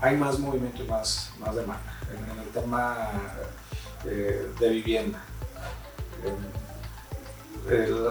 hay 0.00 0.16
más 0.16 0.40
movimiento 0.40 0.82
y 0.82 0.88
más, 0.88 1.30
más 1.38 1.54
demanda 1.54 1.96
en, 2.10 2.40
el 2.40 2.48
tema 2.48 3.08
eh, 4.04 4.50
de 4.58 4.68
vivienda. 4.68 5.22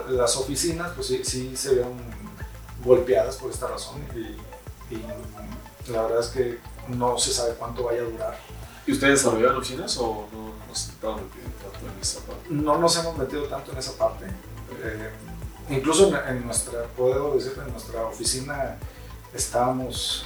las 0.07 0.37
oficinas 0.37 0.93
pues 0.95 1.07
sí, 1.07 1.21
sí, 1.25 1.57
se 1.57 1.75
ven 1.75 2.20
golpeadas 2.83 3.35
por 3.37 3.51
esta 3.51 3.67
razón 3.67 4.01
y, 4.15 4.93
y 4.93 5.91
la 5.91 6.03
verdad 6.03 6.19
es 6.19 6.27
que 6.27 6.59
no 6.87 7.17
se 7.17 7.31
sabe 7.31 7.53
cuánto 7.55 7.83
vaya 7.83 8.01
a 8.01 8.05
durar. 8.05 8.37
¿Y 8.85 8.93
ustedes 8.93 9.23
desarrollaron 9.23 9.57
oficinas 9.57 9.97
o 9.97 10.27
no 10.31 10.67
nos 10.67 10.89
estaban 10.89 11.17
metiendo 11.23 11.51
tanto 11.57 11.87
en 11.87 12.01
esa 12.01 12.19
parte? 12.21 12.43
No 12.49 12.77
nos 12.77 12.97
hemos 12.97 13.17
metido 13.17 13.43
tanto 13.43 13.71
en 13.71 13.77
esa 13.77 13.93
parte. 13.93 14.25
Eh, 14.83 15.09
incluso 15.69 16.11
en, 16.27 16.45
nuestra, 16.45 16.83
puedo 16.97 17.35
decir, 17.35 17.53
en 17.63 17.71
nuestra 17.71 18.03
oficina 18.05 18.77
estábamos, 19.33 20.25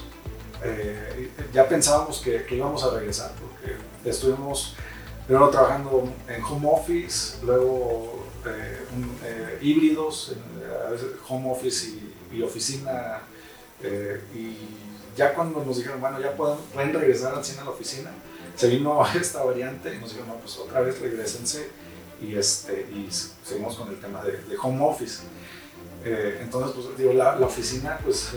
eh, 0.63 1.31
ya 1.53 1.67
pensábamos 1.67 2.19
que, 2.19 2.45
que, 2.45 2.55
íbamos 2.55 2.83
a 2.83 2.91
regresar 2.91 3.31
porque 3.33 4.09
estuvimos 4.09 4.75
primero 5.27 5.49
trabajando 5.49 6.07
en 6.27 6.43
home 6.43 6.69
office, 6.71 7.37
luego 7.43 8.23
eh, 8.45 9.59
híbridos, 9.61 10.33
home 11.27 11.51
office 11.51 11.87
y, 11.87 12.04
y 12.35 12.41
oficina 12.41 13.21
Eh, 13.83 14.21
y 14.33 14.57
ya 15.17 15.33
cuando 15.33 15.63
nos 15.63 15.77
dijeron, 15.77 15.99
bueno, 15.99 16.19
ya 16.19 16.35
pueden, 16.35 16.93
regresar 16.93 17.35
al 17.35 17.43
cine 17.43 17.61
a 17.61 17.65
la 17.65 17.71
oficina, 17.71 18.11
se 18.55 18.67
vino 18.69 19.05
esta 19.19 19.43
variante 19.43 19.93
y 19.93 19.99
nos 19.99 20.09
dijeron, 20.09 20.29
no, 20.29 20.35
pues 20.35 20.57
otra 20.57 20.81
vez 20.81 20.99
regresense 20.99 21.69
y, 22.21 22.35
este, 22.35 22.87
y 22.91 23.09
seguimos 23.43 23.75
con 23.75 23.89
el 23.89 23.99
tema 23.99 24.23
de, 24.23 24.39
home 24.61 24.83
office. 24.85 25.23
Eh, 26.03 26.39
entonces, 26.41 26.71
pues 26.73 26.97
digo, 26.97 27.13
la, 27.13 27.35
la 27.35 27.47
oficina, 27.47 27.99
pues 28.03 28.31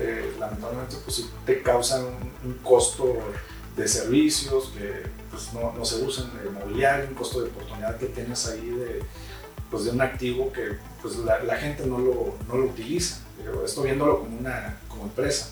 eh, 0.00 0.34
lamentablemente, 0.38 0.96
pues 1.04 1.24
te 1.44 1.62
causan 1.62 2.06
un, 2.44 2.54
costo 2.62 3.16
de 3.76 3.86
servicios 3.86 4.72
que 4.76 5.04
pues, 5.30 5.52
no, 5.52 5.72
no, 5.72 5.84
se 5.84 6.02
usan, 6.02 6.30
de 6.42 6.50
mobiliario, 6.50 7.08
un 7.08 7.14
costo 7.14 7.40
de 7.40 7.50
oportunidad 7.50 7.96
que 7.96 8.06
tienes 8.06 8.46
ahí 8.46 8.70
de, 8.70 9.02
pues, 9.70 9.84
de 9.84 9.90
un 9.90 10.00
activo 10.00 10.52
que 10.52 10.76
pues, 11.02 11.16
la, 11.18 11.42
la 11.42 11.56
gente 11.56 11.86
no 11.86 11.98
lo, 11.98 12.34
no 12.48 12.56
lo 12.56 12.64
utiliza. 12.66 13.18
esto 13.64 13.82
viéndolo 13.82 14.20
como 14.20 14.38
una 14.38 14.78
como 14.88 15.04
empresa. 15.04 15.50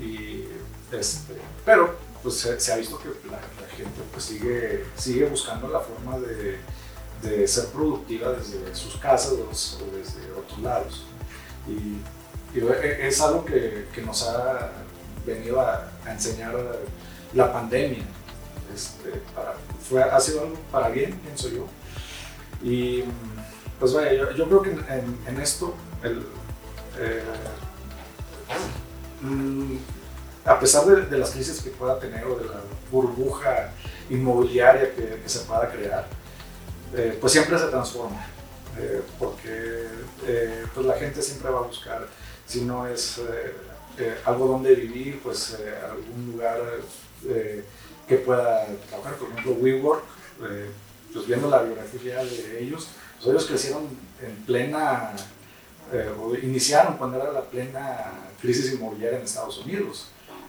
Y, 0.00 0.44
este, 0.92 1.34
pero 1.64 1.94
pues 2.22 2.36
se, 2.36 2.72
ha 2.72 2.76
visto 2.76 2.98
que 2.98 3.08
la, 3.30 3.38
gente 3.76 4.00
pues 4.12 4.24
sigue, 4.24 4.84
sigue 4.96 5.26
buscando 5.26 5.68
la 5.68 5.80
forma 5.80 6.18
de, 6.18 6.58
de 7.22 7.48
ser 7.48 7.66
productiva 7.66 8.32
desde 8.32 8.74
sus 8.74 8.96
casas 8.96 9.32
o 9.32 9.96
desde 9.96 10.32
otros 10.32 10.58
lados. 10.60 11.04
Y, 11.68 12.00
es 12.52 13.20
algo 13.20 13.44
que, 13.44 13.86
que, 13.94 14.02
nos 14.02 14.24
ha 14.24 14.72
venido 15.24 15.60
a, 15.60 15.88
enseñar 16.08 16.52
la 17.32 17.52
pandemia. 17.52 18.02
Este, 18.74 19.22
para, 19.34 19.54
fue, 19.88 20.02
ha 20.02 20.18
sido 20.18 20.40
algo 20.40 20.56
para 20.72 20.88
bien, 20.88 21.12
pienso 21.20 21.48
yo. 21.48 21.66
Y 22.62 23.04
pues 23.78 23.94
vaya, 23.94 24.12
yo, 24.34 24.46
creo 24.46 24.62
que 24.62 24.70
en, 24.70 25.40
esto 25.40 25.74
eh, 26.02 27.22
mm, 29.22 29.76
a 30.44 30.58
pesar 30.58 30.84
de, 30.86 31.18
las 31.18 31.30
crisis 31.30 31.60
que 31.60 31.70
pueda 31.70 31.98
tener 31.98 32.24
o 32.24 32.36
de 32.36 32.46
la 32.46 32.60
burbuja 32.90 33.72
inmobiliaria 34.08 34.94
que, 34.94 35.22
se 35.26 35.40
pueda 35.40 35.70
crear, 35.70 36.06
eh, 36.94 37.16
pues 37.20 37.32
siempre 37.32 37.58
se 37.58 37.66
transforma, 37.66 38.26
eh, 38.78 39.02
porque 39.18 39.86
eh, 40.26 40.64
pues 40.74 40.86
la 40.86 40.94
gente 40.94 41.22
siempre 41.22 41.50
va 41.50 41.58
a 41.60 41.62
buscar, 41.62 42.06
si 42.46 42.62
no 42.62 42.86
es 42.86 43.20
algo 44.24 44.46
donde 44.46 44.74
vivir, 44.74 45.20
pues 45.22 45.56
algún 45.88 46.32
lugar 46.32 46.58
que 48.08 48.16
pueda 48.16 48.66
trabajar, 48.88 49.14
por 49.16 49.28
ejemplo 49.28 49.52
WeWork, 49.60 50.02
pues 51.12 51.26
viendo 51.26 51.48
la 51.48 51.62
biografía 51.62 52.24
de 52.24 52.62
ellos, 52.62 52.88
pues 53.16 53.28
ellos 53.30 53.46
crecieron 53.46 53.88
en 54.22 54.34
plena, 54.44 55.14
o 56.20 56.34
iniciaron 56.36 56.96
cuando 56.96 57.20
era 57.20 57.32
la 57.32 57.42
plena 57.42 58.12
crisis 58.40 58.72
inmobiliaria 58.72 59.18
en 59.18 59.24
Estados 59.24 59.58
Unidos 59.58 60.06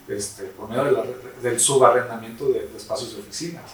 este, 0.08 0.44
por 0.44 0.70
medio 0.70 1.06
del 1.42 1.60
subarrendamiento 1.60 2.50
de, 2.50 2.70
espacios 2.76 3.16
de 3.16 3.22
oficinas. 3.22 3.72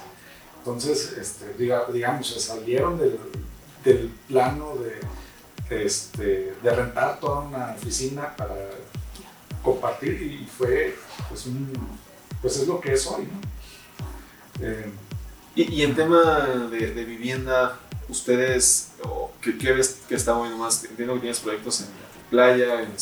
Entonces, 0.60 1.14
este, 1.18 1.54
digamos, 1.58 2.28
se 2.28 2.40
salieron 2.40 3.00
del, 3.00 4.12
plano 4.28 4.76
de, 4.76 5.86
este, 5.86 6.54
de 6.62 6.76
rentar 6.76 7.20
toda 7.20 7.40
una 7.40 7.76
oficina 7.78 8.36
para 8.36 8.56
compartir 9.64 10.22
y 10.22 10.46
fue, 10.46 10.96
pues, 11.30 11.48
pues 12.42 12.58
es 12.58 12.68
lo 12.68 12.82
que 12.82 12.94
es 12.94 13.08
hoy. 13.08 13.24
¿no? 13.24 14.68
Eh, 14.68 14.92
y, 15.58 15.74
y, 15.74 15.84
en 15.84 15.96
tema 15.96 16.48
de, 16.72 16.92
de 16.92 17.04
vivienda, 17.04 17.80
ustedes, 18.10 18.90
¿qué, 19.42 19.58
¿qué, 19.58 19.72
ves 19.74 20.02
que 20.08 20.16
está 20.16 20.34
moviendo 20.34 20.58
más? 20.58 20.84
Entiendo 20.84 21.16
que 21.16 21.22
tienes 21.22 21.40
proyectos 21.40 21.82
en 21.82 21.88
playa, 22.30 22.82
en 22.82 22.94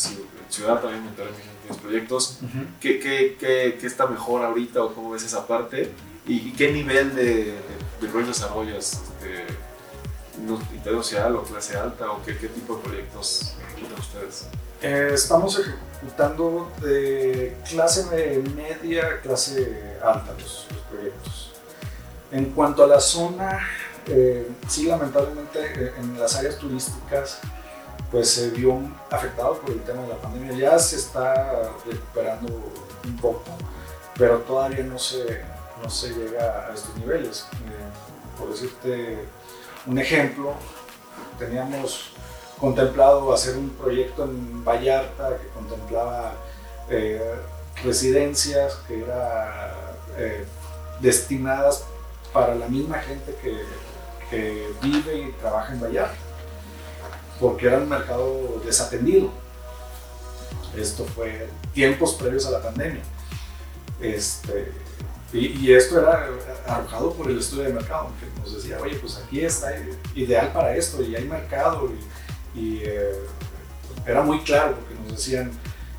ciudad, 0.48 0.80
también 0.80 1.04
en 1.04 1.68
los 1.68 1.76
proyectos. 1.78 2.38
¿Qué, 2.80 2.98
qué, 2.98 3.36
qué, 3.38 3.86
está 3.86 4.06
mejor 4.06 4.44
ahorita 4.44 4.82
o 4.82 4.94
cómo 4.94 5.10
ves 5.10 5.24
esa 5.24 5.46
parte? 5.46 5.90
¿Y, 6.26 6.52
qué 6.52 6.72
nivel 6.72 7.14
de, 7.14 7.54
de 8.00 8.08
proyectos 8.08 8.40
desarrollas? 8.40 8.92
Este, 8.92 9.46
¿Interés 10.74 10.98
social 10.98 11.36
o 11.36 11.42
clase 11.42 11.76
alta? 11.76 12.10
¿O 12.10 12.22
qué, 12.24 12.36
qué 12.36 12.48
tipo 12.48 12.76
de 12.76 12.82
proyectos 12.82 13.54
tienen 13.74 13.98
ustedes? 13.98 14.46
Eh, 14.82 15.10
estamos 15.12 15.58
ejecutando 15.58 16.70
de 16.82 17.56
clase 17.68 18.06
media, 18.54 19.20
clase 19.22 19.98
alta 20.02 20.34
los, 20.38 20.66
proyectos. 20.90 21.45
En 22.32 22.46
cuanto 22.46 22.82
a 22.82 22.86
la 22.86 23.00
zona, 23.00 23.60
eh, 24.08 24.48
sí, 24.68 24.86
lamentablemente 24.86 25.58
eh, 25.60 25.92
en 25.98 26.18
las 26.18 26.36
áreas 26.36 26.58
turísticas 26.58 27.38
pues 28.10 28.30
se 28.30 28.50
vio 28.50 28.78
afectado 29.10 29.58
por 29.58 29.70
el 29.70 29.82
tema 29.82 30.02
de 30.02 30.08
la 30.08 30.16
pandemia. 30.16 30.52
Ya 30.56 30.78
se 30.78 30.96
está 30.96 31.72
recuperando 31.84 32.52
un 33.04 33.16
poco, 33.16 33.42
pero 34.16 34.38
todavía 34.38 34.84
no 34.84 34.98
se, 34.98 35.42
no 35.82 35.90
se 35.90 36.10
llega 36.10 36.68
a 36.68 36.74
estos 36.74 36.96
niveles. 36.96 37.46
Eh, 37.52 38.38
por 38.38 38.50
decirte 38.50 39.18
un 39.86 39.98
ejemplo, 39.98 40.54
teníamos 41.38 42.12
contemplado 42.60 43.32
hacer 43.32 43.56
un 43.56 43.70
proyecto 43.70 44.24
en 44.24 44.64
Vallarta 44.64 45.36
que 45.36 45.48
contemplaba 45.48 46.34
residencias 47.82 48.78
que 48.86 49.02
eran 49.02 50.46
destinadas 51.00 51.84
para 52.36 52.54
la 52.54 52.68
misma 52.68 52.98
gente 52.98 53.34
que, 53.42 54.66
vive 54.82 55.18
y 55.18 55.32
trabaja 55.40 55.72
en 55.72 55.80
Vallarta 55.80 56.18
porque 57.40 57.66
era 57.66 57.78
un 57.78 57.88
mercado 57.88 58.60
desatendido. 58.64 59.30
Esto 60.76 61.06
fue 61.06 61.48
tiempos 61.72 62.14
previos 62.14 62.44
a 62.46 62.50
la 62.50 62.62
pandemia. 62.62 63.02
Este, 64.00 64.72
y, 65.32 65.72
esto 65.72 66.00
era 66.00 66.28
arrojado 66.66 67.14
por 67.14 67.30
el 67.30 67.38
estudio 67.38 67.64
de 67.64 67.72
mercado, 67.72 68.10
que 68.20 68.40
nos 68.40 68.54
decía, 68.54 68.78
oye, 68.82 68.96
pues 68.96 69.16
aquí 69.16 69.40
está 69.42 69.72
ideal 70.14 70.52
para 70.52 70.76
esto 70.76 71.02
y 71.02 71.16
hay 71.16 71.24
mercado. 71.24 71.90
Y, 72.54 72.80
eh, 72.84 73.14
era 74.06 74.22
muy 74.22 74.40
claro 74.40 74.74
porque 74.76 74.94
nos 75.02 75.16
decían, 75.16 75.52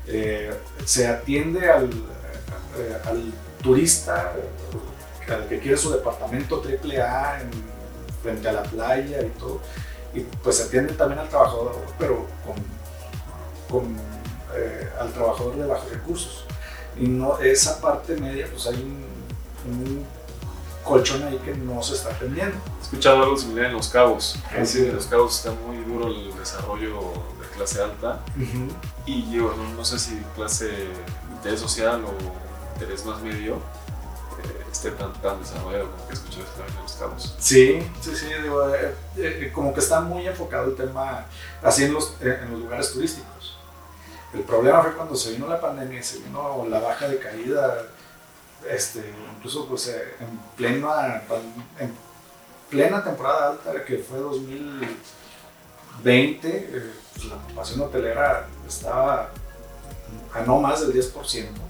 eh, 0.06 0.52
se 0.84 1.08
atiende 1.08 1.68
al, 1.68 1.90
eh, 1.90 2.96
al 3.04 3.32
turista, 3.62 4.34
al 5.32 5.46
que 5.48 5.58
quiere 5.58 5.76
su 5.76 5.90
departamento 5.90 6.60
triple 6.60 7.00
A 7.00 7.40
frente 8.22 8.48
a 8.48 8.52
la 8.52 8.62
playa 8.62 9.22
y 9.22 9.28
todo 9.38 9.60
y 10.14 10.20
pues 10.42 10.56
se 10.56 10.64
atiende 10.64 10.94
también 10.94 11.20
al 11.20 11.28
trabajador, 11.28 11.74
pero 11.98 12.26
con, 12.44 12.56
con 13.68 13.96
eh, 14.54 14.88
al 14.98 15.12
trabajador 15.12 15.56
de 15.56 15.66
bajos 15.66 15.90
recursos. 15.90 16.44
Y 16.98 17.06
no, 17.06 17.38
esa 17.38 17.80
parte 17.80 18.16
media, 18.16 18.48
pues 18.50 18.66
hay 18.66 18.76
un, 18.76 20.06
colchón 20.82 21.22
ahí 21.24 21.36
que 21.44 21.54
no 21.54 21.82
se 21.82 21.94
está 21.94 22.10
atendiendo. 22.10 22.56
He 22.80 22.82
escuchado 22.82 23.22
algo 23.22 23.36
similar 23.36 23.66
en 23.66 23.74
Los 23.74 23.88
Cabos. 23.88 24.38
Sí, 24.64 24.86
en 24.86 24.94
Los 24.94 25.06
Cabos 25.06 25.36
está 25.36 25.50
muy 25.50 25.76
duro 25.84 26.08
el 26.08 26.34
desarrollo 26.38 27.12
de 27.40 27.46
clase 27.54 27.82
alta. 27.82 28.20
Y 29.04 29.30
yo 29.30 29.54
no, 29.76 29.84
sé 29.84 29.98
si 29.98 30.16
clase 30.34 30.70
interés 31.36 31.60
social 31.60 32.02
o 32.04 32.74
interés 32.74 33.04
más 33.04 33.20
medio 33.20 33.56
esté 34.78 34.92
tan, 34.92 35.12
tan 35.14 35.40
desarrollado 35.40 35.90
como 35.90 36.06
que 36.06 36.14
escuché 36.14 36.38
en 36.40 36.82
los 36.82 36.92
cabos. 36.92 37.34
Sí, 37.38 37.84
sí, 38.00 38.14
sí, 38.14 38.26
digo, 38.42 38.72
eh, 38.72 38.94
eh, 39.16 39.50
como 39.52 39.74
que 39.74 39.80
está 39.80 40.00
muy 40.00 40.24
enfocado 40.26 40.66
el 40.66 40.76
tema 40.76 41.26
así 41.62 41.82
en 41.84 41.94
los, 41.94 42.14
eh, 42.20 42.38
lugares 42.48 42.92
turísticos. 42.92 43.58
El 44.32 44.42
problema 44.42 44.80
fue 44.82 44.92
cuando 44.92 45.16
se 45.16 45.32
vino 45.32 45.48
la 45.48 45.60
pandemia 45.60 46.00
se 46.02 46.20
vino 46.20 46.64
la 46.68 46.78
baja 46.78 47.08
de 47.08 47.18
caída, 47.18 47.86
este, 48.70 49.12
incluso 49.36 49.66
pues 49.66 49.88
en, 49.88 50.38
plena, 50.56 51.22
en 51.80 51.92
plena 52.70 53.02
temporada 53.02 53.50
alta 53.50 53.84
que 53.84 53.98
fue 53.98 54.18
2020, 54.18 56.92
pues, 57.14 57.24
la 57.24 57.34
ocupación 57.34 57.80
hotelera 57.80 58.46
estaba 58.66 59.30
a 60.32 60.40
no 60.42 60.60
más 60.60 60.86
del 60.86 60.94
10% 60.94 61.67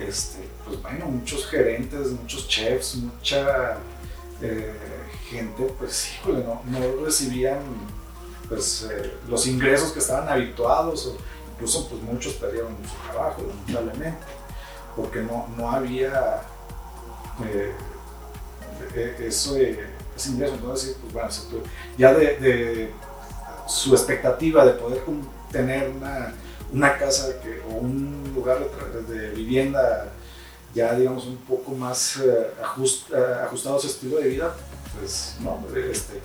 este, 0.00 0.48
pues 0.66 0.80
bueno, 0.82 1.06
muchos 1.06 1.46
gerentes, 1.46 2.08
muchos 2.12 2.48
chefs, 2.48 2.96
mucha 2.96 3.78
eh, 4.40 4.74
gente, 5.28 5.64
pues 5.78 6.14
híjole, 6.14 6.44
no, 6.44 6.62
no 6.66 7.04
recibían 7.04 7.58
pues, 8.48 8.88
eh, 8.90 9.12
los 9.28 9.46
ingresos 9.46 9.92
que 9.92 9.98
estaban 9.98 10.28
habituados, 10.28 11.14
incluso 11.54 11.88
pues 11.88 12.02
muchos 12.02 12.34
perdieron 12.34 12.76
su 12.84 13.12
trabajo, 13.12 13.42
lamentablemente, 13.46 14.26
porque 14.96 15.20
no, 15.20 15.46
no 15.56 15.70
había 15.70 16.42
eh, 17.44 17.72
eso, 19.20 19.56
ese 19.56 20.30
ingreso. 20.30 20.54
Entonces, 20.54 20.96
pues 21.00 21.12
bueno, 21.12 21.28
ya 21.96 22.14
de 22.14 22.92
su 23.68 23.94
expectativa 23.94 24.64
de 24.64 24.72
poder 24.72 25.02
tener 25.52 25.90
una 25.90 26.34
una 26.72 26.96
casa 26.98 27.28
o 27.68 27.74
un 27.74 28.32
lugar 28.34 28.58
de, 29.08 29.30
vivienda 29.30 30.12
ya 30.74 30.94
digamos 30.94 31.26
un 31.26 31.36
poco 31.38 31.72
más 31.72 32.16
eh, 32.18 32.22
eh, 32.22 33.36
ajustado 33.44 33.76
a 33.76 33.80
su 33.80 33.88
estilo 33.88 34.18
de 34.18 34.28
vida, 34.28 34.54
pues 34.96 35.36
no, 35.40 35.60
este, 35.76 36.20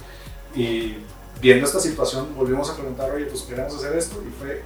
y 0.56 0.98
viendo 1.42 1.66
esta 1.66 1.80
situación 1.80 2.36
volvimos 2.36 2.70
a 2.70 2.76
preguntar, 2.76 3.12
oye, 3.12 3.26
pues 3.26 3.42
queremos 3.42 3.74
hacer 3.76 3.96
esto 3.96 4.22
y 4.26 4.32
fue 4.32 4.62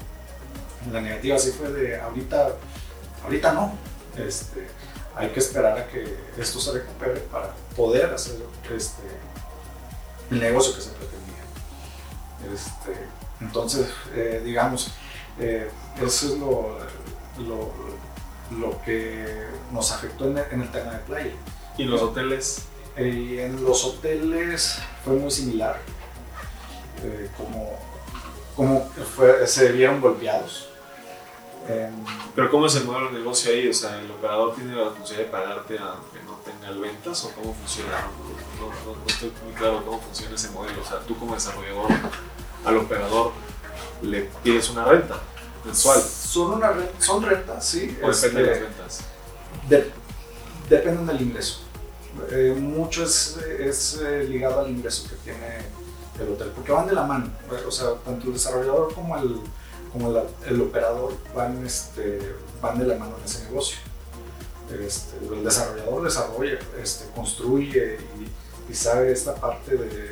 La 0.92 1.02
negativa 1.02 1.38
sí 1.38 1.52
fue 1.52 1.72
de 1.72 2.00
ahorita, 2.00 2.56
ahorita 3.24 3.54
no. 3.54 3.74
Este, 4.18 4.68
hay 5.16 5.30
que 5.30 5.40
esperar 5.40 5.78
a 5.78 5.88
que 5.88 6.16
esto 6.38 6.60
se 6.60 6.72
recupere 6.72 7.20
para 7.32 7.54
poder 7.76 8.14
hacer 8.14 8.38
este, 8.76 9.04
el 10.32 10.40
negocio 10.40 10.76
que 10.76 10.82
se 10.82 10.90
pretendía. 10.92 11.44
Este, 12.54 12.94
entonces, 13.42 13.88
eh, 14.14 14.42
digamos, 14.44 14.92
eh, 15.40 15.70
eso 16.02 16.34
es 16.34 16.40
lo, 16.40 16.78
lo, 18.60 18.82
que 18.84 19.48
nos 19.72 19.92
afectó 19.92 20.26
en 20.26 20.38
el, 20.38 20.72
tema 20.72 20.92
de 20.92 21.00
playa. 21.00 21.34
¿Y 21.78 21.84
los 21.84 22.02
hoteles? 22.02 22.64
Eh, 22.96 23.46
en 23.46 23.64
los 23.64 23.86
hoteles 23.86 24.80
fue 25.04 25.14
muy 25.14 25.32
similar. 25.32 25.80
como 27.38 27.90
como 28.60 28.86
se 29.46 29.72
vieron 29.72 30.02
golpeados. 30.02 30.68
Pero 32.36 32.52
¿cómo 32.52 32.66
es 32.66 32.76
el 32.76 32.84
modelo 32.84 33.08
de 33.08 33.20
negocio 33.20 33.54
ahí? 33.54 33.70
O 33.70 33.74
sea, 33.74 33.98
¿el 34.00 34.12
operador 34.12 34.54
tiene 34.54 34.76
la 34.76 34.90
posibilidad 34.90 35.28
de 35.28 35.32
pagarte 35.32 35.78
aunque 35.78 36.20
no 36.26 36.34
tenga 36.44 36.78
ventas 36.78 37.24
o 37.24 37.32
cómo 37.32 37.54
funciona? 37.54 38.08
No, 38.60 38.68
no, 38.68 38.98
estoy 39.08 39.32
muy 39.46 39.54
claro 39.54 39.86
cómo 39.86 40.02
funciona 40.02 40.36
ese 40.36 40.50
modelo. 40.50 40.82
O 40.82 40.86
sea, 40.86 41.00
tú 41.00 41.18
como 41.18 41.36
desarrollador 41.36 41.88
al 42.66 42.78
operador 42.78 43.32
le 44.02 44.30
pides 44.44 44.70
una 44.70 44.86
renta 44.86 45.18
mensual. 45.66 46.02
Son, 46.02 46.54
una 46.54 46.74
son 47.00 47.24
rentas, 47.24 47.66
sí. 47.66 47.98
¿O 48.02 48.12
depende 48.12 48.42
de 48.42 48.48
las 48.48 48.58
este, 48.58 48.64
ventas? 48.64 49.00
De, 49.70 49.92
dependen 50.70 51.06
del 51.06 51.22
ingreso. 51.22 51.62
Eh, 52.32 52.56
mucho 52.58 53.04
es, 53.04 53.38
es 53.60 54.02
eh, 54.04 54.26
ligado 54.28 54.62
al 54.62 54.70
ingreso 54.70 55.08
que 55.10 55.16
tiene 55.18 55.58
el 56.20 56.34
hotel, 56.34 56.52
porque 56.56 56.72
van 56.72 56.88
de 56.88 56.94
la 56.94 57.04
mano. 57.04 57.30
O 57.68 57.72
sea, 57.72 57.94
tanto 58.06 58.28
el 58.28 58.34
desarrollador 58.34 58.94
como 58.94 59.18
el 59.18 59.42
como 59.92 60.16
el 60.46 60.62
operador 60.62 61.14
van, 61.36 61.66
este, 61.66 62.20
van 62.62 62.80
de 62.80 62.86
la 62.86 62.96
mano 62.96 63.18
en 63.18 63.26
ese 63.26 63.44
negocio. 63.46 63.78
Este, 64.80 65.18
el 65.34 65.44
desarrollador 65.44 66.04
desarrolla, 66.04 66.60
este, 66.82 67.10
construye 67.16 67.98
y, 68.70 68.74
sabe 68.74 69.12
esta 69.12 69.34
parte 69.34 69.76
de, 69.76 70.12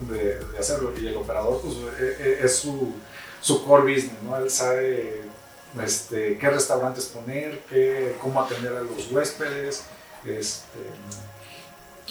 de, 0.00 0.40
hacerlo. 0.58 0.92
Y 0.98 1.06
el 1.06 1.16
operador 1.16 1.60
pues, 1.62 1.74
e, 2.00 2.16
e, 2.20 2.44
es 2.44 2.56
su, 2.56 2.94
su, 3.40 3.64
core 3.64 3.94
business, 3.94 4.22
¿no? 4.22 4.36
Él 4.36 4.50
sabe 4.50 5.22
este, 5.82 6.38
qué 6.38 6.50
restaurantes 6.50 7.06
poner, 7.06 7.60
qué, 7.68 8.16
cómo 8.20 8.42
atender 8.42 8.72
a 8.76 8.80
los 8.80 9.10
huéspedes, 9.10 9.84
este, 10.24 10.78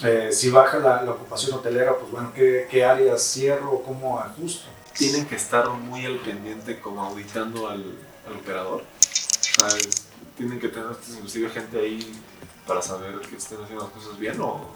eh, 0.04 0.32
si 0.32 0.50
baja 0.50 0.78
la, 0.78 1.10
ocupación 1.10 1.56
hotelera, 1.56 1.96
pues 1.96 2.10
bueno, 2.10 2.32
qué, 2.34 2.66
qué 2.70 2.84
áreas 2.84 3.22
cierro, 3.22 3.82
cómo 3.84 4.18
ajusto 4.18 4.68
tienen 4.96 5.26
que 5.26 5.34
estar 5.34 5.68
muy 5.68 6.06
al 6.06 6.18
pendiente 6.18 6.80
como 6.80 7.02
auditando 7.02 7.68
al, 7.68 7.84
operador. 8.40 8.82
O 8.82 9.68
sea, 9.68 9.68
tienen 10.36 10.58
que 10.58 10.68
tener 10.68 10.90
inclusive 11.10 11.50
gente 11.50 11.78
ahí 11.78 12.12
para 12.66 12.80
saber 12.80 13.18
que 13.20 13.36
estén 13.36 13.62
haciendo 13.62 13.84
las 13.84 13.92
cosas 13.92 14.18
bien 14.18 14.40
o... 14.40 14.70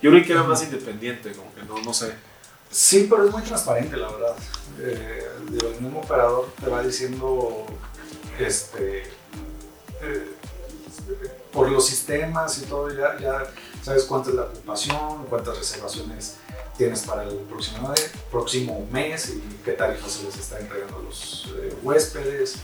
Yo 0.00 0.10
creo 0.10 0.24
que 0.24 0.32
era 0.32 0.42
más 0.42 0.62
independiente, 0.62 1.32
como 1.32 1.54
que 1.54 1.62
no, 1.62 1.78
no 1.82 1.92
sé. 1.92 2.14
Sí, 2.74 3.06
pero 3.08 3.24
es 3.24 3.30
muy 3.30 3.42
transparente, 3.42 3.96
la 3.96 4.10
verdad. 4.10 4.34
Eh, 4.80 5.28
el 5.48 5.80
mismo 5.80 6.00
operador 6.00 6.52
te 6.60 6.68
va 6.68 6.82
diciendo, 6.82 7.66
este, 8.36 9.04
eh, 10.02 10.34
por 11.52 11.70
los 11.70 11.86
sistemas 11.86 12.58
y 12.58 12.62
todo, 12.62 12.92
ya, 12.92 13.16
ya 13.20 13.44
sabes 13.80 14.02
cuánta 14.02 14.30
es 14.30 14.34
la 14.34 14.42
ocupación, 14.42 15.24
cuántas 15.30 15.56
reservaciones 15.56 16.38
tienes 16.76 17.02
para 17.02 17.22
el 17.22 17.36
próximo, 18.28 18.88
mes 18.90 19.28
y 19.28 19.40
qué 19.64 19.74
tarifas 19.74 20.10
se 20.10 20.24
les 20.24 20.36
está 20.36 20.58
entregando 20.58 20.96
a 20.96 21.02
los 21.02 21.54
eh, 21.56 21.76
huéspedes, 21.80 22.56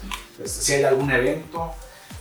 este, 0.42 0.48
si 0.48 0.72
hay 0.72 0.82
algún 0.82 1.12
evento. 1.12 1.72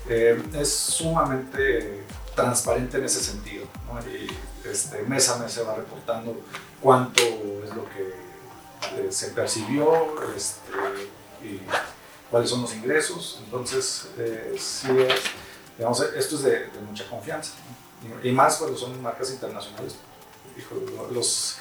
Eh, 0.07 0.39
es 0.53 0.71
sumamente 0.71 2.03
transparente 2.35 2.97
en 2.97 3.05
ese 3.05 3.19
sentido. 3.19 3.65
Y 4.13 4.27
este, 4.65 5.03
mes 5.03 5.29
a 5.29 5.37
mes 5.37 5.51
se 5.51 5.63
va 5.63 5.75
reportando 5.75 6.41
cuánto 6.81 7.21
es 7.21 7.75
lo 7.75 7.85
que 7.89 8.13
eh, 8.97 9.11
se 9.11 9.29
percibió 9.29 10.15
este, 10.35 10.71
y 11.43 11.61
cuáles 12.29 12.49
son 12.49 12.61
los 12.61 12.73
ingresos. 12.73 13.41
Entonces, 13.45 14.07
sí 14.57 14.87
digamos, 15.79 16.01
esto 16.01 16.35
es 16.35 16.43
de, 16.43 16.69
mucha 16.85 17.09
confianza. 17.09 17.53
Y, 18.21 18.31
más 18.31 18.57
cuando 18.57 18.77
son 18.77 19.01
marcas 19.01 19.31
internacionales. 19.31 19.95
los 21.11 21.57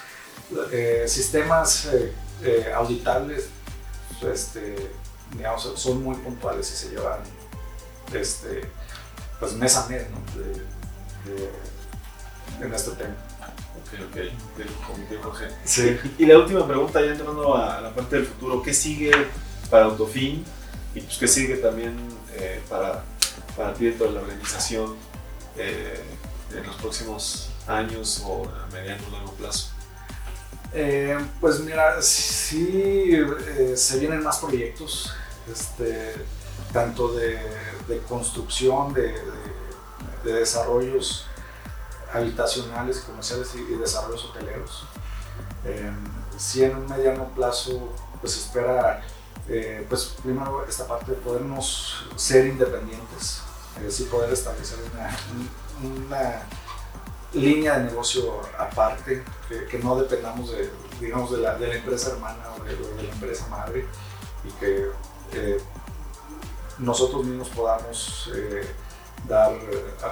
eh, 0.73 1.05
sistemas 1.07 1.87
eh, 1.87 2.13
eh, 2.43 2.73
auditables 2.75 3.49
este, 4.23 4.91
son 5.77 6.03
muy 6.03 6.17
puntuales 6.17 6.71
y 6.73 6.77
se 6.77 6.91
llevan 6.91 7.21
este, 8.13 8.69
pues 9.39 9.53
mes 9.53 9.77
a 9.77 9.87
mes 9.87 10.07
¿no? 10.11 10.19
En 12.61 12.75
este 12.75 12.91
tema. 12.93 13.15
Ok, 13.81 14.01
ok, 14.09 14.15
del 14.59 14.69
comité 14.87 15.17
Jorge. 15.23 15.49
Sí. 15.65 15.99
Y 16.19 16.27
la 16.27 16.39
última 16.39 16.67
pregunta, 16.67 17.01
ya 17.01 17.13
entrando 17.13 17.57
a 17.57 17.81
la 17.81 17.95
parte 17.95 18.17
del 18.17 18.27
futuro, 18.27 18.63
¿qué 18.63 18.75
sigue 18.75 19.13
para 19.71 19.87
Autofin? 19.87 20.45
Y 20.95 21.01
pues, 21.01 21.19
¿qué 21.19 21.29
sigue 21.29 21.57
también 21.57 21.97
para, 22.69 23.05
para 23.57 23.75
ti 23.75 23.87
dentro 23.87 24.09
de 24.09 24.13
la 24.13 24.21
organización 24.21 24.97
en 25.57 26.67
los 26.67 26.77
próximos 26.77 27.51
años 27.67 28.23
o 28.27 28.45
a 28.45 28.67
mediano 28.73 29.03
o 29.09 29.13
largo 29.13 29.33
plazo? 29.33 29.71
Eh, 30.73 31.17
pues 31.41 31.61
mira, 31.61 32.03
sí 32.03 33.11
eh, 33.13 33.75
se 33.75 33.99
vienen 33.99 34.23
más 34.23 34.39
proyectos, 34.39 35.15
este, 35.51 36.15
tanto 36.73 37.15
de, 37.15 37.39
construcción, 38.07 38.93
de, 38.93 39.15
desarrollos 40.25 41.27
habitacionales, 42.13 43.01
comerciales 43.01 43.55
y, 43.55 43.75
desarrollos 43.75 44.25
hoteleros. 44.27 44.87
Eh, 45.65 45.91
sí 46.37 46.65
en 46.65 46.77
un 46.77 46.87
mediano 46.89 47.29
plazo 47.35 47.93
pues 48.21 48.37
espera 48.37 49.03
pues 49.89 50.17
primero 50.23 50.67
esta 50.69 50.87
parte 50.87 51.13
de 51.13 51.17
podernos 51.17 52.05
ser 52.17 52.47
independientes, 52.47 53.41
sí 53.89 54.05
poder 54.05 54.31
establecer 54.31 54.79
una 55.83 56.43
línea 57.33 57.79
de 57.79 57.85
negocio 57.85 58.41
aparte, 58.59 59.23
que, 59.71 59.79
no 59.79 59.97
dependamos 59.97 60.51
de, 60.53 60.71
digamos, 61.01 61.31
de 61.31 61.39
la, 61.39 61.57
de 61.57 61.69
la 61.69 61.75
empresa 61.77 62.11
hermana 62.11 62.45
o 62.59 62.65
de, 62.65 63.03
la 63.03 63.13
empresa 63.13 63.47
madre 63.49 63.87
y 64.45 64.51
que 64.53 64.91
eh, 65.33 65.61
nosotros 66.79 67.25
mismos 67.25 67.49
podamos 67.51 68.31
eh, 68.35 68.67
dar, 69.27 69.53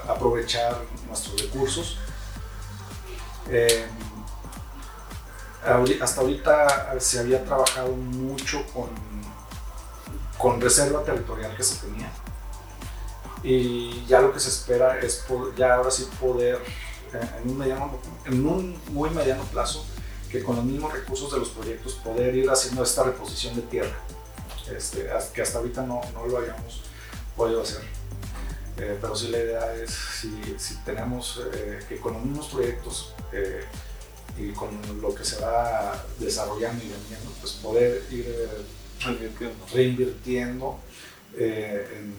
aprovechar 0.08 0.76
nuestros 1.16 1.42
recursos. 1.42 1.98
Eh, 3.48 3.86
hasta 6.00 6.20
ahorita 6.20 7.00
se 7.00 7.18
había 7.18 7.44
trabajado 7.44 7.88
mucho 7.88 8.64
con, 8.72 8.88
con 10.38 10.60
reserva 10.60 11.02
territorial 11.02 11.56
que 11.56 11.62
se 11.64 11.84
tenía 11.84 12.08
y 13.42 14.04
ya 14.06 14.20
lo 14.20 14.32
que 14.32 14.40
se 14.40 14.48
espera 14.48 14.98
es 15.00 15.24
ya 15.56 15.74
ahora 15.74 15.90
sí 15.90 16.08
poder 16.20 16.60
en 17.12 17.50
un, 17.50 17.58
mediano, 17.58 17.98
en 18.24 18.46
un 18.46 18.78
muy 18.88 19.10
mediano 19.10 19.42
plazo 19.44 19.84
que 20.30 20.42
con 20.42 20.56
los 20.56 20.64
mismos 20.64 20.92
recursos 20.92 21.32
de 21.32 21.38
los 21.38 21.48
proyectos 21.50 21.94
poder 21.94 22.34
ir 22.34 22.48
haciendo 22.50 22.82
esta 22.82 23.04
reposición 23.04 23.54
de 23.56 23.62
tierra, 23.62 23.96
este, 24.74 25.08
que 25.32 25.42
hasta 25.42 25.58
ahorita 25.58 25.82
no, 25.82 26.00
no 26.12 26.26
lo 26.26 26.38
hayamos 26.38 26.82
podido 27.36 27.62
hacer. 27.62 27.80
Eh, 28.78 28.98
pero 29.00 29.16
sí 29.16 29.28
la 29.28 29.38
idea 29.38 29.74
es, 29.74 29.90
si, 29.90 30.54
si 30.58 30.76
tenemos 30.84 31.42
eh, 31.54 31.80
que 31.88 31.98
con 31.98 32.12
los 32.12 32.22
mismos 32.22 32.48
proyectos 32.48 33.14
eh, 33.32 33.64
y 34.36 34.50
con 34.50 34.68
lo 35.00 35.14
que 35.14 35.24
se 35.24 35.40
va 35.40 36.04
desarrollando 36.18 36.84
y 36.84 36.88
vendiendo, 36.88 37.30
pues 37.40 37.52
poder 37.54 38.02
ir 38.10 38.26
reinvirtiendo 39.72 40.78
en, 41.36 42.14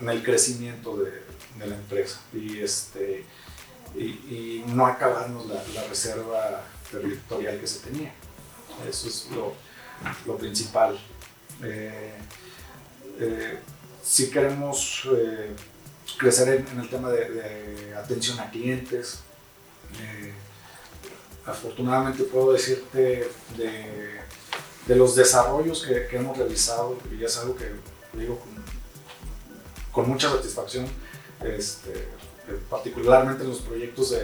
en, 0.00 0.08
el 0.08 0.22
crecimiento 0.22 0.96
de, 0.98 1.10
de 1.58 1.66
la 1.66 1.76
empresa. 1.76 2.20
Y 2.34 2.60
este, 2.60 3.24
y, 3.94 4.64
no 4.68 4.86
acabarnos 4.86 5.46
la, 5.46 5.62
reserva 5.88 6.64
territorial 6.90 7.58
que 7.58 7.66
se 7.66 7.80
tenía. 7.80 8.12
Eso 8.88 9.08
es 9.08 9.28
lo, 9.34 9.52
lo 10.26 10.36
principal. 10.36 10.98
Eh, 11.62 12.14
eh, 13.20 13.58
si 14.02 14.30
queremos 14.30 15.06
eh, 15.14 15.54
crecer 16.22 16.64
en, 16.70 16.80
el 16.80 16.88
tema 16.88 17.10
de, 17.10 17.92
atención 17.98 18.38
a 18.38 18.48
clientes, 18.48 19.18
afortunadamente 21.44 22.22
puedo 22.22 22.52
decirte 22.52 23.28
de, 23.56 24.94
los 24.94 25.16
desarrollos 25.16 25.84
que, 25.84 26.16
hemos 26.16 26.38
realizado, 26.38 26.96
y 27.10 27.24
es 27.24 27.36
algo 27.38 27.56
que 27.56 27.72
digo 28.16 28.40
con, 29.90 30.08
mucha 30.08 30.30
satisfacción, 30.30 30.86
este, 31.44 32.08
particularmente 32.70 33.42
en 33.42 33.50
los 33.50 33.60
proyectos 33.60 34.14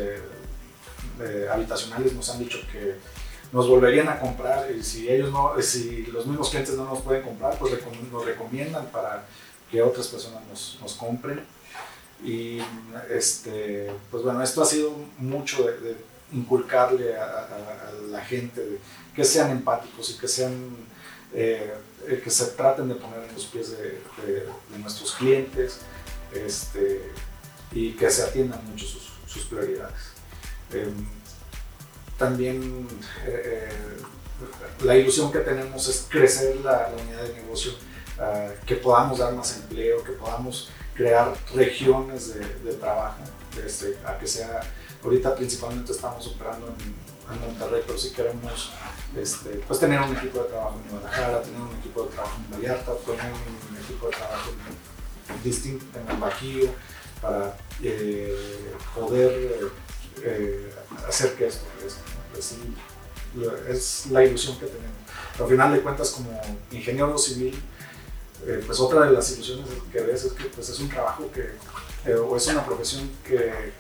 habitacionales 1.53 2.13
nos 2.13 2.31
han 2.31 2.39
dicho 2.39 2.59
que 2.71 2.95
nos 3.51 3.69
volverían 3.69 4.09
a 4.09 4.21
comprar 4.21 4.71
y 4.71 4.85
si 4.85 5.09
ellos 5.09 5.33
no, 5.33 5.61
si 5.61 6.07
los 6.07 6.27
mismos 6.27 6.51
clientes 6.51 6.77
no 6.77 6.85
nos 6.85 7.01
pueden 7.01 7.23
comprar, 7.23 7.59
pues 7.59 7.73
nos 8.13 8.25
recomiendan 8.25 8.87
para 8.87 9.27
que 9.69 9.83
otras 9.83 10.07
personas 10.07 10.43
nos 10.81 10.95
compren. 10.95 11.58
Y 12.25 12.61
este, 13.11 13.91
pues 14.11 14.23
bueno, 14.23 14.43
esto 14.43 14.63
ha 14.63 14.67
sido 14.67 14.93
mucho 15.19 15.65
de, 15.65 15.97
inculcarle 16.33 17.17
a, 17.17 17.49
la 18.11 18.25
gente, 18.25 18.79
que 19.15 19.25
sean 19.25 19.51
empáticos 19.51 20.11
y 20.11 20.19
que 20.19 20.29
sean, 20.29 20.77
eh, 21.33 21.75
que 22.23 22.31
se 22.31 22.47
traten 22.49 22.89
de 22.89 22.95
poner 22.95 23.25
en 23.29 23.35
los 23.35 23.47
pies 23.47 23.73
de, 23.73 24.01
nuestros 24.79 25.13
clientes 25.13 25.81
este, 26.33 27.11
y 27.73 27.93
que 27.93 28.11
se 28.11 28.23
atiendan 28.23 28.65
mucho 28.69 28.87
sus, 29.27 29.45
prioridades. 29.47 30.13
Em, 30.73 31.07
también 32.19 32.89
eh, 33.27 33.69
eh, 33.71 34.85
la 34.85 34.97
ilusión 34.97 35.31
que 35.31 35.39
tenemos 35.39 35.89
es 35.89 36.07
crecer 36.09 36.57
la, 36.65 36.91
unidad 37.01 37.23
de 37.23 37.35
negocio, 37.35 37.73
ah, 38.19 38.49
que 38.67 38.77
podamos 38.77 39.19
dar 39.19 39.33
más 39.33 39.57
empleo, 39.57 40.03
que 40.03 40.13
podamos 40.13 40.71
crear 40.99 41.33
regiones 41.55 42.35
de, 42.35 42.73
trabajo, 42.75 43.23
este, 43.65 43.97
a 44.05 44.19
que 44.19 44.27
sea, 44.27 44.61
ahorita 45.03 45.37
principalmente 45.37 45.93
estamos 45.93 46.27
operando 46.27 46.67
en, 46.67 47.09
Monterrey, 47.29 47.83
pero 47.87 47.99
si 47.99 48.11
queremos 48.15 48.73
este, 49.15 49.51
pues 49.69 49.79
tener 49.79 50.01
un 50.01 50.17
equipo 50.17 50.43
de 50.45 50.49
trabajo 50.49 50.81
en 50.83 50.91
Guadalajara, 50.91 51.43
tener 51.43 51.61
un 51.61 51.77
equipo 51.77 52.05
de 52.05 52.09
trabajo 52.09 52.37
en 52.39 52.51
Vallarta, 52.51 52.93
tener 53.05 53.33
un 53.33 53.77
equipo 53.77 54.07
de 54.07 54.13
trabajo 54.17 54.51
distinto 55.45 55.85
en 55.99 56.11
el 56.11 56.17
Bajío, 56.17 56.71
para 57.21 57.55
eh, 57.83 58.35
poder 58.95 59.71
eh, 60.23 60.73
hacer 61.07 61.35
que 61.35 61.49
esto 61.49 61.67
crezca. 61.79 62.01
Pues 62.33 62.57
es 63.69 64.07
la 64.11 64.25
ilusión 64.25 64.59
que 64.59 64.67
tenemos. 64.67 64.97
Pero 65.33 65.45
al 65.45 65.51
final 65.51 65.73
de 65.75 65.81
cuentas, 65.83 66.11
como 66.13 66.31
ingeniero 66.71 67.19
civil, 67.19 67.61
eh, 68.47 68.63
pues 68.65 68.81
otra 68.81 69.07
de 69.07 69.13
las 69.13 69.31
ilusiones 69.33 69.67
que 69.93 70.01
ves 70.01 70.25
es 70.25 70.33
que 70.33 70.45
pues 70.45 70.69
es 70.69 70.79
un 70.81 70.89
trabajo 70.89 71.31
que, 71.33 71.53
eh, 72.05 72.15
o 72.15 72.37
es 72.37 72.47
una 72.49 72.65
profesión 72.65 73.11
que 73.25 73.73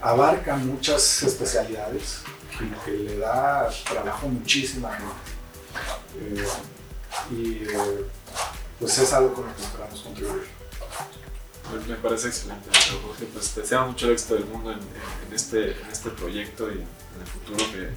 abarca 0.00 0.56
muchas 0.56 1.22
especialidades 1.22 2.22
y 2.60 2.84
que 2.84 2.90
le 2.90 3.18
da 3.18 3.68
trabajo 3.84 4.28
muchísima 4.28 4.90
gente. 4.96 6.44
y 7.30 7.66
pues 8.78 8.98
es 8.98 9.12
algo 9.12 9.32
con 9.32 9.46
lo 9.46 9.54
que 9.54 9.62
esperamos 9.62 10.00
contribuir. 10.00 10.62
Me, 11.88 11.94
parece 11.96 12.28
excelente, 12.28 12.68
Jorge. 13.02 13.24
Pues 13.32 13.54
deseamos 13.54 13.90
mucho 13.90 14.06
el 14.06 14.12
éxito 14.12 14.34
del 14.34 14.44
mundo 14.44 14.72
en, 14.72 15.34
este, 15.34 15.70
en 15.70 15.90
este 15.90 16.10
proyecto 16.10 16.68
y 16.68 16.74
en 16.74 17.20
el 17.20 17.26
futuro 17.26 17.58
que, 17.72 17.90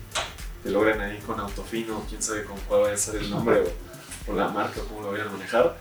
que 0.64 0.70
logren 0.70 1.02
ahí 1.02 1.20
con 1.20 1.40
Autofino, 1.40 2.06
quién 2.08 2.22
sabe 2.22 2.46
con 2.46 2.58
cuál 2.68 2.84
va 2.84 2.92
a 2.92 2.98
ser 2.98 3.16
el 3.16 3.30
nombre 3.30 3.64
o, 4.28 4.34
la 4.34 4.48
marca, 4.48 4.80
cómo 4.88 5.02
lo 5.02 5.12
vayan 5.12 5.28
a 5.28 5.32
manejar. 5.32 5.76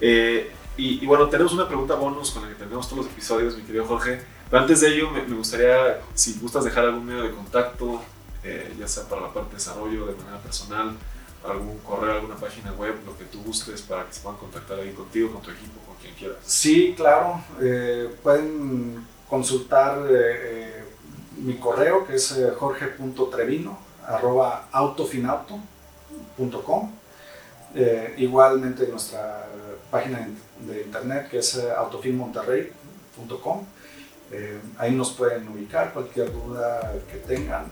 Eh, 0.00 0.52
y, 0.78 1.06
bueno, 1.06 1.30
tenemos 1.30 1.54
una 1.54 1.66
pregunta 1.66 1.94
bonus 1.94 2.32
con 2.32 2.42
la 2.42 2.50
que 2.50 2.56
tenemos 2.56 2.86
todos 2.86 3.04
los 3.04 3.12
episodios, 3.12 3.56
mi 3.56 3.62
querido 3.62 3.86
Jorge. 3.86 4.20
Pero 4.50 4.62
antes 4.62 4.82
de 4.82 4.88
ello, 4.88 5.10
me, 5.10 5.22
gustaría, 5.22 6.02
si 6.14 6.38
gustas 6.38 6.64
dejar 6.64 6.84
algún 6.84 7.06
medio 7.06 7.22
de 7.22 7.30
contacto, 7.30 8.02
eh, 8.44 8.74
ya 8.78 8.86
sea 8.86 9.04
para 9.04 9.22
la 9.22 9.32
parte 9.32 9.48
de 9.50 9.56
desarrollo, 9.56 10.06
de 10.06 10.14
manera 10.16 10.36
personal, 10.38 10.94
algún 11.48 11.78
correo, 11.78 12.16
alguna 12.16 12.36
página 12.36 12.72
web, 12.72 12.94
lo 13.06 13.16
que 13.16 13.24
tú 13.24 13.42
gustes 13.42 13.80
para 13.82 14.06
que 14.06 14.12
se 14.12 14.20
puedan 14.20 14.38
contactar 14.38 14.78
ahí 14.78 14.92
contigo, 14.92 15.32
con 15.32 15.40
tu 15.40 15.50
equipo, 15.50 15.80
con 15.86 15.96
quien 15.96 16.14
quieras. 16.14 16.36
Sí, 16.44 16.92
claro. 16.94 17.42
Eh, 17.62 18.14
pueden 18.22 19.02
consultar 19.30 19.98
mi 21.38 21.56
correo 21.56 22.06
que 22.06 22.16
es 22.16 22.38
jorge.trevino 22.58 23.78
arroba 24.06 24.68
autofinauto.com 24.70 26.92
igualmente 28.16 28.86
nuestra 28.88 29.46
página 29.96 30.28
de 30.68 30.82
internet 30.82 31.28
que 31.30 31.38
es 31.38 31.54
eh, 31.56 31.70
autofinmonterrey.com 31.70 33.64
eh, 34.32 34.58
ahí 34.78 34.92
nos 34.92 35.12
pueden 35.12 35.48
ubicar 35.48 35.92
cualquier 35.92 36.32
duda 36.32 36.92
que 37.10 37.18
tengan 37.18 37.66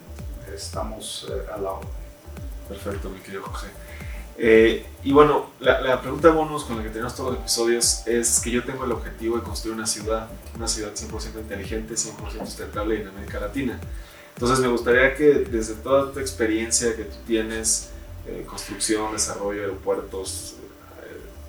estamos 0.55 1.27
a 1.53 1.59
la 1.59 1.70
orden. 1.72 1.89
Perfecto 2.68 3.11
mi 3.11 3.18
querido 3.18 3.43
Jorge. 3.43 3.66
Eh, 4.37 4.85
y 5.05 5.12
bueno, 5.12 5.51
la, 5.61 6.01
pregunta 6.01 6.31
bonus 6.31 6.64
con 6.64 6.77
la 6.77 6.83
que 6.83 6.89
tenemos 6.89 7.14
todos 7.14 7.33
los 7.33 7.41
episodios 7.41 8.07
es 8.07 8.41
que 8.41 8.51
yo 8.51 8.64
tengo 8.64 8.85
el 8.85 8.93
objetivo 8.93 9.37
de 9.37 9.43
construir 9.43 9.77
una 9.77 9.87
ciudad, 9.87 10.29
una 10.57 10.66
ciudad 10.66 10.93
100% 10.93 11.41
inteligente, 11.41 11.95
100% 11.95 12.45
sustentable 12.45 13.01
en 13.01 13.09
América 13.09 13.39
Latina. 13.41 13.79
Entonces 14.35 14.59
me 14.59 14.68
gustaría 14.68 15.14
que 15.14 15.27
desde 15.27 15.75
toda 15.75 16.12
tu 16.12 16.18
experiencia 16.18 16.97
que 16.97 17.05
tú 17.05 17.16
tienes, 17.27 17.91
eh, 18.27 18.45
construcción, 18.49 19.12
desarrollo, 19.12 19.61
aeropuertos, 19.61 20.57
eh, 20.59 20.64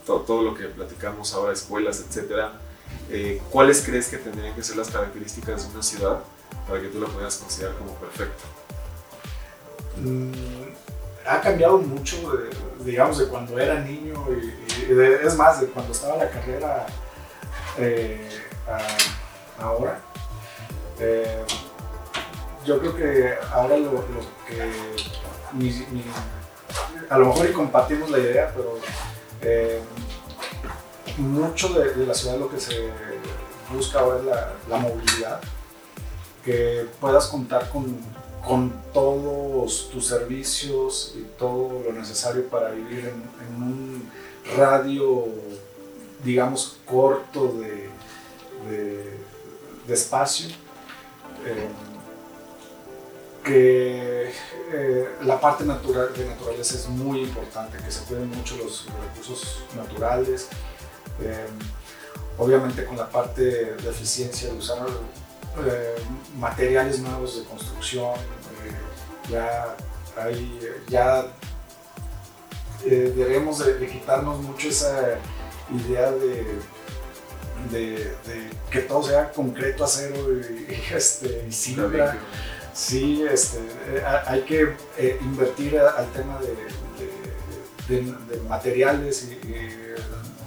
todo, 0.05 0.43
lo 0.43 0.53
que 0.53 0.65
platicamos 0.65 1.33
ahora, 1.33 1.53
escuelas, 1.53 2.03
etcétera, 2.07 2.53
¿cuáles 3.51 3.83
crees 3.83 4.07
que 4.07 4.17
tendrían 4.17 4.55
que 4.55 4.63
ser 4.63 4.77
las 4.77 4.89
características 4.89 5.67
de 5.67 5.73
una 5.73 5.83
ciudad 5.83 6.19
para 6.67 6.81
que 6.81 6.87
tú 6.87 6.99
la 6.99 7.07
puedas 7.07 7.37
considerar 7.37 7.75
como 7.75 7.93
perfecta? 7.95 8.43
Mm, 9.97 10.31
ha 11.27 11.41
cambiado 11.41 11.77
mucho, 11.77 12.17
digamos, 12.83 13.17
de 13.17 13.27
cuando 13.27 13.57
era 13.57 13.79
niño 13.79 14.25
y, 14.29 14.53
es 15.25 15.35
más, 15.35 15.61
de 15.61 15.67
cuando 15.67 15.91
estaba 15.91 16.17
la 16.17 16.29
carrera 16.29 16.85
eh, 17.77 18.29
ahora. 19.59 19.99
Eh, 20.99 21.43
yo 22.65 22.79
creo 22.79 22.95
que 22.95 23.35
ahora 23.51 23.77
lo, 23.77 24.03
que 24.47 24.61
a 27.09 27.17
lo 27.17 27.25
mejor 27.27 27.49
y 27.49 27.53
compartimos 27.53 28.09
la 28.09 28.19
idea, 28.19 28.51
pero 28.55 28.79
eh, 29.45 29.79
mucho 31.17 31.69
de, 31.69 32.05
la 32.05 32.13
ciudad 32.13 32.37
lo 32.37 32.49
que 32.49 32.59
se 32.59 32.89
busca 33.71 33.99
ahora 33.99 34.19
es 34.19 34.69
la, 34.69 34.77
movilidad, 34.77 35.39
que 36.43 36.87
puedas 36.99 37.27
contar 37.27 37.69
con 37.69 37.97
con 38.45 38.71
todos 38.93 39.89
tus 39.89 40.07
servicios 40.07 41.15
y 41.17 41.23
todo 41.37 41.81
lo 41.83 41.93
necesario 41.93 42.47
para 42.47 42.69
vivir 42.69 43.11
en, 43.11 43.63
un 43.63 44.11
radio, 44.55 45.25
digamos, 46.23 46.77
corto 46.85 47.53
de, 47.59 47.89
de, 49.87 49.93
espacio. 49.93 50.49
Eh, 51.45 51.67
que 53.45 54.31
eh, 54.73 55.09
la 55.23 55.39
parte 55.39 55.63
natural, 55.63 56.11
de 56.17 56.25
naturaleza 56.25 56.75
es 56.75 56.89
muy 56.89 57.21
importante, 57.21 57.77
que 57.77 57.91
se 57.91 58.03
cuiden 58.05 58.29
mucho 58.29 58.57
los, 58.57 58.87
recursos 58.87 59.63
naturales. 59.75 60.47
Eh, 61.21 61.45
obviamente 62.37 62.83
con 62.83 62.97
la 62.97 63.09
parte 63.09 63.41
de 63.41 63.89
eficiencia 63.89 64.49
de 64.49 64.57
usar 64.57 64.85
eh, 65.65 65.95
materiales 66.37 66.99
nuevos 66.99 67.37
de 67.37 67.45
construcción, 67.45 68.15
ya 69.29 69.75
hay, 70.17 70.59
ya 70.87 71.25
debemos 72.83 73.59
de, 73.59 73.87
quitarnos 73.87 74.41
mucho 74.41 74.67
esa 74.67 75.17
idea 75.73 76.11
de, 76.11 76.59
de, 77.71 78.11
que 78.69 78.81
todo 78.81 79.03
sea 79.03 79.31
concreto, 79.31 79.85
acero 79.85 80.15
y, 80.33 80.93
este, 80.93 81.45
y 81.47 81.51
Sí, 82.75 83.23
este, 83.23 83.59
hay 84.27 84.41
que 84.41 84.75
invertir 85.21 85.79
al 85.79 86.11
tema 86.11 86.39
de, 86.41 88.01
de 88.01 88.41
materiales 88.49 89.29
y 89.31 89.37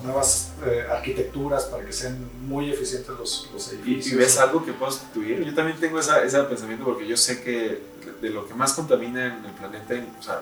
nuevas 0.04 0.52
eh, 0.64 0.86
arquitecturas 0.90 1.64
para 1.64 1.84
que 1.84 1.92
sean 1.92 2.18
muy 2.46 2.70
eficientes 2.70 3.10
los, 3.18 3.50
los 3.52 3.72
edificios. 3.72 4.12
¿Y, 4.12 4.16
ves 4.16 4.38
algo 4.38 4.64
que 4.64 4.72
puedas 4.72 4.96
sustituir? 4.96 5.44
Yo 5.44 5.54
también 5.54 5.78
tengo 5.78 5.98
esa, 5.98 6.22
ese 6.22 6.40
pensamiento 6.44 6.84
porque 6.84 7.06
yo 7.06 7.16
sé 7.16 7.42
que 7.42 7.80
de 8.20 8.30
lo 8.30 8.46
que 8.46 8.54
más 8.54 8.72
contamina 8.72 9.26
en 9.26 9.44
el 9.44 9.52
planeta 9.52 9.94
o 10.18 10.22
sea, 10.22 10.40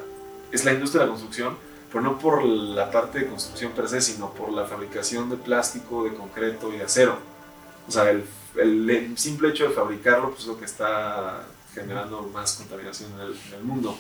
es 0.53 0.65
la 0.65 0.73
industria 0.73 1.01
de 1.01 1.07
la 1.07 1.13
construcción, 1.13 1.57
pero 1.91 2.03
no 2.03 2.19
por 2.19 2.45
la 2.45 2.91
parte 2.91 3.21
de 3.21 3.27
construcción 3.27 3.73
per 3.73 3.89
se, 3.89 4.01
sino 4.01 4.33
por 4.33 4.53
la 4.53 4.65
fabricación 4.67 5.31
de 5.31 5.37
plástico, 5.37 6.05
de 6.05 6.15
concreto 6.15 6.73
y 6.73 6.79
de 6.79 6.85
acero. 6.85 7.19
O 7.89 7.91
sea, 7.91 8.11
el, 8.11 8.25
el, 8.57 9.19
simple 9.19 9.49
hecho 9.51 9.69
de 9.69 9.71
fabricarlo 9.71 10.31
pues, 10.31 10.41
es 10.43 10.47
lo 10.47 10.59
que 10.59 10.65
está 10.65 11.45
generando 11.77 12.23
más 12.23 12.55
contaminación 12.55 13.13
en 13.15 13.21
el, 13.21 13.33
en 13.49 13.55
el 13.59 13.63
mundo. 13.63 13.97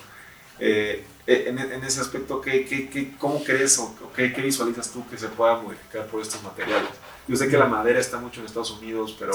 Eh, 0.58 1.04
eh, 1.26 1.44
en, 1.48 1.84
ese 1.84 2.00
aspecto, 2.00 2.40
¿qué, 2.40 2.64
qué, 2.64 3.14
cómo 3.18 3.42
crees 3.44 3.78
o 3.78 3.94
qué, 4.14 4.28
visualizas 4.28 4.90
tú 4.90 5.06
que 5.08 5.18
se 5.18 5.28
pueda 5.28 5.60
modificar 5.60 6.06
por 6.06 6.22
estos 6.22 6.42
materiales? 6.42 6.88
Yo 7.28 7.36
sé 7.36 7.48
que 7.48 7.58
la 7.58 7.66
madera 7.66 7.98
está 7.98 8.18
mucho 8.18 8.40
en 8.40 8.46
Estados 8.46 8.70
Unidos, 8.70 9.16
pero, 9.18 9.32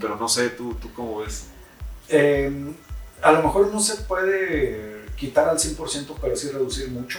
pero 0.00 0.16
no 0.16 0.28
sé, 0.28 0.50
¿tú, 0.50 0.74
¿tú 0.80 0.92
cómo 0.94 1.18
ves? 1.18 1.44
Em, 2.08 2.74
a 3.22 3.32
lo 3.32 3.42
mejor 3.42 3.68
no 3.72 3.78
se 3.78 3.96
puede 4.02 5.04
quitar 5.16 5.48
al 5.48 5.58
100%, 5.58 6.16
pero 6.20 6.34
sí 6.34 6.48
reducir 6.48 6.88
mucho 6.88 7.18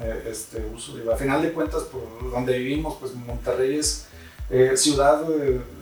eh, 0.00 0.28
este 0.30 0.64
uso. 0.72 0.94
a 1.12 1.16
final 1.16 1.42
de 1.42 1.52
cuentas, 1.52 1.82
por 1.82 2.30
donde 2.30 2.56
vivimos, 2.58 2.96
pues 2.98 3.12
Monterrey 3.14 3.78
es 3.78 4.06
ciudad, 4.76 5.22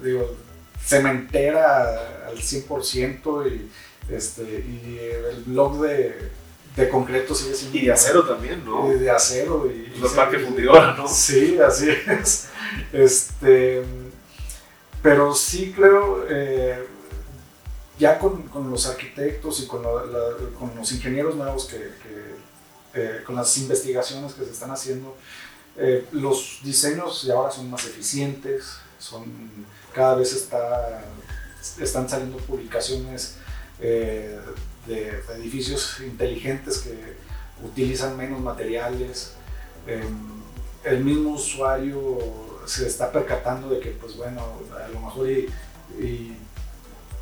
digo, 0.03 0.37
cementera 0.83 2.27
al 2.29 2.37
100% 2.37 3.53
y, 3.53 3.71
este, 4.11 4.43
y 4.43 4.99
el 4.99 5.43
blog 5.45 5.81
de 5.83 6.31
de 6.77 6.89
concreto 6.89 7.35
sigue 7.35 7.55
siendo. 7.55 7.79
Y 7.79 7.87
de 7.87 7.93
acero 7.93 8.25
también, 8.25 8.65
¿no? 8.65 8.93
Y 8.93 8.99
de 8.99 9.11
acero. 9.11 9.71
Y, 9.71 9.99
Los 9.99 10.13
parques 10.13 10.45
fundidora, 10.45 10.95
¿no? 10.97 11.09
Sí, 11.09 11.59
así 11.59 11.89
es. 11.91 12.49
Este, 12.93 13.83
pero 15.03 15.35
sí 15.35 15.73
creo, 15.75 16.25
eh, 16.29 16.87
ya 17.99 18.19
con, 18.19 18.43
con, 18.45 18.71
los 18.71 18.87
arquitectos 18.87 19.61
y 19.61 19.67
con, 19.67 19.83
la, 19.83 19.91
con, 20.59 20.73
los 20.77 20.93
ingenieros 20.93 21.35
nuevos 21.35 21.67
que, 21.67 21.77
que 21.79 22.35
eh, 22.95 23.23
con 23.25 23.35
las 23.35 23.57
investigaciones 23.59 24.35
que 24.35 24.45
se 24.45 24.53
están 24.53 24.71
haciendo, 24.71 25.17
eh, 25.77 26.07
los 26.13 26.61
diseños 26.63 27.27
de 27.27 27.33
ahora 27.33 27.51
son 27.51 27.71
más 27.71 27.85
eficientes, 27.87 28.77
son, 28.99 29.25
cada 29.93 30.15
vez 30.15 30.33
está, 30.33 31.03
están 31.81 32.09
saliendo 32.09 32.37
publicaciones 32.39 33.37
eh, 33.81 34.39
de, 34.87 35.23
edificios 35.37 36.01
inteligentes 36.01 36.79
que 36.79 37.17
utilizan 37.65 38.17
menos 38.17 38.41
materiales. 38.41 39.33
Em, 39.87 40.41
el 40.85 41.05
mismo 41.05 41.31
usuario 41.31 42.19
se 42.67 42.87
está 42.87 43.11
percatando 43.13 43.69
de 43.69 43.81
que, 43.81 43.91
pues 43.91 44.17
bueno, 44.17 44.43
a 44.85 44.89
lo 44.89 45.01
mejor 45.01 45.29
y, 45.31 46.37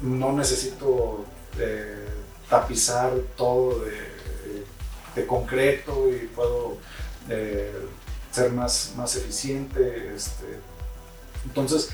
no 0.01 0.33
necesito 0.33 1.25
eh, 1.59 2.07
tapizar 2.49 3.13
todo 3.37 3.85
de, 3.85 5.27
concreto 5.27 6.09
y 6.09 6.29
puedo 6.29 6.77
eh, 7.29 7.73
ser 8.31 8.53
más, 8.53 8.93
más 8.97 9.17
eficiente. 9.17 10.15
Este. 10.15 10.61
Entonces, 11.45 11.91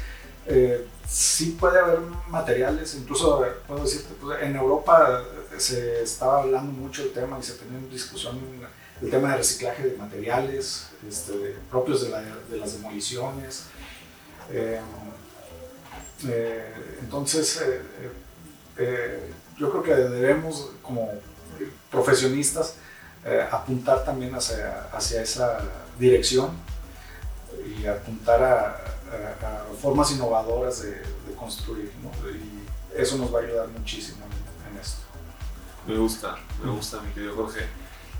eh, 0.47 0.87
sí 1.09 1.57
puede 1.59 1.79
haber 1.79 2.01
materiales, 2.29 2.95
incluso 2.95 3.45
puedo 3.67 3.83
decirte, 3.83 4.15
pues, 4.21 4.43
en 4.43 4.57
Europa 4.57 5.23
se 5.57 6.03
estaba 6.03 6.43
hablando 6.43 6.73
mucho 6.73 7.03
del 7.03 7.13
tema 7.13 7.39
y 7.39 7.43
se 7.43 7.55
tenía 7.55 7.79
en 7.79 7.89
discusión 7.89 8.39
el 9.01 9.11
tema 9.11 9.31
de 9.31 9.37
reciclaje 9.39 9.83
de 9.83 9.97
materiales 9.97 10.89
este, 11.09 11.57
propios 11.71 12.03
de, 12.03 12.59
las 12.59 12.73
demoliciones. 12.75 13.65
Eh, 14.51 14.81
eh, 16.29 16.75
entonces, 17.01 17.61
yo 19.59 19.71
creo 19.71 19.83
que 19.83 19.95
debemos 19.95 20.71
como 20.83 21.11
profesionistas 21.91 22.77
apuntar 23.51 24.05
también 24.05 24.35
hacia 24.35 25.23
esa 25.23 25.59
dirección 25.99 26.51
y 27.79 27.87
apuntar 27.87 28.43
a, 28.43 28.94
formas 29.81 30.11
innovadoras 30.13 30.83
de, 30.83 31.03
construir, 31.39 31.91
Y 32.33 33.01
eso 33.01 33.19
nos 33.19 33.35
va 33.35 33.41
a 33.41 33.43
ayudar 33.43 33.69
muchísimo 33.69 34.25
en, 34.25 34.81
esto. 34.81 35.03
Me 35.87 35.97
gusta, 35.97 36.37
me 36.65 36.71
gusta, 36.71 37.01
mi 37.03 37.13
querido 37.13 37.35
Jorge. 37.35 37.67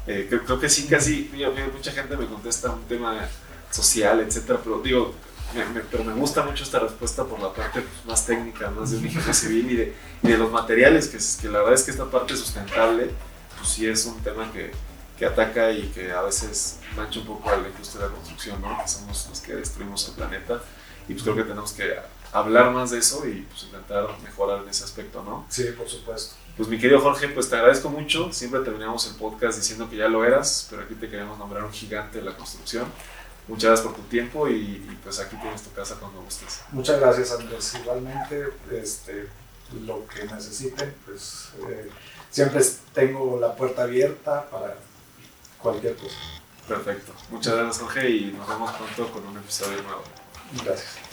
Eh, 0.07 0.27
creo, 0.29 0.61
que 0.61 0.69
sí, 0.69 0.87
casi, 0.87 1.31
mucha 1.75 1.93
gente 1.93 2.17
me 2.17 2.27
contesta 2.27 2.71
un 2.71 2.83
tema 2.85 3.27
social, 3.71 4.21
etcétera, 4.21 4.61
pero 4.63 4.81
digo, 4.81 5.15
me, 5.55 5.81
pero 5.81 6.05
me 6.05 6.13
gusta 6.13 6.43
mucho 6.43 6.65
esta 6.65 6.79
respuesta 6.79 7.25
por 7.25 7.41
la 7.41 7.53
parte 7.53 7.81
pues, 7.81 8.05
más 8.05 8.27
técnica, 8.27 8.71
más 8.71 8.91
de 8.91 8.99
un 8.99 9.07
ingeniero 9.07 9.33
civil 9.35 9.71
y 9.71 9.77
de, 9.77 9.95
y 10.23 10.29
de 10.29 10.37
los 10.37 10.53
materiales, 10.53 11.09
que, 11.09 11.19
que 11.41 11.49
la 11.49 11.61
verdad 11.61 11.75
es 11.75 11.85
que 11.85 11.93
esta 11.93 12.11
parte 12.11 12.37
sustentable, 12.37 13.11
pues 13.57 13.69
sí 13.69 13.87
es 13.87 14.05
un 14.05 14.21
tema 14.21 14.53
que, 14.53 14.73
que 15.19 15.27
ataca 15.27 15.71
y 15.71 15.89
que 15.89 16.13
a 16.13 16.23
veces 16.23 16.79
mancha 16.97 17.21
un 17.21 17.27
poco 17.27 17.49
a 17.51 17.57
la 17.57 17.69
industria 17.69 18.05
de 18.05 18.09
la 18.09 18.15
construcción, 18.15 18.61
¿no? 18.61 18.79
que 18.83 18.89
somos 18.89 19.27
los 19.29 19.41
que 19.41 19.55
destruimos 19.55 20.09
el 20.09 20.15
planeta. 20.15 20.61
Y 21.09 21.13
pues 21.13 21.23
creo 21.23 21.37
que 21.37 21.43
tenemos 21.43 21.73
que 21.73 21.97
hablar 22.33 22.73
más 22.73 22.91
de 22.91 22.99
eso 22.99 23.27
y 23.29 23.43
pues 23.43 23.65
intentar 23.65 24.09
mejorar 24.23 24.63
en 24.63 24.69
ese 24.69 24.85
aspecto, 24.85 25.23
¿no? 25.23 25.47
Sí, 25.49 25.65
por 25.77 25.89
supuesto. 25.89 26.35
Pues 26.57 26.69
mi 26.69 26.79
querido 26.79 27.01
Jorge, 27.01 27.29
pues 27.29 27.49
te 27.49 27.57
agradezco 27.57 27.91
mucho. 27.91 28.33
Siempre 28.33 28.61
terminamos 28.61 29.07
el 29.07 29.17
podcast 29.17 29.59
diciendo 29.59 29.89
que 29.91 29.97
ya 29.97 30.09
lo 30.09 30.25
eras, 30.25 30.67
pero 30.71 30.83
aquí 30.83 30.95
te 30.95 31.09
queremos 31.09 31.39
nombrar 31.39 31.65
un 31.65 31.73
gigante 31.73 32.19
de 32.19 32.25
la 32.25 32.37
construcción. 32.37 32.87
Muchas 33.47 33.71
gracias 33.71 33.87
por 33.87 33.97
tu 33.97 34.03
tiempo 34.09 34.49
y, 34.49 34.99
pues 35.03 35.21
aquí 35.21 35.37
tienes 35.37 35.63
tu 35.63 35.73
casa 35.73 35.97
cuando 36.01 36.23
gustes. 36.23 36.61
Muchas 36.73 36.99
gracias 36.99 37.33
Andrés. 37.33 37.75
Igualmente, 37.81 38.49
este, 38.73 39.29
lo 39.85 40.07
que 40.07 40.25
necesiten, 40.25 40.95
pues 41.05 41.51
eh, 41.69 41.91
siempre 42.31 42.63
tengo 42.95 43.39
la 43.39 43.55
puerta 43.55 43.83
abierta 43.83 44.49
para 44.51 44.77
cualquier 45.65 45.97
cosa. 45.97 46.17
Perfecto. 46.69 47.13
Muchas 47.31 47.55
gracias 47.55 47.79
Jorge 47.79 48.11
y 48.11 48.25
nos 48.37 48.49
vemos 48.49 48.71
pronto 48.73 49.13
con 49.13 49.27
un 49.27 49.39
episodio 49.39 49.83
nuevo. 49.83 50.03
Gracias. 50.65 51.04